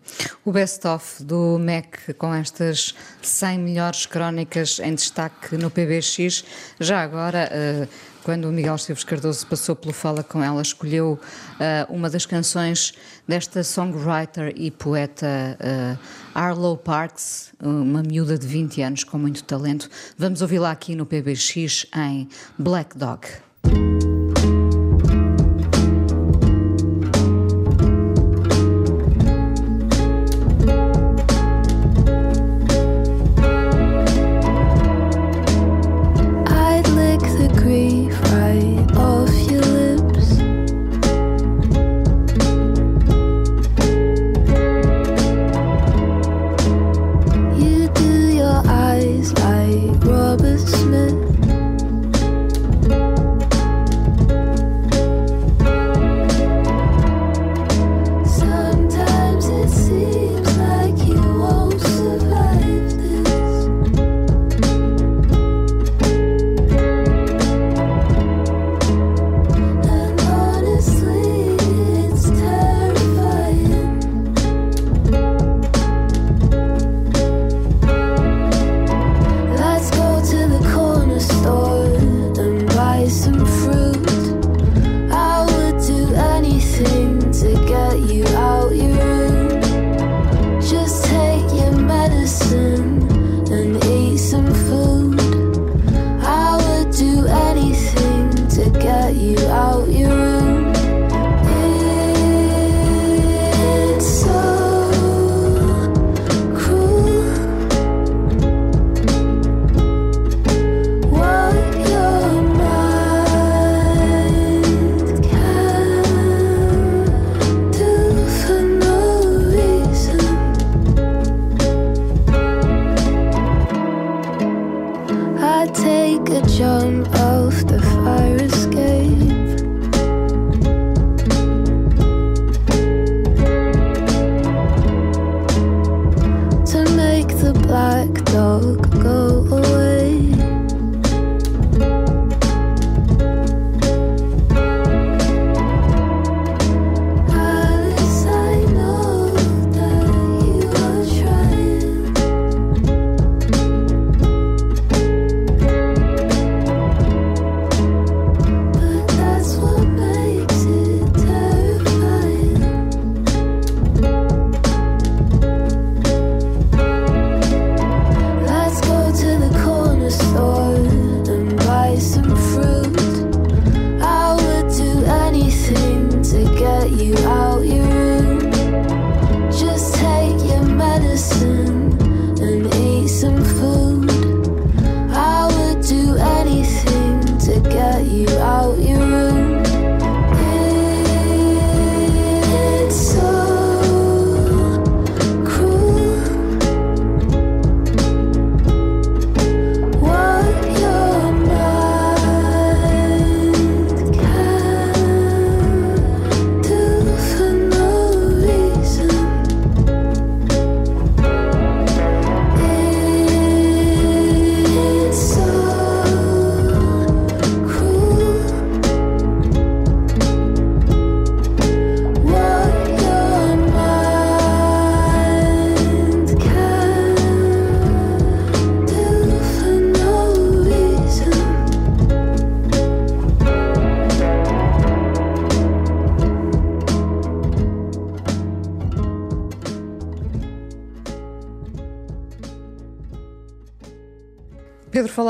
O 0.44 0.52
best-of 0.52 1.24
do 1.24 1.58
MEC 1.60 2.14
com 2.16 2.34
estas 2.34 2.96
100 3.22 3.60
melhores 3.60 4.06
crónicas 4.06 4.80
em 4.80 4.94
destaque 4.96 5.56
no 5.58 5.70
PBX. 5.70 6.44
Já 6.80 7.02
agora, 7.02 7.50
eh, 7.52 7.88
quando 8.28 8.44
o 8.44 8.52
Miguel 8.52 8.76
Esteves 8.76 9.06
Cardoso 9.06 9.48
passou 9.48 9.74
pelo 9.74 9.94
Fala 9.94 10.22
com 10.22 10.44
ela, 10.44 10.62
escolheu 10.62 11.18
eh, 11.62 11.88
uma 11.90 12.10
das 12.10 12.26
canções 12.26 12.94
desta 13.26 13.64
songwriter 13.64 14.52
e 14.54 14.70
poeta 14.70 15.26
eh, 15.58 15.98
Arlo 16.36 16.76
Parks, 16.76 17.54
uma 17.64 18.04
miúda 18.04 18.38
de 18.38 18.46
20 18.46 18.82
anos 18.82 19.04
com 19.06 19.18
muito 19.18 19.46
talento. 19.46 19.90
Vamos 20.18 20.42
ouvi-la 20.42 20.72
aqui 20.72 20.94
no 20.94 21.06
PBX 21.06 21.88
em 21.96 22.28
Black 22.60 22.98
Dog. 22.98 23.47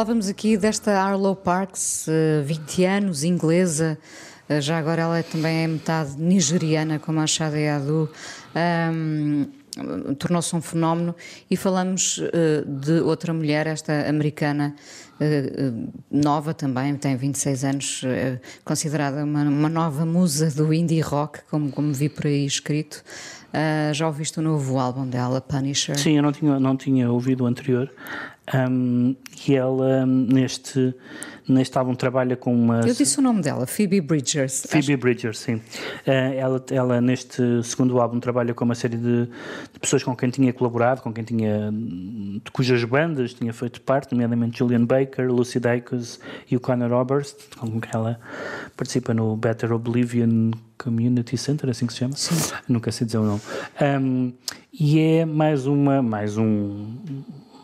Falávamos 0.07 0.29
aqui 0.29 0.55
desta 0.55 1.01
Arlo 1.01 1.35
Parks, 1.35 2.07
eh, 2.07 2.41
20 2.41 2.85
anos, 2.85 3.23
inglesa, 3.25 3.97
eh, 4.47 4.61
já 4.61 4.77
agora 4.77 5.01
ela 5.01 5.21
também 5.21 5.65
é 5.65 5.67
metade 5.67 6.17
nigeriana, 6.17 6.97
como 6.97 7.19
a 7.19 7.27
Shade 7.27 7.67
Adu. 7.67 8.09
Ahm, 8.55 9.47
Tornou-se 10.17 10.55
um 10.55 10.61
fenómeno 10.61 11.13
e 11.51 11.57
falamos 11.57 12.19
eh, 12.33 12.63
de 12.65 13.01
outra 13.01 13.31
mulher, 13.33 13.67
esta 13.67 14.09
americana, 14.09 14.73
eh, 15.19 15.51
eh, 15.55 15.71
nova 16.11 16.53
também, 16.53 16.95
tem 16.95 17.15
26 17.15 17.63
anos, 17.63 18.01
eh, 18.05 18.39
considerada 18.63 19.23
uma, 19.23 19.43
uma 19.43 19.69
nova 19.69 20.05
musa 20.05 20.49
do 20.51 20.71
indie 20.73 21.01
rock, 21.01 21.39
como, 21.49 21.71
como 21.71 21.91
vi 21.93 22.07
por 22.07 22.27
aí 22.27 22.45
escrito. 22.45 23.03
Já 23.93 24.05
ouviste 24.05 24.37
o 24.37 24.41
novo 24.41 24.77
álbum 24.77 25.07
dela, 25.07 25.41
Punisher? 25.41 25.97
Sim, 25.97 26.17
eu 26.17 26.21
não 26.21 26.31
tinha, 26.31 26.59
não 26.59 26.77
tinha 26.77 27.11
ouvido 27.11 27.43
o 27.43 27.47
anterior. 27.47 27.91
Um, 28.53 29.13
e 29.45 29.55
ela, 29.55 30.05
neste, 30.05 30.95
neste 31.47 31.77
álbum, 31.77 31.93
trabalha 31.93 32.37
com 32.37 32.55
uma. 32.55 32.79
Eu 32.79 32.93
disse 32.93 33.19
o 33.19 33.21
nome 33.21 33.41
dela, 33.41 33.67
Phoebe 33.67 33.99
Bridgers. 33.99 34.65
Phoebe 34.69 34.95
Bridgers, 34.95 35.39
sim. 35.39 35.55
Uh, 35.55 35.61
ela, 36.37 36.65
ela, 36.71 37.01
neste 37.01 37.41
segundo 37.63 37.99
álbum, 37.99 38.21
trabalha 38.21 38.53
com 38.53 38.63
uma 38.63 38.75
série 38.75 38.95
de, 38.95 39.25
de, 39.25 39.79
pessoas 39.81 40.01
com 40.01 40.15
quem 40.15 40.29
tinha 40.29 40.53
colaborado, 40.53 41.01
com 41.01 41.11
quem 41.11 41.25
tinha. 41.25 41.71
de 41.71 42.51
cujas 42.51 42.83
bandas 42.85 43.33
tinha 43.33 43.51
feito 43.51 43.81
parte, 43.81 44.13
nomeadamente 44.13 44.59
Julian 44.59 44.85
Baker, 44.85 45.29
Lucy 45.29 45.59
Dacus 45.59 46.17
e 46.49 46.55
o 46.55 46.59
Conor 46.59 46.91
Roberts, 46.91 47.35
com 47.57 47.81
quem 47.81 47.91
ela 47.93 48.17
participa 48.77 49.13
no 49.13 49.35
Better 49.35 49.73
Oblivion 49.73 50.51
Community 50.77 51.37
Center, 51.37 51.69
assim 51.69 51.85
que 51.85 51.91
se 51.91 51.99
chama? 51.99 52.15
Sim. 52.15 52.53
Nunca 52.69 52.93
sei 52.93 53.05
dizer 53.05 53.17
o 53.17 53.23
nome. 53.23 53.41
Um, 53.81 54.31
e 54.71 54.99
é 54.99 55.25
mais 55.25 55.67
uma. 55.67 56.01
mais 56.01 56.37
um 56.37 56.95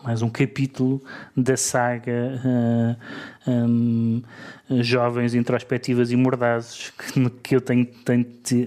mais 0.04 0.20
um 0.20 0.28
capítulo 0.28 1.02
da 1.34 1.56
saga 1.56 2.38
uh, 2.44 2.96
um, 3.46 4.22
Jovens 4.80 5.34
Introspectivas 5.34 6.10
e 6.10 6.16
Mordazes 6.16 6.90
que, 6.90 7.30
que 7.42 7.56
eu 7.56 7.60
tenho, 7.60 7.84
tenho, 7.84 8.24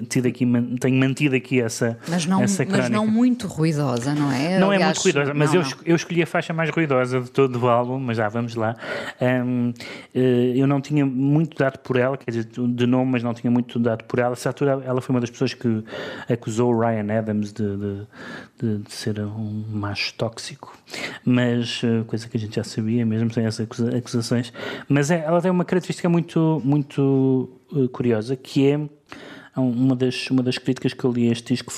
tido 0.07 0.27
aqui, 0.27 0.45
tenho 0.79 0.95
mantido 0.95 1.35
aqui 1.35 1.59
essa, 1.59 1.97
mas 2.07 2.25
não, 2.25 2.43
essa 2.43 2.63
Mas 2.69 2.89
não 2.89 3.07
muito 3.07 3.47
ruidosa, 3.47 4.13
não 4.13 4.31
é? 4.31 4.59
Não 4.59 4.69
Aliás, 4.69 4.81
é 4.81 4.85
muito 4.85 5.03
ruidosa, 5.03 5.33
mas 5.33 5.53
não, 5.53 5.61
eu, 5.61 5.67
não. 5.67 5.77
eu 5.85 5.95
escolhi 5.95 6.21
a 6.21 6.27
faixa 6.27 6.53
mais 6.53 6.69
ruidosa 6.69 7.21
de 7.21 7.31
todo 7.31 7.59
o 7.59 7.67
álbum, 7.67 7.99
mas 7.99 8.17
já 8.17 8.29
vamos 8.29 8.53
lá. 8.53 8.75
Um, 9.19 9.73
eu 10.13 10.67
não 10.67 10.79
tinha 10.79 11.05
muito 11.05 11.57
dado 11.57 11.79
por 11.79 11.97
ela, 11.97 12.15
quer 12.15 12.29
dizer, 12.29 12.45
de 12.45 12.85
nome, 12.85 13.13
mas 13.13 13.23
não 13.23 13.33
tinha 13.33 13.49
muito 13.49 13.79
dado 13.79 14.03
por 14.03 14.19
ela. 14.19 14.33
Essa 14.33 14.49
altura 14.49 14.83
ela 14.85 15.01
foi 15.01 15.15
uma 15.15 15.21
das 15.21 15.31
pessoas 15.31 15.53
que 15.53 15.83
acusou 16.29 16.73
o 16.73 16.79
Ryan 16.79 17.17
Adams 17.17 17.51
de, 17.51 17.63
de, 17.63 18.07
de, 18.61 18.77
de 18.83 18.93
ser 18.93 19.19
um 19.19 19.65
macho 19.71 20.13
tóxico, 20.13 20.77
mas 21.25 21.81
uh, 21.81 22.05
coisa 22.05 22.27
que 22.29 22.37
a 22.37 22.39
gente 22.39 22.55
já 22.55 22.63
sabia, 22.63 23.03
mesmo 23.05 23.33
sem 23.33 23.45
essas 23.45 23.67
acusações. 23.95 24.53
Mas 24.87 25.11
é, 25.11 25.23
ela 25.25 25.41
tem 25.41 25.51
uma 25.51 25.65
característica 25.65 26.07
muito, 26.09 26.61
muito 26.63 27.49
uh, 27.71 27.89
curiosa 27.89 28.35
que 28.35 28.67
é 28.67 28.79
uma 29.61 29.95
das, 29.95 30.29
uma 30.29 30.43
das 30.43 30.57
críticas 30.57 30.93
que 30.93 31.03
eu 31.03 31.11
li 31.11 31.29
a 31.29 31.31
este 31.31 31.53
disco 31.53 31.73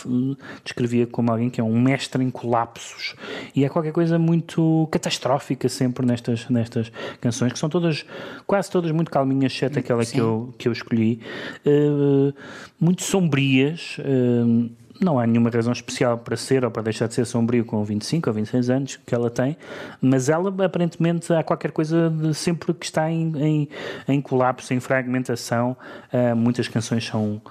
descrevia 0.63 1.07
como 1.07 1.31
alguém 1.31 1.49
que 1.49 1.61
é 1.61 1.63
um 1.63 1.79
mestre 1.79 2.23
em 2.23 2.29
colapsos. 2.29 3.15
E 3.55 3.63
é 3.63 3.69
qualquer 3.69 3.93
coisa 3.93 4.19
muito 4.19 4.87
catastrófica 4.91 5.69
sempre 5.69 6.05
nestas, 6.05 6.49
nestas 6.49 6.91
canções 7.21 7.53
que 7.53 7.59
são 7.59 7.69
todas, 7.69 8.05
quase 8.45 8.69
todas 8.69 8.91
muito 8.91 9.09
calminhas 9.09 9.53
exceto 9.53 9.79
aquela 9.79 10.05
que 10.05 10.19
eu, 10.19 10.53
que 10.57 10.67
eu 10.67 10.71
escolhi. 10.71 11.21
Uh, 11.65 12.33
muito 12.79 13.03
sombrias 13.03 13.97
uh, 13.99 14.69
não 14.99 15.17
há 15.17 15.25
nenhuma 15.25 15.49
razão 15.49 15.71
especial 15.71 16.17
para 16.17 16.35
ser 16.35 16.65
ou 16.65 16.71
para 16.71 16.83
deixar 16.83 17.07
de 17.07 17.13
ser 17.13 17.25
sombrio 17.25 17.63
com 17.63 17.83
25 17.83 18.29
ou 18.29 18.33
26 18.33 18.69
anos 18.69 18.99
que 19.05 19.15
ela 19.15 19.29
tem, 19.29 19.57
mas 20.01 20.29
ela 20.29 20.49
aparentemente 20.65 21.31
há 21.33 21.43
qualquer 21.43 21.71
coisa 21.71 22.09
de 22.09 22.33
sempre 22.33 22.73
que 22.73 22.85
está 22.85 23.09
em, 23.09 23.31
em, 23.37 23.69
em 24.07 24.21
colapso, 24.21 24.73
em 24.73 24.79
fragmentação. 24.79 25.75
Uh, 26.11 26.35
muitas 26.35 26.67
canções 26.67 27.05
são 27.05 27.41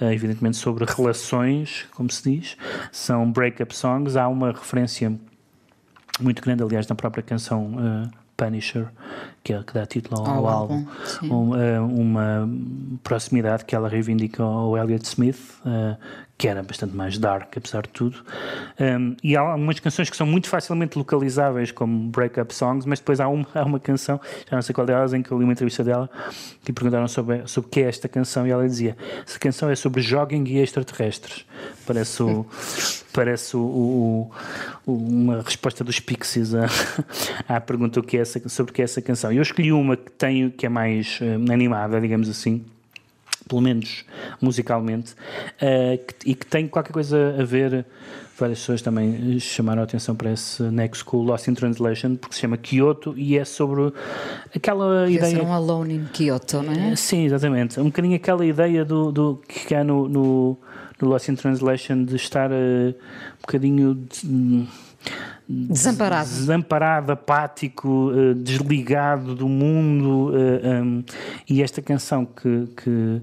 uh, 0.00 0.04
evidentemente 0.10 0.56
sobre 0.56 0.84
relações, 0.84 1.86
como 1.94 2.10
se 2.10 2.30
diz, 2.30 2.56
são 2.90 3.30
break-up 3.30 3.76
songs. 3.76 4.16
Há 4.16 4.26
uma 4.28 4.52
referência 4.52 5.12
muito 6.20 6.42
grande, 6.42 6.62
aliás, 6.62 6.86
na 6.86 6.94
própria 6.94 7.22
canção. 7.22 7.74
Uh, 7.74 8.26
Punisher, 8.36 8.88
que 9.46 9.52
é 9.52 9.62
que 9.62 9.72
dá 9.72 9.86
título 9.86 10.28
ao, 10.28 10.48
álbum, 10.48 10.84
um, 11.22 12.00
uma 12.00 12.50
proximidade 13.04 13.64
que 13.64 13.76
ela 13.76 13.88
reivindica 13.88 14.42
ao 14.42 14.76
Elliott 14.76 15.06
Smith, 15.06 15.38
uh, 15.64 15.96
que 16.36 16.48
era 16.48 16.64
bastante 16.64 16.96
mais 16.96 17.16
dark, 17.16 17.56
apesar 17.56 17.82
de 17.82 17.90
tudo. 17.90 18.18
Um, 18.78 19.16
e 19.22 19.36
há 19.36 19.40
algumas 19.40 19.78
canções 19.78 20.10
que 20.10 20.16
são 20.16 20.26
muito 20.26 20.48
facilmente 20.48 20.98
localizáveis, 20.98 21.70
como 21.70 22.10
break-up 22.10 22.52
songs, 22.52 22.84
mas 22.84 22.98
depois 22.98 23.20
há 23.20 23.28
uma, 23.28 23.46
há 23.54 23.62
uma 23.62 23.78
canção, 23.78 24.20
já 24.50 24.56
não 24.56 24.62
sei 24.62 24.74
qual 24.74 24.86
delas, 24.86 25.14
em 25.14 25.22
que 25.22 25.30
eu 25.30 25.38
li 25.38 25.44
uma 25.44 25.52
entrevista 25.52 25.84
dela, 25.84 26.10
que 26.64 26.72
perguntaram 26.72 27.06
sobre, 27.06 27.46
sobre 27.46 27.68
o 27.68 27.70
que 27.70 27.80
é 27.80 27.88
esta 27.88 28.08
canção, 28.08 28.46
e 28.46 28.50
ela 28.50 28.66
dizia: 28.66 28.96
essa 29.24 29.38
canção 29.38 29.70
é 29.70 29.76
sobre 29.76 30.02
jogging 30.02 30.44
e 30.48 30.58
extraterrestres. 30.58 31.46
Parece 31.86 32.22
o. 32.22 32.44
parece 33.16 33.56
o, 33.56 33.60
o, 33.60 34.30
o, 34.84 34.92
uma 34.92 35.40
resposta 35.40 35.82
dos 35.82 35.98
Pixies 35.98 36.54
à, 36.54 36.66
à 37.48 37.58
pergunta 37.58 37.98
o 37.98 38.02
que 38.02 38.18
é 38.18 38.20
essa, 38.20 38.46
sobre 38.46 38.72
o 38.72 38.74
que 38.74 38.82
é 38.82 38.84
essa 38.84 39.00
canção. 39.00 39.32
Eu 39.36 39.42
escolhi 39.42 39.70
uma 39.70 39.96
que, 39.96 40.10
tenho, 40.12 40.50
que 40.50 40.64
é 40.64 40.68
mais 40.68 41.20
uh, 41.20 41.52
animada, 41.52 42.00
digamos 42.00 42.26
assim, 42.28 42.64
pelo 43.46 43.60
menos 43.60 44.04
musicalmente, 44.40 45.12
uh, 45.12 45.98
que, 46.04 46.30
e 46.30 46.34
que 46.34 46.46
tem 46.46 46.66
qualquer 46.66 46.92
coisa 46.92 47.36
a 47.38 47.44
ver. 47.44 47.84
Várias 48.38 48.60
pessoas 48.60 48.82
também 48.82 49.38
chamaram 49.40 49.80
a 49.80 49.84
atenção 49.84 50.14
para 50.14 50.30
esse 50.30 50.62
Next 50.62 51.04
School 51.04 51.24
Lost 51.24 51.48
in 51.48 51.54
Translation, 51.54 52.16
porque 52.16 52.34
se 52.34 52.42
chama 52.42 52.56
Kyoto 52.58 53.14
e 53.16 53.38
é 53.38 53.44
sobre 53.46 53.92
aquela 54.54 55.06
Quer 55.06 55.12
ideia. 55.12 55.42
um 55.42 55.52
Alone 55.52 55.94
in 55.94 56.04
Kyoto, 56.12 56.62
não 56.62 56.72
é? 56.72 56.96
Sim, 56.96 57.24
exatamente. 57.24 57.80
Um 57.80 57.84
bocadinho 57.84 58.14
aquela 58.16 58.44
ideia 58.44 58.84
do, 58.84 59.10
do 59.10 59.40
que 59.48 59.74
há 59.74 59.82
no, 59.82 60.06
no, 60.06 60.58
no 61.00 61.08
Lost 61.08 61.28
in 61.28 61.34
Translation 61.34 62.04
de 62.04 62.16
estar 62.16 62.50
uh, 62.50 62.54
um 62.54 63.40
bocadinho. 63.40 63.94
De, 63.94 64.66
Desamparado. 65.48 66.28
Desamparado, 66.28 67.12
apático, 67.12 68.10
uh, 68.10 68.34
desligado 68.34 69.34
do 69.34 69.48
mundo. 69.48 70.30
Uh, 70.30 70.82
um, 70.82 71.04
e 71.48 71.62
esta 71.62 71.80
canção 71.80 72.24
que, 72.24 72.66
que, 72.76 73.22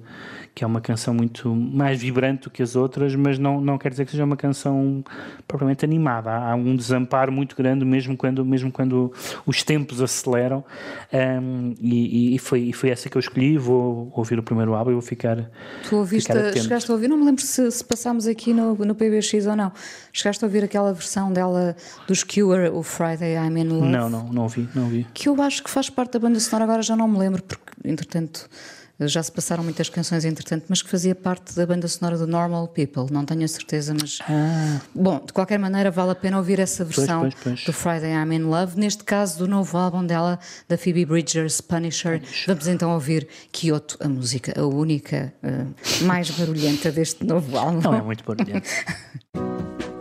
que, 0.53 0.63
é 0.63 0.67
uma 0.67 0.81
canção 0.81 1.13
muito 1.13 1.53
mais 1.53 2.01
vibrante 2.01 2.43
do 2.43 2.49
que 2.49 2.61
as 2.61 2.75
outras, 2.75 3.15
mas 3.15 3.37
não, 3.39 3.59
não 3.59 3.77
quer 3.77 3.89
dizer 3.89 4.05
que 4.05 4.11
seja 4.11 4.23
uma 4.23 4.37
canção 4.37 5.03
propriamente 5.47 5.85
animada. 5.85 6.31
Há, 6.31 6.55
um 6.55 6.75
desamparo 6.75 7.31
muito 7.31 7.55
grande, 7.55 7.83
mesmo 7.85 8.15
quando, 8.15 8.45
mesmo 8.45 8.71
quando 8.71 9.11
os 9.45 9.63
tempos 9.63 10.01
aceleram. 10.01 10.63
Um, 11.11 11.73
e, 11.79 12.35
e, 12.35 12.39
foi, 12.39 12.61
e 12.61 12.73
foi 12.73 12.89
essa 12.89 13.09
que 13.09 13.17
eu 13.17 13.19
escolhi. 13.19 13.57
Vou 13.57 14.11
ouvir 14.15 14.39
o 14.39 14.43
primeiro 14.43 14.73
álbum 14.73 14.91
e 14.91 14.93
vou 14.93 15.01
ficar. 15.01 15.49
Tu 15.87 15.95
ouviste, 15.95 16.31
ficar 16.31 16.53
chegaste 16.53 16.89
a 16.89 16.93
ouvir? 16.93 17.07
Não 17.07 17.17
me 17.17 17.25
lembro 17.25 17.41
se, 17.41 17.71
se 17.71 17.83
passámos 17.83 18.27
aqui 18.27 18.53
no, 18.53 18.75
no 18.75 18.95
PBX 18.95 19.47
ou 19.47 19.55
não. 19.55 19.71
Chegaste 20.11 20.43
a 20.43 20.47
ouvir 20.47 20.63
aquela 20.63 20.93
versão 20.93 21.31
dela 21.31 21.75
dos 22.07 22.23
Cure, 22.23 22.69
o 22.69 22.83
Friday 22.83 23.35
I'm 23.35 23.57
in 23.57 23.67
Love? 23.67 23.87
Não, 23.87 24.09
não, 24.09 24.23
não 24.31 24.43
ouvi, 24.43 24.67
não 24.73 24.83
ouvi. 24.83 25.07
Que 25.13 25.29
eu 25.29 25.41
acho 25.41 25.63
que 25.63 25.69
faz 25.69 25.89
parte 25.89 26.13
da 26.13 26.19
banda 26.19 26.39
sonora, 26.39 26.65
agora 26.65 26.81
já 26.81 26.95
não 26.95 27.07
me 27.07 27.17
lembro, 27.17 27.41
porque 27.43 27.63
entretanto 27.83 28.49
já 29.07 29.21
se 29.21 29.31
passaram 29.31 29.63
muitas 29.63 29.89
canções 29.89 30.25
entretanto, 30.25 30.65
mas 30.67 30.81
que 30.81 30.89
fazia 30.89 31.15
parte 31.15 31.55
da 31.55 31.65
banda 31.65 31.87
sonora 31.87 32.17
do 32.17 32.27
Normal 32.27 32.67
People, 32.67 33.05
não 33.11 33.25
tenho 33.25 33.43
a 33.43 33.47
certeza, 33.47 33.95
mas. 33.99 34.19
Ah. 34.29 34.79
Bom, 34.93 35.21
de 35.25 35.33
qualquer 35.33 35.59
maneira, 35.59 35.91
vale 35.91 36.11
a 36.11 36.15
pena 36.15 36.37
ouvir 36.37 36.59
essa 36.59 36.83
versão 36.83 37.21
pois, 37.21 37.33
pois, 37.35 37.43
pois. 37.43 37.65
do 37.65 37.73
Friday 37.73 38.11
I'm 38.11 38.33
in 38.33 38.43
Love. 38.43 38.79
Neste 38.79 39.03
caso, 39.03 39.39
do 39.39 39.47
novo 39.47 39.77
álbum 39.77 40.05
dela, 40.05 40.39
da 40.67 40.77
Phoebe 40.77 41.05
Bridgers, 41.05 41.61
Punisher. 41.61 42.19
Punisher. 42.19 42.45
Vamos 42.47 42.67
então 42.67 42.91
ouvir 42.91 43.27
Kyoto, 43.51 43.97
a 43.99 44.07
música, 44.07 44.53
a 44.59 44.65
única 44.65 45.33
uh, 45.43 46.05
mais 46.05 46.29
barulhenta 46.31 46.91
deste 46.91 47.25
novo 47.25 47.57
álbum. 47.57 47.81
Não 47.81 47.93
é 47.93 48.01
muito 48.01 48.23
barulhenta. 48.23 48.63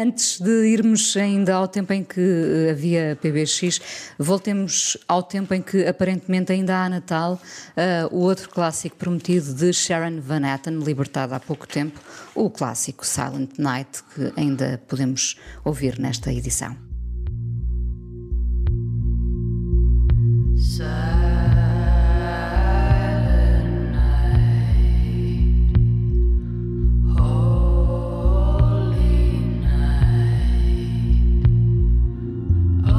Antes 0.00 0.40
de 0.40 0.66
irmos 0.66 1.14
ainda 1.14 1.54
ao 1.54 1.68
tempo 1.68 1.92
em 1.92 2.02
que 2.02 2.18
eh, 2.18 2.70
havia 2.70 3.18
PBX, 3.20 3.78
voltemos 4.18 4.96
ao 5.06 5.22
tempo 5.22 5.52
em 5.52 5.60
que 5.60 5.86
aparentemente 5.86 6.50
ainda 6.50 6.74
há 6.74 6.88
Natal, 6.88 7.38
eh, 7.76 8.08
o 8.10 8.20
outro 8.20 8.48
clássico 8.48 8.96
prometido 8.96 9.52
de 9.52 9.70
Sharon 9.74 10.22
Van 10.22 10.40
Etten, 10.54 10.78
libertado 10.78 11.34
há 11.34 11.40
pouco 11.40 11.68
tempo, 11.68 12.00
o 12.34 12.48
clássico 12.48 13.04
Silent 13.04 13.58
Night, 13.58 14.02
que 14.14 14.32
ainda 14.40 14.82
podemos 14.88 15.36
ouvir 15.66 15.98
nesta 15.98 16.32
edição. 16.32 16.74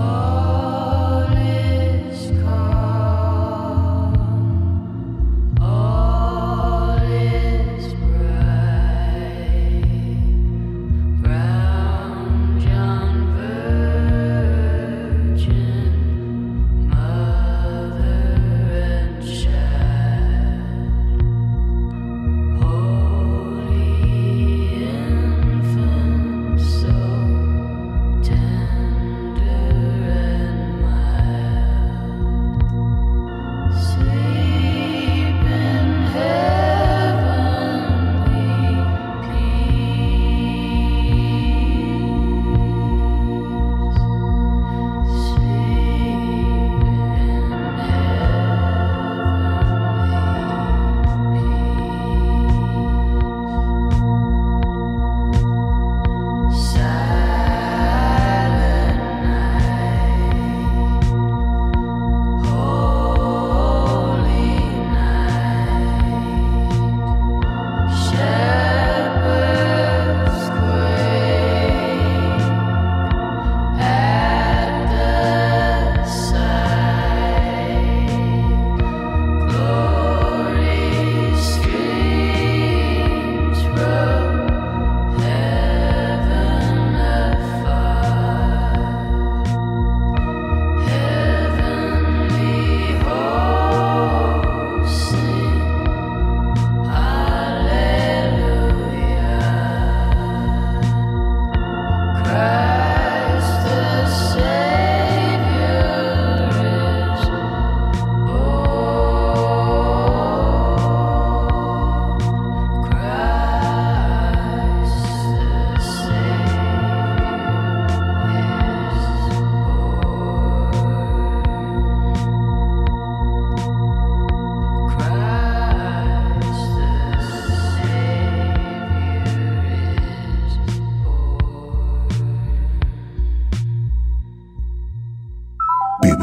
Oh. 0.04 0.41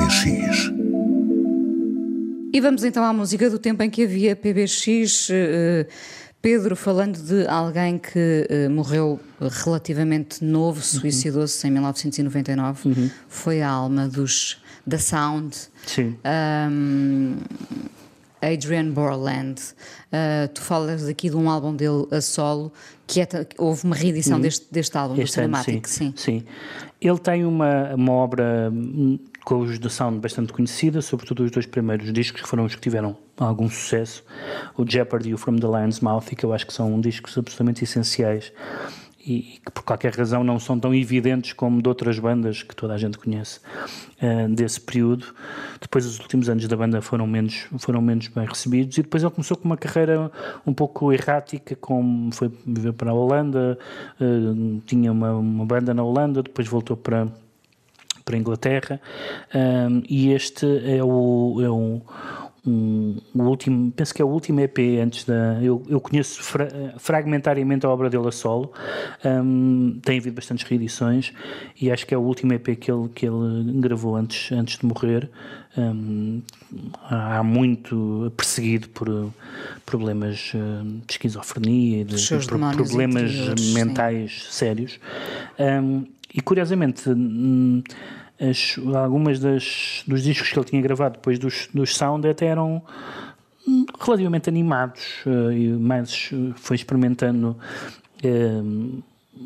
PBX. 0.09 0.73
E 2.55 2.61
vamos 2.63 2.83
então 2.83 3.05
à 3.05 3.13
música 3.13 3.51
do 3.51 3.59
tempo 3.59 3.83
em 3.83 3.91
que 3.91 4.05
havia 4.05 4.35
PBX. 4.35 5.29
eh, 5.31 5.87
Pedro 6.41 6.75
falando 6.75 7.19
de 7.19 7.47
alguém 7.47 7.99
que 7.99 8.47
eh, 8.49 8.69
morreu 8.71 9.21
relativamente 9.39 10.43
novo, 10.43 10.81
suicidou-se 10.81 11.67
em 11.67 11.71
1999, 11.73 13.11
foi 13.29 13.61
a 13.61 13.69
alma 13.69 14.09
dos 14.09 14.63
da 14.87 14.99
Sound. 14.99 15.55
Sim. 15.85 16.17
Um, 16.71 17.37
Adrian 18.41 18.91
Borland. 18.93 19.61
Uh, 20.13 20.49
tu 20.55 20.63
falas 20.63 21.07
aqui 21.09 21.29
de 21.29 21.37
um 21.37 21.51
álbum 21.51 21.75
dele 21.75 22.07
a 22.13 22.21
solo, 22.21 22.73
que 23.07 23.21
é, 23.21 23.27
houve 23.59 23.85
uma 23.85 23.97
reedição 23.97 24.37
Uhum. 24.37 24.43
deste, 24.43 24.67
deste 24.71 24.97
álbum, 24.97 25.17
do 25.17 25.21
Este 25.23 25.41
ano, 25.41 25.57
Cinematic, 25.57 25.87
sim. 25.89 26.15
sim. 26.17 26.45
Ele 27.01 27.19
tem 27.19 27.45
uma, 27.45 27.95
uma 27.95 28.13
obra 28.13 28.71
hum, 28.73 29.19
com 29.49 29.61
os 29.61 29.79
de 29.79 29.89
sound 29.89 30.19
bastante 30.19 30.53
conhecida, 30.53 31.01
sobretudo 31.01 31.43
os 31.43 31.51
dois 31.51 31.65
primeiros 31.65 32.13
discos 32.13 32.43
que 32.43 32.47
foram 32.47 32.67
os 32.67 32.75
que 32.75 32.83
tiveram 32.83 33.17
algum 33.39 33.67
sucesso, 33.67 34.23
o 34.77 34.85
Jeopardy 34.87 35.31
e 35.31 35.35
o 35.35 35.39
From 35.39 35.57
the 35.57 35.67
Lion's 35.67 36.01
Mouth, 36.01 36.33
e 36.33 36.37
que 36.37 36.45
eu 36.45 36.53
acho 36.53 36.67
que 36.67 36.73
são 36.75 37.01
discos 37.01 37.39
absolutamente 37.39 37.83
essenciais 37.83 38.53
e 39.27 39.59
que 39.65 39.73
por 39.73 39.85
qualquer 39.85 40.15
razão 40.15 40.45
não 40.45 40.59
são 40.61 40.79
tão 40.79 40.95
evidentes 40.95 41.55
como 41.55 41.81
de 41.81 41.89
outras 41.89 42.19
bandas 42.19 42.63
que 42.63 42.77
toda 42.77 42.93
a 42.93 42.99
gente 42.99 43.17
conhece 43.17 43.59
eh, 44.21 44.49
desse 44.49 44.83
período. 44.83 45.25
Depois 45.81 46.05
os 46.05 46.21
últimos 46.21 46.51
anos 46.51 46.69
da 46.69 46.77
banda 46.77 47.01
foram 47.01 47.27
menos, 47.27 47.69
foram 47.79 48.03
menos 48.03 48.29
bem 48.29 48.47
recebidos 48.47 48.99
e 48.99 49.03
depois 49.03 49.23
ele 49.23 49.33
começou 49.33 49.57
com 49.57 49.65
uma 49.65 49.79
carreira 49.79 50.31
um 50.67 50.75
pouco 50.75 51.11
errática, 51.11 51.75
como 51.75 52.31
foi 52.35 52.53
viver 52.67 52.93
para 52.93 53.13
a 53.13 53.15
Holanda, 53.15 53.79
eh, 54.21 54.81
tinha 54.85 55.11
uma, 55.11 55.33
uma 55.33 55.65
banda 55.65 55.95
na 55.95 56.03
Holanda, 56.03 56.43
depois 56.43 56.69
voltou 56.69 56.99
para 56.99 57.29
para 58.29 58.37
a 58.37 58.39
Inglaterra 58.39 59.01
um, 59.55 60.03
e 60.07 60.33
este 60.33 60.67
é 60.85 61.03
o, 61.03 61.61
é 61.63 61.71
um, 61.71 62.03
o 62.67 63.43
último, 63.43 63.91
penso 63.93 64.15
que 64.15 64.21
é 64.21 64.25
o 64.25 64.29
último 64.29 64.61
EP 64.61 64.79
antes 65.03 65.25
da. 65.25 65.59
Eu, 65.63 65.83
eu 65.89 65.99
conheço 65.99 66.43
fra- 66.43 66.69
fragmentariamente 66.99 67.87
a 67.87 67.89
obra 67.89 68.11
dele 68.11 68.29
a 68.29 68.33
solo, 68.33 68.71
um, 69.25 69.99
tem 70.05 70.19
havido 70.19 70.37
bastantes 70.37 70.67
reedições 70.69 71.33
e 71.81 71.91
acho 71.91 72.07
que 72.07 72.15
é 72.15 72.19
o 72.19 72.21
último 72.21 72.53
EP 72.53 72.77
que 72.79 72.91
ele, 72.93 73.09
que 73.15 73.27
ele 73.27 73.81
gravou 73.81 74.17
antes, 74.17 74.53
antes 74.53 74.79
de 74.79 74.85
morrer. 74.85 75.31
Um, 75.77 76.43
há 77.09 77.43
muito 77.43 78.33
perseguido 78.37 78.89
por 78.89 79.33
problemas 79.87 80.53
de 80.53 81.13
esquizofrenia 81.13 82.01
e 82.01 82.05
de, 82.05 82.17
de 82.17 82.47
problemas 82.49 83.31
interiores, 83.31 83.65
sim. 83.65 83.75
mentais 83.75 84.47
sérios. 84.51 84.99
Um, 85.59 86.05
e 86.35 86.41
curiosamente, 86.41 87.09
hum, 87.09 87.83
as- 88.41 88.79
algumas 88.95 89.39
das, 89.41 90.03
dos 90.07 90.23
discos 90.23 90.51
que 90.51 90.59
ele 90.59 90.67
tinha 90.67 90.83
gravado 90.83 91.15
depois 91.17 91.39
dos, 91.39 91.69
dos 91.73 91.97
Sound 91.97 92.27
até 92.29 92.47
eram 92.47 92.83
hum, 93.67 93.85
relativamente 94.01 94.49
animados 94.49 95.03
eh, 95.27 95.53
e 95.55 95.69
mais 95.69 96.31
eh, 96.33 96.53
foi 96.57 96.77
experimentando 96.77 97.57
hum, 98.25 99.03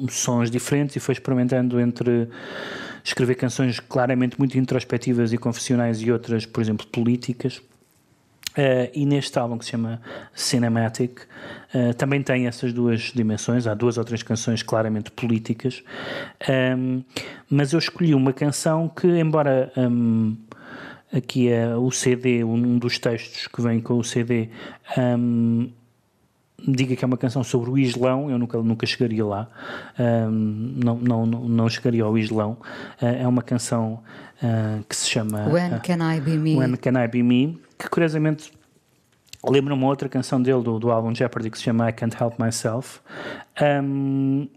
sons 0.09 0.51
diferentes 0.51 0.97
e 0.97 1.01
foi 1.01 1.12
experimentando 1.14 1.80
entre 1.80 2.28
escrever 3.05 3.35
canções 3.35 3.80
claramente 3.80 4.39
muito 4.39 4.57
introspectivas 4.59 5.33
e 5.33 5.39
confessionais 5.39 6.01
e 6.03 6.11
outras, 6.12 6.47
por 6.47 6.61
exemplo, 6.61 6.87
políticas. 6.87 7.61
Uh, 8.53 8.92
e 8.92 9.07
neste 9.07 9.38
álbum 9.38 9.57
que 9.57 9.64
se 9.64 9.70
chama 9.70 9.98
Cinematic 10.34 11.20
uh, 11.74 11.94
também 11.94 12.22
tem 12.22 12.46
essas 12.46 12.70
duas 12.70 13.00
dimensões. 13.14 13.66
Há 13.66 13.72
duas 13.72 13.96
ou 13.96 14.05
três 14.05 14.22
canções 14.22 14.62
claramente 14.62 15.11
políticas, 15.11 15.82
Um, 16.76 17.03
mas 17.48 17.72
eu 17.72 17.78
escolhi 17.78 18.14
uma 18.14 18.32
canção 18.32 18.88
que, 18.88 19.07
embora 19.07 19.72
um, 19.76 20.36
aqui 21.12 21.48
é 21.48 21.74
o 21.76 21.90
CD, 21.90 22.42
um 22.42 22.78
dos 22.78 22.98
textos 22.98 23.46
que 23.46 23.62
vem 23.62 23.80
com 23.80 23.98
o 23.98 24.03
CD, 24.03 24.48
um, 24.98 25.70
diga 26.66 26.96
que 26.96 27.05
é 27.05 27.07
uma 27.07 27.16
canção 27.16 27.44
sobre 27.44 27.70
o 27.70 27.78
Islão, 27.78 28.28
eu 28.28 28.38
nunca, 28.38 28.59
nunca 28.59 28.86
chegaria 28.86 29.24
lá, 29.24 29.48
não, 29.98 30.96
não, 30.96 31.26
não, 31.26 31.68
chegaria 31.68 32.05
ao 32.05 32.16
Islão. 32.18 32.57
Ah, 33.00 33.07
é 33.07 33.26
uma 33.26 33.42
canção 33.42 34.00
que 34.88 34.96
se 34.96 35.09
chama 35.09 35.48
When 35.48 35.78
Can 35.80 35.98
I 36.14 36.20
Be 36.20 36.36
Me? 36.36 36.57
When 36.57 36.76
Can 36.76 37.03
I 37.03 37.09
Be 37.09 37.22
Me, 37.22 37.61
que 37.83 37.91
curiosamente 37.91 38.53
lembra 39.45 39.74
uma 39.74 39.87
outra 39.89 40.09
canção 40.09 40.41
dele 40.41 40.62
do, 40.62 40.78
do 40.78 40.91
álbum 40.91 41.14
Jeopardy 41.14 41.51
que 41.51 41.59
se 41.59 41.64
chama 41.64 41.91
I 41.91 41.93
Can't 41.93 42.16
Help 42.20 42.39
Myself 42.39 43.01
Ahm, 43.61 44.49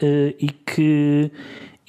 eh, 0.00 0.34
e 0.38 0.48
que 0.50 1.30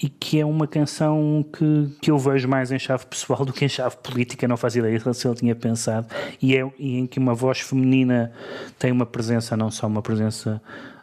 e 0.01 0.07
que 0.07 0.39
é 0.39 0.45
uma 0.45 0.65
canção 0.65 1.45
que, 1.51 1.97
que 2.01 2.09
eu 2.09 2.17
vejo 2.17 2.47
mais 2.47 2.71
em 2.71 2.79
chave 2.79 3.05
pessoal 3.05 3.43
do 3.45 3.51
que 3.51 3.65
em 3.65 3.69
chave 3.69 3.97
política, 3.97 4.47
não 4.47 4.55
faz 4.55 4.75
ideia 4.75 5.13
se 5.13 5.27
ele 5.27 5.35
tinha 5.35 5.55
pensado, 5.55 6.07
e, 6.41 6.55
é, 6.55 6.65
e 6.79 6.99
em 6.99 7.05
que 7.05 7.19
uma 7.19 7.33
voz 7.33 7.59
feminina 7.59 8.31
tem 8.77 8.93
uma 8.93 9.05
presença, 9.05 9.57
não 9.57 9.69
só 9.69 9.87
uma 9.87 10.01
presença 10.01 10.61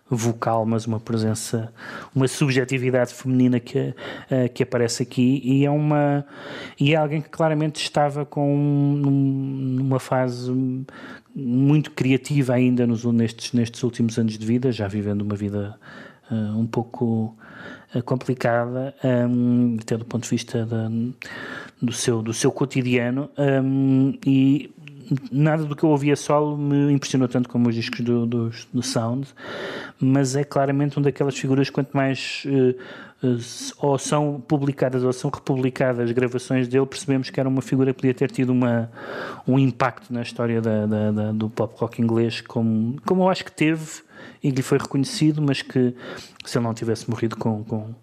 vocal, 0.08 0.64
mas 0.64 0.86
uma 0.86 1.00
presença, 1.00 1.72
uma 2.14 2.28
subjetividade 2.28 3.12
feminina 3.12 3.58
que, 3.58 3.94
eh, 4.30 4.48
que 4.48 4.62
aparece 4.62 5.02
aqui 5.02 5.40
e 5.44 5.64
é 5.64 5.70
uma 5.70 6.24
e 6.78 6.94
é 6.94 6.96
alguém 6.96 7.20
que 7.20 7.28
claramente 7.28 7.82
estava 7.82 8.24
com 8.24 8.56
numa 8.56 9.98
fase 9.98 10.52
muito 11.34 11.90
criativa 11.90 12.54
ainda 12.54 12.86
nos, 12.86 13.04
nestes, 13.04 13.52
nestes 13.52 13.82
últimos 13.82 14.18
anos 14.18 14.38
de 14.38 14.46
vida, 14.46 14.70
já 14.72 14.86
vivendo 14.86 15.22
uma 15.22 15.34
vida 15.34 15.76
eh, 16.30 16.34
um 16.34 16.66
pouco 16.66 17.36
eh, 17.94 18.02
complicada, 18.02 18.94
um, 19.28 19.76
até 19.80 19.96
do 19.96 20.04
ponto 20.04 20.24
de 20.24 20.30
vista 20.30 20.64
da- 20.66 20.88
do, 21.80 21.92
seu, 21.92 22.22
do 22.22 22.32
seu 22.32 22.50
cotidiano, 22.50 23.28
um, 23.38 24.14
e 24.24 24.70
nada 25.30 25.64
do 25.64 25.74
que 25.76 25.84
eu 25.84 25.90
ouvia 25.90 26.16
solo 26.16 26.56
me 26.56 26.92
impressionou 26.92 27.28
tanto 27.28 27.48
como 27.48 27.68
os 27.68 27.74
discos 27.74 28.00
do, 28.00 28.26
do, 28.26 28.50
do 28.72 28.82
Sound, 28.82 29.28
mas 30.00 30.36
é 30.36 30.44
claramente 30.44 30.96
uma 30.96 31.04
daquelas 31.04 31.36
figuras 31.38 31.70
quanto 31.70 31.96
mais 31.96 32.42
eh, 32.46 32.74
eh, 33.22 33.36
ou 33.78 33.98
são 33.98 34.40
publicadas 34.46 35.02
ou 35.04 35.12
são 35.12 35.30
republicadas 35.30 36.10
gravações 36.12 36.68
dele, 36.68 36.86
percebemos 36.86 37.30
que 37.30 37.38
era 37.40 37.48
uma 37.48 37.62
figura 37.62 37.92
que 37.92 38.00
podia 38.00 38.14
ter 38.14 38.30
tido 38.30 38.50
uma, 38.50 38.90
um 39.46 39.58
impacto 39.58 40.12
na 40.12 40.22
história 40.22 40.60
da, 40.60 40.86
da- 40.86 41.10
da- 41.12 41.32
do 41.32 41.48
pop 41.48 41.74
rock 41.78 42.00
inglês, 42.02 42.40
como, 42.40 42.96
como 43.06 43.22
eu 43.22 43.28
acho 43.28 43.44
que 43.44 43.52
teve 43.52 43.84
e 44.42 44.50
lhe 44.50 44.62
foi 44.62 44.78
reconhecido, 44.78 45.40
mas 45.42 45.62
que 45.62 45.94
se 46.44 46.58
ele 46.58 46.64
não 46.64 46.74
tivesse 46.74 47.08
morrido 47.10 47.36
com, 47.36 47.64
com, 47.64 47.94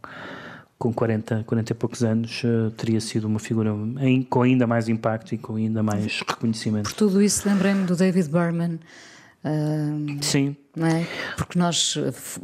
com 0.83 0.91
40, 0.91 1.45
40 1.47 1.71
e 1.71 1.75
poucos 1.75 2.03
anos, 2.03 2.41
eh, 2.43 2.69
teria 2.75 2.99
sido 2.99 3.23
uma 3.25 3.39
figura 3.39 3.73
em- 4.01 4.21
com 4.21 4.41
ainda 4.41 4.67
mais 4.67 4.89
impacto 4.89 5.33
e 5.33 5.37
com 5.37 5.55
ainda 5.55 5.81
mais 5.81 6.19
reconhecimento. 6.27 6.89
Por 6.89 6.93
tudo 6.93 7.21
isso, 7.21 7.47
lembrei-me 7.47 7.85
do 7.85 7.95
David 7.95 8.27
Berman. 8.29 8.79
ahm, 9.45 10.19
Sim. 10.21 10.55
não 10.75 10.87
é? 10.87 11.05
Porque 11.37 11.59
nós 11.59 11.97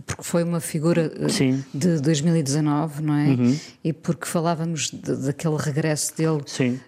porque 0.05 0.21
foi 0.23 0.43
uma 0.43 0.59
figura 0.59 1.09
eh, 1.17 1.29
Sim. 1.29 1.63
de 1.73 1.97
2019, 2.01 3.01
não 3.01 3.13
é? 3.13 3.27
Uhum. 3.29 3.57
E 3.83 3.93
porque 3.93 4.25
falávamos 4.25 4.89
de- 4.91 5.15
daquele 5.25 5.55
regresso 5.57 6.15
dele 6.17 6.41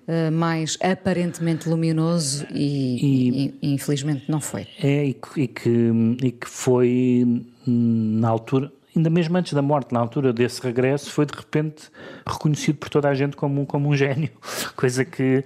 eh, 0.08 0.30
mais 0.30 0.78
aparentemente 0.82 1.68
luminoso 1.70 2.46
e, 2.54 3.54
e- 3.62 3.74
infelizmente 3.74 4.24
não 4.30 4.42
foi. 4.42 4.68
É, 4.82 5.06
e 5.06 5.14
que, 5.14 5.42
e 5.42 5.48
que, 5.48 5.92
e 6.24 6.32
que 6.32 6.50
foi 6.50 7.46
hum, 7.66 8.20
na 8.20 8.28
altura, 8.28 8.70
ainda 8.96 9.10
mesmo 9.10 9.38
antes 9.38 9.54
da 9.54 9.62
morte, 9.62 9.94
na 9.94 10.00
altura 10.00 10.34
desse 10.34 10.62
regresso, 10.62 11.10
foi 11.12 11.26
de 11.26 11.34
repente 11.34 11.90
reconhecido 12.28 12.78
por 12.78 12.90
toda 12.90 13.10
a 13.10 13.14
gente 13.14 13.36
como, 13.36 13.66
como 13.66 13.90
um 13.90 13.96
gênio, 13.96 14.30
coisa 14.76 15.06
que 15.06 15.44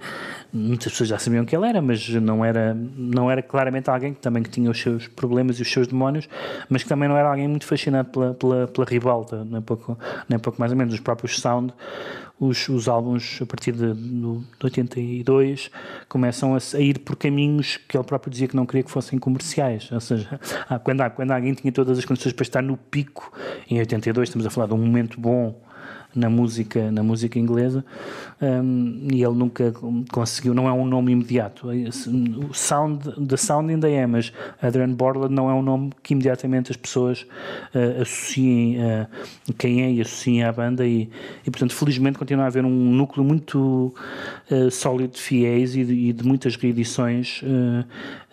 muitas 0.52 0.92
pessoas 0.92 1.08
já 1.08 1.18
sabiam 1.18 1.44
que 1.44 1.54
ele 1.54 1.66
era, 1.66 1.80
mas 1.80 2.08
não 2.08 2.44
era, 2.44 2.74
não 2.74 3.30
era 3.30 3.42
claramente 3.42 3.88
alguém 3.88 4.14
que 4.14 4.20
também 4.20 4.42
que 4.42 4.50
tinha 4.50 4.70
os 4.70 4.80
seus 4.80 5.06
problemas 5.06 5.58
e 5.58 5.62
os 5.62 5.70
seus 5.70 5.86
demónios, 5.86 6.28
mas 6.68 6.82
que 6.82 6.88
também 6.88 7.08
não 7.08 7.16
era 7.16 7.28
alguém 7.28 7.46
muito 7.46 7.66
fascinado 7.66 8.08
pela, 8.10 8.34
pela, 8.34 8.66
pela 8.66 8.86
ribalta, 8.86 9.44
nem 9.44 9.62
pouco, 9.62 9.98
nem 10.28 10.38
pouco 10.38 10.58
mais 10.58 10.72
ou 10.72 10.78
menos, 10.78 10.94
os 10.94 11.00
próprios 11.00 11.38
Sound, 11.40 11.72
os, 12.38 12.68
os 12.68 12.88
álbuns 12.88 13.38
a 13.40 13.46
partir 13.46 13.72
de, 13.72 13.94
de 13.94 14.44
82 14.62 15.70
começam 16.08 16.54
a, 16.54 16.58
a 16.74 16.80
ir 16.80 16.98
por 16.98 17.16
caminhos 17.16 17.78
que 17.88 17.96
ele 17.96 18.04
próprio 18.04 18.30
dizia 18.30 18.48
que 18.48 18.56
não 18.56 18.66
queria 18.66 18.82
que 18.82 18.90
fossem 18.90 19.18
comerciais, 19.18 19.90
ou 19.90 20.00
seja, 20.00 20.38
quando, 20.84 21.08
quando 21.10 21.30
alguém 21.30 21.54
tinha 21.54 21.72
todas 21.72 21.98
as 21.98 22.04
condições 22.04 22.32
para 22.32 22.42
estar 22.42 22.62
no 22.62 22.76
pico, 22.76 23.32
em 23.70 23.78
82 23.78 24.28
estamos 24.28 24.46
a 24.46 24.50
falar 24.50 24.66
de 24.66 24.74
um 24.74 24.78
momento 24.78 25.20
bom 25.20 25.60
na 26.16 26.30
música, 26.30 26.90
na 26.90 27.02
música 27.02 27.38
inglesa, 27.38 27.84
hum, 28.40 29.06
e 29.12 29.22
ele 29.22 29.34
nunca 29.34 29.72
conseguiu, 30.10 30.54
não 30.54 30.66
é 30.66 30.72
um 30.72 30.86
nome 30.86 31.12
imediato. 31.12 31.68
O 31.68 32.54
Sound, 32.54 33.26
The 33.26 33.36
Sound 33.36 33.70
ainda 33.70 33.88
é, 33.88 34.06
mas 34.06 34.32
Adrian 34.60 34.92
Borland 34.92 35.34
não 35.34 35.50
é 35.50 35.54
um 35.54 35.62
nome 35.62 35.92
que 36.02 36.14
imediatamente 36.14 36.70
as 36.70 36.76
pessoas 36.76 37.26
eh, 37.74 37.98
associem 38.00 38.82
a 38.82 39.08
quem 39.58 39.82
é 39.82 39.92
e 39.92 40.00
associem 40.00 40.42
à 40.42 40.52
banda, 40.52 40.86
e, 40.86 41.08
e 41.46 41.50
portanto, 41.50 41.74
felizmente, 41.74 42.18
continua 42.18 42.44
a 42.44 42.46
haver 42.46 42.64
um 42.64 42.94
núcleo 42.94 43.24
muito 43.24 43.94
eh, 44.50 44.70
sólido 44.70 45.12
de 45.14 45.20
fiéis 45.20 45.76
e 45.76 45.84
de, 45.84 45.94
e 45.94 46.12
de 46.12 46.24
muitas 46.24 46.56
reedições 46.56 47.42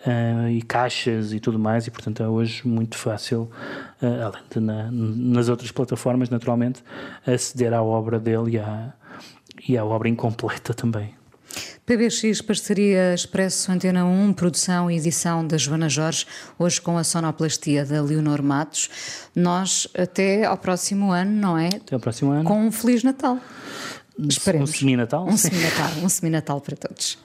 eh, 0.06 0.52
e 0.52 0.62
caixas 0.62 1.32
e 1.32 1.40
tudo 1.40 1.58
mais, 1.58 1.86
e 1.86 1.90
portanto 1.90 2.22
é 2.22 2.28
hoje 2.28 2.66
muito 2.66 2.96
fácil, 2.96 3.50
eh, 4.02 4.22
além 4.22 4.42
de 4.50 4.60
na- 4.60 4.90
nas 4.90 5.48
outras 5.48 5.70
plataformas, 5.70 6.28
naturalmente, 6.30 6.82
aceder 7.26 7.72
à 7.72 7.82
obra 7.82 8.18
dele 8.20 8.52
e 8.52 8.58
à, 8.58 8.92
e 9.68 9.78
à 9.78 9.84
obra 9.84 10.08
incompleta 10.08 10.74
também. 10.74 11.14
PBX, 11.86 12.40
parceria 12.40 13.14
Expresso 13.14 13.70
Antena 13.70 14.04
1, 14.06 14.32
produção 14.32 14.90
e 14.90 14.96
edição 14.96 15.46
da 15.46 15.56
Joana 15.58 15.88
Jorge, 15.88 16.26
hoje 16.58 16.80
com 16.80 16.96
a 16.96 17.04
sonoplastia 17.04 17.84
da 17.84 18.00
Leonor 18.02 18.42
Matos. 18.42 18.88
Nós 19.36 19.86
até 19.96 20.46
ao 20.46 20.56
próximo 20.56 21.12
ano, 21.12 21.30
não 21.30 21.58
é? 21.58 21.66
Até 21.68 21.94
ao 21.94 22.00
próximo 22.00 22.30
ano. 22.32 22.42
Com 22.44 22.66
um 22.66 22.72
Feliz 22.72 23.04
Natal. 23.04 23.38
Esperemos. 24.18 24.70
Um 24.70 24.72
semi-natal? 24.72 25.26
Um 25.28 25.36
semi-natal, 25.36 25.90
um 26.02 26.08
semi-natal 26.08 26.60
para 26.60 26.76
todos. 26.76 27.18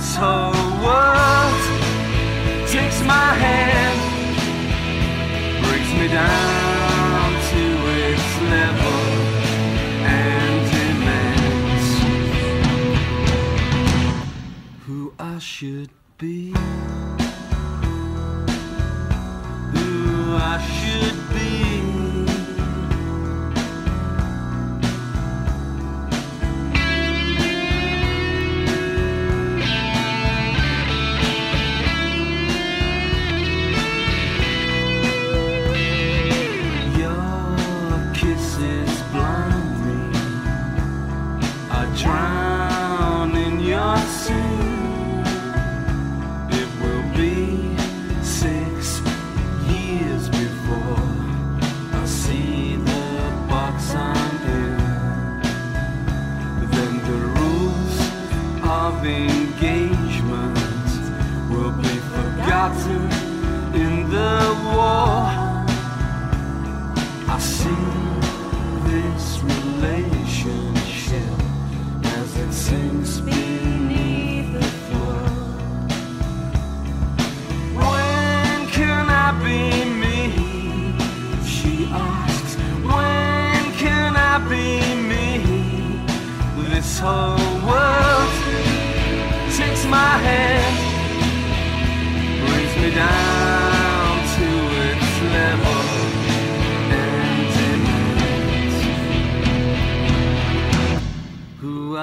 This 0.00 0.16
whole 0.16 0.52
world 0.82 1.62
takes 2.68 3.02
my 3.04 3.34
hand, 3.44 4.00
brings 5.62 5.92
me 6.00 6.08
down 6.08 7.32
to 7.52 7.64
its 8.08 8.28
level 8.48 9.02
and 10.08 10.60
demands 10.72 11.88
who 14.86 15.12
I 15.18 15.38
should 15.38 15.90
be. 16.16 16.54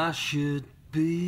I 0.08 0.12
should 0.14 0.64
be. 0.94 1.28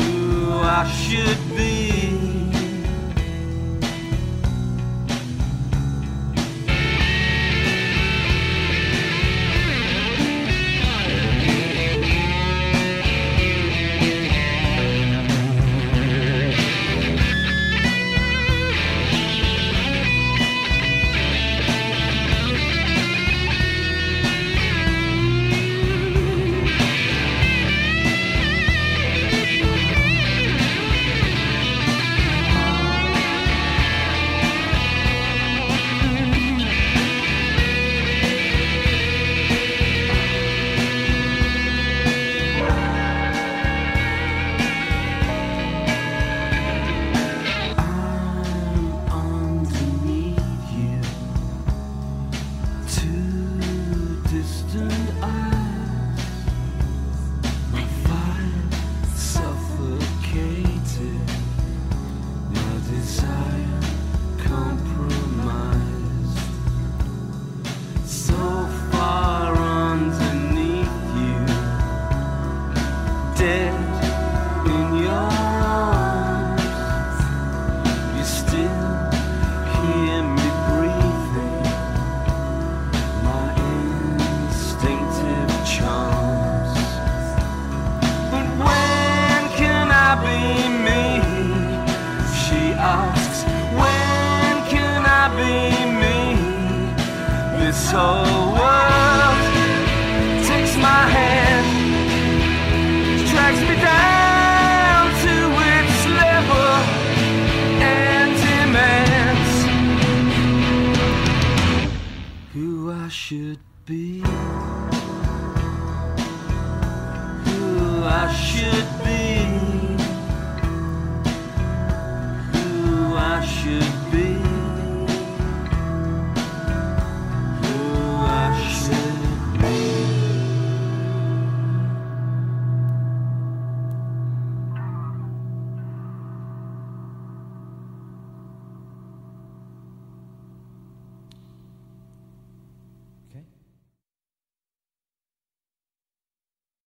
Who 0.00 0.52
I 0.52 0.84
should 0.90 1.56
be. 1.56 1.93